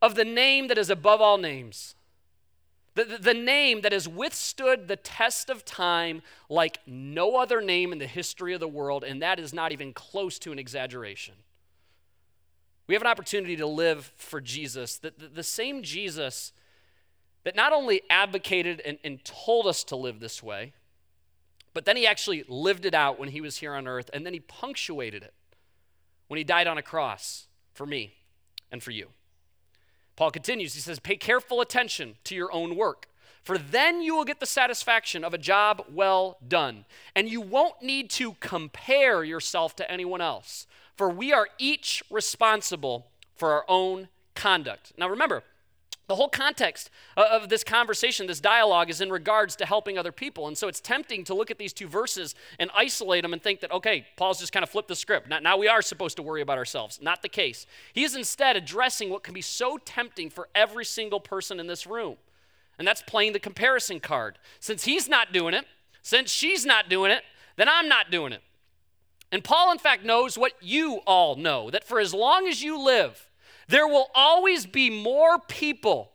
of 0.00 0.14
the 0.14 0.24
name 0.24 0.68
that 0.68 0.78
is 0.78 0.90
above 0.90 1.20
all 1.20 1.38
names. 1.38 1.94
The, 2.94 3.18
the, 3.20 3.34
name 3.34 3.80
that 3.80 3.90
has 3.90 4.08
withstood 4.08 4.86
the 4.86 4.94
test 4.94 5.50
of 5.50 5.64
time 5.64 6.22
like 6.48 6.78
no 6.86 7.36
other 7.36 7.60
name 7.60 7.92
in 7.92 7.98
the 7.98 8.06
history 8.06 8.54
of 8.54 8.60
the 8.60 8.68
world, 8.68 9.02
and 9.02 9.20
that 9.20 9.40
is 9.40 9.52
not 9.52 9.72
even 9.72 9.92
close 9.92 10.38
to 10.40 10.52
an 10.52 10.60
exaggeration. 10.60 11.34
We 12.86 12.94
have 12.94 13.02
an 13.02 13.08
opportunity 13.08 13.56
to 13.56 13.66
live 13.66 14.12
for 14.16 14.40
Jesus, 14.40 14.98
the, 14.98 15.12
the, 15.18 15.26
the 15.26 15.42
same 15.42 15.82
Jesus 15.82 16.52
that 17.42 17.56
not 17.56 17.72
only 17.72 18.02
advocated 18.08 18.80
and, 18.84 18.98
and 19.02 19.24
told 19.24 19.66
us 19.66 19.82
to 19.84 19.96
live 19.96 20.20
this 20.20 20.40
way, 20.42 20.72
but 21.72 21.86
then 21.86 21.96
he 21.96 22.06
actually 22.06 22.44
lived 22.48 22.86
it 22.86 22.94
out 22.94 23.18
when 23.18 23.30
he 23.30 23.40
was 23.40 23.56
here 23.56 23.74
on 23.74 23.88
earth, 23.88 24.08
and 24.12 24.24
then 24.24 24.32
he 24.32 24.40
punctuated 24.40 25.22
it 25.22 25.34
when 26.28 26.38
he 26.38 26.44
died 26.44 26.68
on 26.68 26.78
a 26.78 26.82
cross 26.82 27.48
for 27.72 27.86
me 27.86 28.14
and 28.70 28.82
for 28.82 28.92
you. 28.92 29.08
Paul 30.16 30.30
continues, 30.30 30.74
he 30.74 30.80
says, 30.80 30.98
Pay 30.98 31.16
careful 31.16 31.60
attention 31.60 32.16
to 32.24 32.34
your 32.34 32.52
own 32.52 32.76
work, 32.76 33.08
for 33.42 33.58
then 33.58 34.00
you 34.02 34.14
will 34.14 34.24
get 34.24 34.40
the 34.40 34.46
satisfaction 34.46 35.24
of 35.24 35.34
a 35.34 35.38
job 35.38 35.84
well 35.92 36.38
done. 36.46 36.84
And 37.14 37.28
you 37.28 37.40
won't 37.40 37.82
need 37.82 38.10
to 38.10 38.34
compare 38.40 39.24
yourself 39.24 39.76
to 39.76 39.90
anyone 39.90 40.20
else, 40.20 40.66
for 40.96 41.08
we 41.10 41.32
are 41.32 41.48
each 41.58 42.02
responsible 42.10 43.06
for 43.36 43.52
our 43.52 43.64
own 43.68 44.08
conduct. 44.34 44.92
Now 44.96 45.08
remember, 45.08 45.42
the 46.06 46.16
whole 46.16 46.28
context 46.28 46.90
of 47.16 47.48
this 47.48 47.64
conversation, 47.64 48.26
this 48.26 48.40
dialogue, 48.40 48.90
is 48.90 49.00
in 49.00 49.10
regards 49.10 49.56
to 49.56 49.66
helping 49.66 49.96
other 49.96 50.12
people. 50.12 50.46
And 50.46 50.56
so 50.56 50.68
it's 50.68 50.80
tempting 50.80 51.24
to 51.24 51.34
look 51.34 51.50
at 51.50 51.58
these 51.58 51.72
two 51.72 51.88
verses 51.88 52.34
and 52.58 52.70
isolate 52.76 53.22
them 53.22 53.32
and 53.32 53.42
think 53.42 53.60
that, 53.60 53.72
okay, 53.72 54.06
Paul's 54.16 54.38
just 54.38 54.52
kind 54.52 54.62
of 54.62 54.68
flipped 54.68 54.88
the 54.88 54.96
script. 54.96 55.28
Now 55.28 55.56
we 55.56 55.66
are 55.66 55.80
supposed 55.80 56.16
to 56.16 56.22
worry 56.22 56.42
about 56.42 56.58
ourselves. 56.58 57.00
Not 57.00 57.22
the 57.22 57.28
case. 57.28 57.66
He 57.92 58.04
is 58.04 58.14
instead 58.14 58.56
addressing 58.56 59.08
what 59.08 59.22
can 59.22 59.32
be 59.32 59.40
so 59.40 59.78
tempting 59.84 60.28
for 60.28 60.48
every 60.54 60.84
single 60.84 61.20
person 61.20 61.58
in 61.58 61.66
this 61.66 61.86
room. 61.86 62.16
And 62.78 62.86
that's 62.86 63.02
playing 63.02 63.32
the 63.32 63.40
comparison 63.40 64.00
card. 64.00 64.38
Since 64.60 64.84
he's 64.84 65.08
not 65.08 65.32
doing 65.32 65.54
it, 65.54 65.64
since 66.02 66.30
she's 66.30 66.66
not 66.66 66.88
doing 66.90 67.12
it, 67.12 67.22
then 67.56 67.68
I'm 67.68 67.88
not 67.88 68.10
doing 68.10 68.32
it. 68.32 68.42
And 69.32 69.42
Paul, 69.42 69.72
in 69.72 69.78
fact, 69.78 70.04
knows 70.04 70.36
what 70.36 70.52
you 70.60 70.96
all 71.06 71.34
know 71.34 71.70
that 71.70 71.84
for 71.84 71.98
as 71.98 72.12
long 72.12 72.46
as 72.46 72.62
you 72.62 72.78
live, 72.78 73.28
there 73.68 73.86
will 73.86 74.08
always 74.14 74.66
be 74.66 74.90
more 74.90 75.38
people 75.38 76.12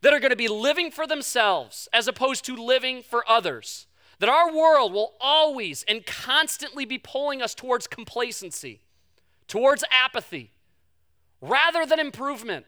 that 0.00 0.12
are 0.12 0.20
going 0.20 0.30
to 0.30 0.36
be 0.36 0.48
living 0.48 0.90
for 0.90 1.06
themselves 1.06 1.88
as 1.92 2.06
opposed 2.06 2.44
to 2.44 2.56
living 2.56 3.02
for 3.02 3.28
others. 3.28 3.86
That 4.20 4.28
our 4.28 4.52
world 4.52 4.92
will 4.92 5.14
always 5.20 5.84
and 5.86 6.04
constantly 6.04 6.84
be 6.84 6.98
pulling 6.98 7.40
us 7.40 7.54
towards 7.54 7.86
complacency, 7.86 8.80
towards 9.46 9.84
apathy, 10.04 10.50
rather 11.40 11.86
than 11.86 12.00
improvement, 12.00 12.66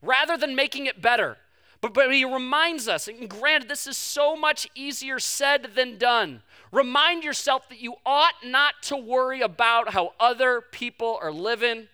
rather 0.00 0.36
than 0.36 0.54
making 0.54 0.86
it 0.86 1.02
better. 1.02 1.36
But, 1.80 1.94
but 1.94 2.14
he 2.14 2.24
reminds 2.24 2.88
us, 2.88 3.08
and 3.08 3.28
granted, 3.28 3.68
this 3.68 3.86
is 3.86 3.96
so 3.96 4.36
much 4.36 4.68
easier 4.74 5.18
said 5.18 5.70
than 5.74 5.98
done. 5.98 6.42
Remind 6.72 7.24
yourself 7.24 7.68
that 7.68 7.80
you 7.80 7.94
ought 8.06 8.34
not 8.44 8.74
to 8.84 8.96
worry 8.96 9.40
about 9.40 9.92
how 9.92 10.12
other 10.18 10.60
people 10.60 11.18
are 11.20 11.32
living 11.32 11.88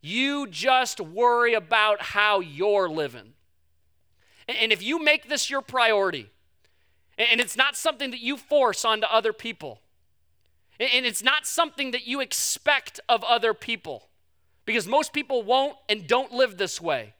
you 0.00 0.46
just 0.46 1.00
worry 1.00 1.54
about 1.54 2.00
how 2.00 2.40
you're 2.40 2.88
living. 2.88 3.34
And 4.48 4.72
if 4.72 4.82
you 4.82 5.02
make 5.02 5.28
this 5.28 5.50
your 5.50 5.60
priority, 5.60 6.30
and 7.18 7.40
it's 7.40 7.56
not 7.56 7.76
something 7.76 8.10
that 8.10 8.20
you 8.20 8.36
force 8.36 8.84
onto 8.84 9.06
other 9.06 9.32
people, 9.32 9.80
And 10.78 11.04
it's 11.04 11.22
not 11.22 11.46
something 11.46 11.90
that 11.90 12.06
you 12.06 12.20
expect 12.20 13.00
of 13.06 13.22
other 13.24 13.52
people 13.52 14.08
because 14.64 14.88
most 14.88 15.12
people 15.12 15.42
won't 15.42 15.76
and 15.88 16.06
don't 16.06 16.32
live 16.32 16.56
this 16.56 16.80
way. 16.80 17.14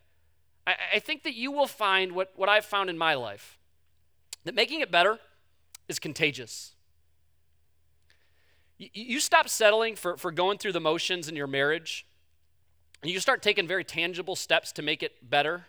I, 0.66 1.00
think 1.00 1.24
that 1.24 1.34
you 1.34 1.50
will 1.50 1.66
find 1.66 2.12
what, 2.12 2.32
what 2.36 2.48
I've 2.48 2.64
found 2.64 2.90
in 2.90 2.96
my 2.96 3.14
life 3.14 3.58
that 4.44 4.54
making 4.54 4.80
it 4.80 4.90
better 4.90 5.18
is 5.88 5.98
contagious. 5.98 6.74
You, 8.78 8.88
you 8.92 9.20
stop 9.20 9.48
settling 9.48 9.96
for, 9.96 10.16
for 10.16 10.30
going 10.30 10.58
through 10.58 10.72
the 10.72 10.80
motions 10.80 11.28
in 11.28 11.34
your 11.34 11.48
marriage, 11.48 12.06
and 13.02 13.10
you 13.10 13.20
start 13.20 13.42
taking 13.42 13.66
very 13.66 13.84
tangible 13.84 14.36
steps 14.36 14.72
to 14.72 14.82
make 14.82 15.02
it 15.02 15.28
better. 15.28 15.66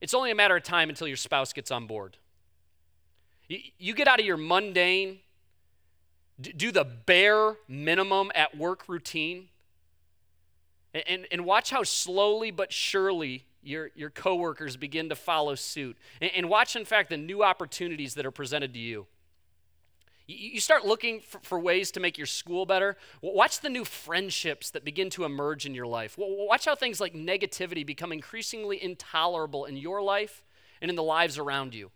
It's 0.00 0.14
only 0.14 0.30
a 0.30 0.34
matter 0.34 0.56
of 0.56 0.62
time 0.62 0.88
until 0.88 1.06
your 1.06 1.16
spouse 1.16 1.52
gets 1.52 1.70
on 1.70 1.86
board. 1.86 2.16
You, 3.48 3.58
you 3.78 3.94
get 3.94 4.08
out 4.08 4.20
of 4.20 4.26
your 4.26 4.36
mundane, 4.36 5.20
do 6.40 6.70
the 6.70 6.84
bare 6.84 7.56
minimum 7.66 8.30
at 8.34 8.56
work 8.56 8.88
routine, 8.88 9.48
and, 10.94 11.04
and, 11.06 11.26
and 11.30 11.44
watch 11.44 11.70
how 11.70 11.82
slowly 11.82 12.50
but 12.50 12.72
surely 12.72 13.44
your, 13.62 13.90
your 13.94 14.10
coworkers 14.10 14.76
begin 14.76 15.08
to 15.08 15.16
follow 15.16 15.54
suit. 15.54 15.96
And, 16.20 16.30
and 16.34 16.48
watch, 16.48 16.76
in 16.76 16.84
fact, 16.84 17.10
the 17.10 17.16
new 17.16 17.42
opportunities 17.42 18.14
that 18.14 18.24
are 18.26 18.30
presented 18.30 18.72
to 18.74 18.78
you. 18.78 19.06
You, 20.30 20.60
start 20.60 20.84
looking 20.84 21.20
for, 21.20 21.58
ways 21.58 21.90
to 21.92 22.00
make 22.00 22.18
your 22.18 22.26
school 22.26 22.66
better. 22.66 22.98
Watch 23.22 23.60
the 23.60 23.70
new 23.70 23.86
friendships 23.86 24.68
that 24.70 24.84
begin 24.84 25.08
to 25.10 25.24
emerge 25.24 25.64
in 25.64 25.74
your 25.74 25.86
life. 25.86 26.16
Watch 26.18 26.66
how 26.66 26.74
things 26.74 27.00
like 27.00 27.14
negativity 27.14 27.84
become 27.84 28.12
increasingly 28.12 28.82
intolerable 28.82 29.64
in 29.64 29.78
your 29.78 30.02
life 30.02 30.44
and 30.82 30.90
in 30.90 30.96
the 30.96 31.02
lives 31.02 31.38
around 31.38 31.74
you. 31.74 31.90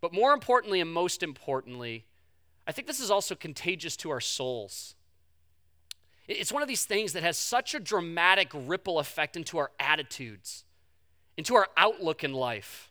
But 0.00 0.14
more 0.14 0.32
importantly, 0.32 0.80
and 0.80 0.90
most 0.90 1.22
importantly, 1.22 2.06
I 2.66 2.72
think 2.72 2.86
this 2.86 2.98
is 2.98 3.10
also 3.10 3.34
contagious 3.34 3.94
to 3.98 4.10
our 4.10 4.20
souls. 4.20 4.94
It's 6.26 6.50
one 6.50 6.62
of 6.62 6.68
these 6.68 6.86
things 6.86 7.12
that 7.12 7.22
has 7.22 7.36
such 7.36 7.74
a 7.74 7.80
dramatic 7.80 8.48
ripple 8.54 8.98
effect 8.98 9.36
into 9.36 9.58
our 9.58 9.70
attitudes, 9.78 10.64
into 11.36 11.56
our 11.56 11.68
outlook 11.76 12.24
in 12.24 12.32
life. 12.32 12.90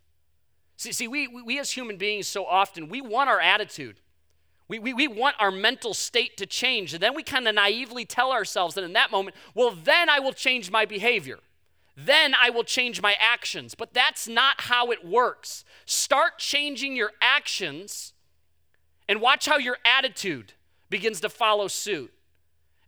See, 0.77 0.91
see 0.91 1.07
we, 1.07 1.27
we 1.27 1.57
as 1.57 1.71
human 1.71 1.97
beings, 1.97 2.27
so 2.27 2.45
often, 2.45 2.87
we 2.87 3.01
want 3.01 3.27
our 3.27 3.39
attitude. 3.39 3.99
We, 4.71 4.79
we, 4.79 4.93
we 4.93 5.07
want 5.09 5.35
our 5.37 5.51
mental 5.51 5.93
state 5.93 6.37
to 6.37 6.45
change. 6.45 6.93
And 6.93 7.03
then 7.03 7.13
we 7.13 7.23
kind 7.23 7.45
of 7.45 7.55
naively 7.55 8.05
tell 8.05 8.31
ourselves 8.31 8.75
that 8.75 8.85
in 8.85 8.93
that 8.93 9.11
moment, 9.11 9.35
well, 9.53 9.71
then 9.71 10.09
I 10.09 10.19
will 10.19 10.31
change 10.31 10.71
my 10.71 10.85
behavior. 10.85 11.39
Then 11.97 12.33
I 12.41 12.51
will 12.51 12.63
change 12.63 13.01
my 13.01 13.13
actions. 13.19 13.75
But 13.75 13.93
that's 13.93 14.29
not 14.29 14.61
how 14.61 14.89
it 14.91 15.05
works. 15.05 15.65
Start 15.85 16.37
changing 16.37 16.95
your 16.95 17.11
actions 17.21 18.13
and 19.09 19.19
watch 19.19 19.45
how 19.45 19.57
your 19.57 19.77
attitude 19.83 20.53
begins 20.89 21.19
to 21.19 21.27
follow 21.27 21.67
suit. 21.67 22.13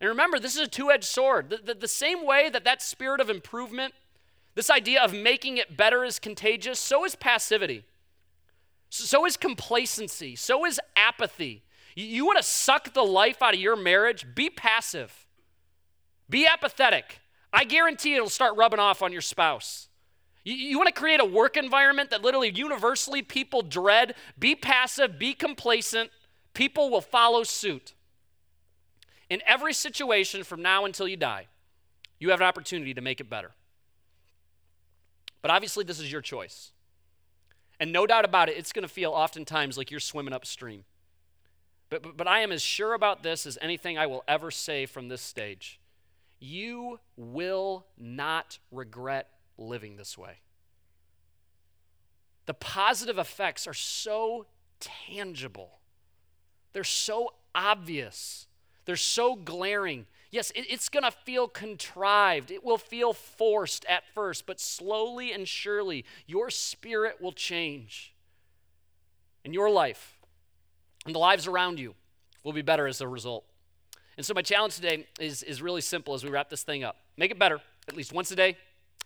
And 0.00 0.08
remember, 0.08 0.38
this 0.38 0.56
is 0.56 0.62
a 0.62 0.66
two 0.66 0.90
edged 0.90 1.04
sword. 1.04 1.50
The, 1.50 1.58
the, 1.58 1.74
the, 1.74 1.88
same 1.88 2.24
way 2.24 2.48
that 2.48 2.64
that 2.64 2.80
spirit 2.80 3.20
of 3.20 3.28
improvement, 3.28 3.92
this 4.54 4.70
idea 4.70 5.02
of 5.02 5.12
making 5.12 5.58
it 5.58 5.76
better 5.76 6.02
is 6.02 6.18
contagious, 6.18 6.78
so 6.78 7.04
is 7.04 7.14
passivity. 7.14 7.84
So 8.88 9.26
is 9.26 9.36
complacency. 9.36 10.34
So 10.34 10.64
is 10.64 10.80
apathy. 10.96 11.62
You, 11.94 12.26
want 12.26 12.38
to 12.38 12.42
suck 12.42 12.92
the 12.92 13.04
life 13.04 13.40
out 13.40 13.54
of 13.54 13.60
your 13.60 13.76
marriage? 13.76 14.26
Be 14.34 14.50
passive, 14.50 15.26
be 16.28 16.46
apathetic. 16.46 17.20
I 17.52 17.62
guarantee 17.64 18.14
it'll 18.14 18.28
start 18.28 18.56
rubbing 18.56 18.80
off 18.80 19.00
on 19.00 19.12
your 19.12 19.20
spouse. 19.20 19.88
You, 20.42 20.54
you 20.54 20.76
want 20.76 20.88
to 20.88 21.00
create 21.00 21.20
a 21.20 21.24
work 21.24 21.56
environment 21.56 22.10
that 22.10 22.20
literally 22.22 22.50
universally 22.50 23.22
people 23.22 23.62
dread? 23.62 24.16
Be 24.36 24.56
passive, 24.56 25.18
be 25.20 25.34
complacent. 25.34 26.10
People 26.52 26.90
will 26.90 27.00
follow 27.00 27.44
suit. 27.44 27.94
In 29.30 29.40
every 29.46 29.72
situation 29.72 30.44
from 30.44 30.62
now 30.62 30.84
until 30.84 31.08
you 31.08 31.16
die, 31.16 31.46
you 32.18 32.30
have 32.30 32.40
an 32.40 32.46
opportunity 32.46 32.94
to 32.94 33.00
make 33.00 33.20
it 33.20 33.30
better. 33.30 33.52
But 35.42 35.50
obviously, 35.50 35.84
this 35.84 36.00
is 36.00 36.10
your 36.10 36.20
choice. 36.20 36.72
And 37.80 37.92
no 37.92 38.06
doubt 38.06 38.24
about 38.24 38.48
it, 38.48 38.56
it's 38.56 38.72
going 38.72 38.82
to 38.82 38.88
feel 38.88 39.12
oftentimes 39.12 39.76
like 39.76 39.90
you're 39.90 40.00
swimming 40.00 40.32
upstream. 40.32 40.84
But, 41.94 42.02
but, 42.02 42.16
but 42.16 42.26
I 42.26 42.40
am 42.40 42.50
as 42.50 42.60
sure 42.60 42.92
about 42.92 43.22
this 43.22 43.46
as 43.46 43.56
anything 43.62 43.96
I 43.96 44.06
will 44.06 44.24
ever 44.26 44.50
say 44.50 44.84
from 44.84 45.06
this 45.06 45.22
stage. 45.22 45.78
You 46.40 46.98
will 47.16 47.86
not 47.96 48.58
regret 48.72 49.28
living 49.58 49.96
this 49.96 50.18
way. 50.18 50.38
The 52.46 52.54
positive 52.54 53.16
effects 53.16 53.68
are 53.68 53.74
so 53.74 54.46
tangible, 54.80 55.78
they're 56.72 56.82
so 56.82 57.34
obvious. 57.54 58.48
They're 58.86 58.96
so 58.96 59.34
glaring. 59.36 60.04
Yes, 60.30 60.50
it, 60.50 60.66
it's 60.68 60.90
going 60.90 61.04
to 61.04 61.10
feel 61.10 61.48
contrived. 61.48 62.50
It 62.50 62.62
will 62.62 62.76
feel 62.76 63.14
forced 63.14 63.86
at 63.86 64.02
first, 64.14 64.46
but 64.46 64.60
slowly 64.60 65.32
and 65.32 65.48
surely, 65.48 66.04
your 66.26 66.50
spirit 66.50 67.22
will 67.22 67.32
change. 67.32 68.14
And 69.42 69.54
your 69.54 69.70
life 69.70 70.23
and 71.04 71.14
the 71.14 71.18
lives 71.18 71.46
around 71.46 71.78
you 71.78 71.94
will 72.42 72.52
be 72.52 72.62
better 72.62 72.86
as 72.86 73.00
a 73.00 73.08
result. 73.08 73.44
And 74.16 74.24
so, 74.24 74.34
my 74.34 74.42
challenge 74.42 74.76
today 74.76 75.06
is, 75.18 75.42
is 75.42 75.60
really 75.60 75.80
simple 75.80 76.14
as 76.14 76.22
we 76.24 76.30
wrap 76.30 76.50
this 76.50 76.62
thing 76.62 76.84
up 76.84 76.96
make 77.16 77.30
it 77.30 77.38
better 77.38 77.60
at 77.88 77.96
least 77.96 78.12
once 78.12 78.30
a 78.30 78.36
day, 78.36 78.56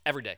every 0.06 0.22
day. 0.22 0.36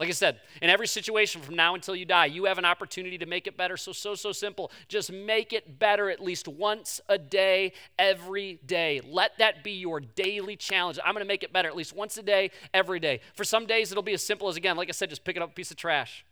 Like 0.00 0.08
I 0.08 0.12
said, 0.12 0.40
in 0.60 0.70
every 0.70 0.88
situation 0.88 1.40
from 1.40 1.54
now 1.54 1.76
until 1.76 1.94
you 1.94 2.04
die, 2.04 2.26
you 2.26 2.46
have 2.46 2.58
an 2.58 2.64
opportunity 2.64 3.16
to 3.18 3.26
make 3.26 3.46
it 3.46 3.56
better. 3.56 3.76
So, 3.76 3.92
so, 3.92 4.16
so 4.16 4.32
simple. 4.32 4.72
Just 4.88 5.12
make 5.12 5.52
it 5.52 5.78
better 5.78 6.10
at 6.10 6.20
least 6.20 6.48
once 6.48 7.00
a 7.08 7.16
day, 7.16 7.74
every 7.96 8.58
day. 8.66 9.00
Let 9.06 9.38
that 9.38 9.62
be 9.62 9.70
your 9.72 10.00
daily 10.00 10.56
challenge. 10.56 10.98
I'm 11.04 11.14
going 11.14 11.24
to 11.24 11.28
make 11.28 11.44
it 11.44 11.52
better 11.52 11.68
at 11.68 11.76
least 11.76 11.94
once 11.94 12.18
a 12.18 12.24
day, 12.24 12.50
every 12.72 12.98
day. 12.98 13.20
For 13.34 13.44
some 13.44 13.66
days, 13.66 13.92
it'll 13.92 14.02
be 14.02 14.14
as 14.14 14.22
simple 14.22 14.48
as, 14.48 14.56
again, 14.56 14.76
like 14.76 14.88
I 14.88 14.92
said, 14.92 15.10
just 15.10 15.24
picking 15.24 15.42
up 15.42 15.50
a 15.50 15.54
piece 15.54 15.70
of 15.70 15.76
trash, 15.76 16.24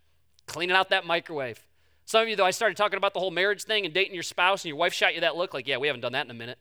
cleaning 0.47 0.75
out 0.75 0.91
that 0.91 1.07
microwave. 1.07 1.65
Some 2.05 2.23
of 2.23 2.29
you, 2.29 2.37
though, 2.37 2.45
I 2.45 2.51
started 2.51 2.77
talking 2.77 2.97
about 2.97 3.15
the 3.15 3.21
whole 3.21 3.31
marriage 3.31 3.65
thing 3.65 3.85
and 3.85 3.95
dating 3.95 4.15
your 4.15 4.23
spouse, 4.23 4.65
and 4.65 4.69
your 4.69 4.77
wife 4.77 4.93
shot 4.93 5.15
you 5.15 5.21
that 5.21 5.37
look 5.37 5.55
like, 5.55 5.67
yeah, 5.67 5.77
we 5.77 5.87
haven't 5.87 6.01
done 6.01 6.13
that 6.13 6.25
in 6.25 6.31
a 6.31 6.35
minute. 6.35 6.59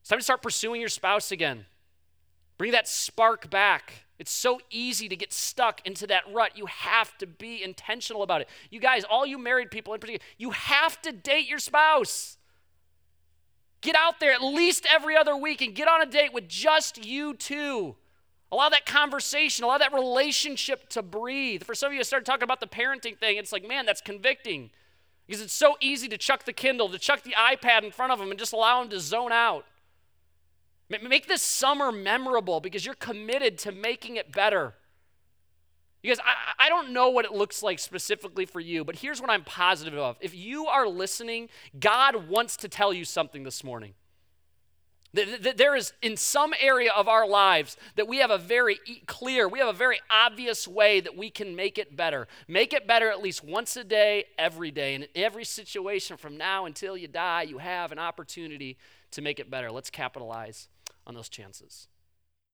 It's 0.00 0.08
time 0.08 0.18
to 0.18 0.24
start 0.24 0.42
pursuing 0.42 0.80
your 0.80 0.90
spouse 0.90 1.32
again. 1.32 1.66
Bring 2.58 2.72
that 2.72 2.86
spark 2.86 3.50
back. 3.50 4.04
It's 4.18 4.30
so 4.30 4.60
easy 4.70 5.08
to 5.08 5.16
get 5.16 5.32
stuck 5.32 5.84
into 5.84 6.06
that 6.06 6.22
rut. 6.32 6.56
You 6.56 6.66
have 6.66 7.16
to 7.18 7.26
be 7.26 7.62
intentional 7.62 8.22
about 8.22 8.40
it. 8.40 8.48
You 8.70 8.78
guys, 8.78 9.04
all 9.04 9.26
you 9.26 9.38
married 9.38 9.70
people 9.70 9.94
in 9.94 10.00
particular, 10.00 10.24
you 10.38 10.50
have 10.50 11.00
to 11.02 11.12
date 11.12 11.48
your 11.48 11.58
spouse. 11.58 12.38
Get 13.80 13.96
out 13.96 14.20
there 14.20 14.32
at 14.32 14.42
least 14.42 14.86
every 14.92 15.16
other 15.16 15.36
week 15.36 15.60
and 15.60 15.74
get 15.74 15.88
on 15.88 16.02
a 16.02 16.06
date 16.06 16.32
with 16.32 16.46
just 16.48 17.04
you 17.04 17.34
two. 17.34 17.96
Allow 18.52 18.68
that 18.68 18.84
conversation, 18.84 19.64
allow 19.64 19.78
that 19.78 19.94
relationship 19.94 20.90
to 20.90 21.02
breathe. 21.02 21.64
For 21.64 21.74
some 21.74 21.88
of 21.88 21.94
you, 21.94 22.00
I 22.00 22.02
started 22.02 22.26
talking 22.26 22.44
about 22.44 22.60
the 22.60 22.66
parenting 22.66 23.18
thing. 23.18 23.38
It's 23.38 23.50
like, 23.50 23.66
man, 23.66 23.86
that's 23.86 24.02
convicting 24.02 24.70
because 25.26 25.40
it's 25.40 25.54
so 25.54 25.76
easy 25.80 26.06
to 26.08 26.18
chuck 26.18 26.44
the 26.44 26.52
Kindle, 26.52 26.90
to 26.90 26.98
chuck 26.98 27.22
the 27.22 27.34
iPad 27.38 27.82
in 27.82 27.90
front 27.90 28.12
of 28.12 28.18
them 28.18 28.28
and 28.28 28.38
just 28.38 28.52
allow 28.52 28.80
them 28.80 28.90
to 28.90 29.00
zone 29.00 29.32
out. 29.32 29.64
Make 30.90 31.26
this 31.26 31.40
summer 31.40 31.90
memorable 31.90 32.60
because 32.60 32.84
you're 32.84 32.94
committed 32.94 33.56
to 33.58 33.72
making 33.72 34.16
it 34.16 34.30
better. 34.30 34.74
Because 36.02 36.18
I, 36.18 36.66
I 36.66 36.68
don't 36.68 36.92
know 36.92 37.08
what 37.08 37.24
it 37.24 37.32
looks 37.32 37.62
like 37.62 37.78
specifically 37.78 38.44
for 38.44 38.60
you, 38.60 38.84
but 38.84 38.96
here's 38.96 39.18
what 39.18 39.30
I'm 39.30 39.44
positive 39.44 39.98
of. 39.98 40.18
If 40.20 40.34
you 40.34 40.66
are 40.66 40.86
listening, 40.86 41.48
God 41.80 42.28
wants 42.28 42.58
to 42.58 42.68
tell 42.68 42.92
you 42.92 43.06
something 43.06 43.44
this 43.44 43.64
morning. 43.64 43.94
There 45.14 45.76
is 45.76 45.92
in 46.00 46.16
some 46.16 46.54
area 46.58 46.90
of 46.90 47.06
our 47.06 47.26
lives 47.28 47.76
that 47.96 48.08
we 48.08 48.18
have 48.18 48.30
a 48.30 48.38
very 48.38 48.78
clear, 49.06 49.46
we 49.46 49.58
have 49.58 49.68
a 49.68 49.76
very 49.76 50.00
obvious 50.10 50.66
way 50.66 51.00
that 51.00 51.16
we 51.16 51.28
can 51.28 51.54
make 51.54 51.76
it 51.76 51.94
better. 51.94 52.28
Make 52.48 52.72
it 52.72 52.86
better 52.86 53.10
at 53.10 53.22
least 53.22 53.44
once 53.44 53.76
a 53.76 53.84
day, 53.84 54.24
every 54.38 54.70
day. 54.70 54.94
And 54.94 55.04
in 55.04 55.10
every 55.22 55.44
situation 55.44 56.16
from 56.16 56.38
now 56.38 56.64
until 56.64 56.96
you 56.96 57.08
die, 57.08 57.42
you 57.42 57.58
have 57.58 57.92
an 57.92 57.98
opportunity 57.98 58.78
to 59.10 59.20
make 59.20 59.38
it 59.38 59.50
better. 59.50 59.70
Let's 59.70 59.90
capitalize 59.90 60.68
on 61.06 61.14
those 61.14 61.28
chances. 61.28 61.88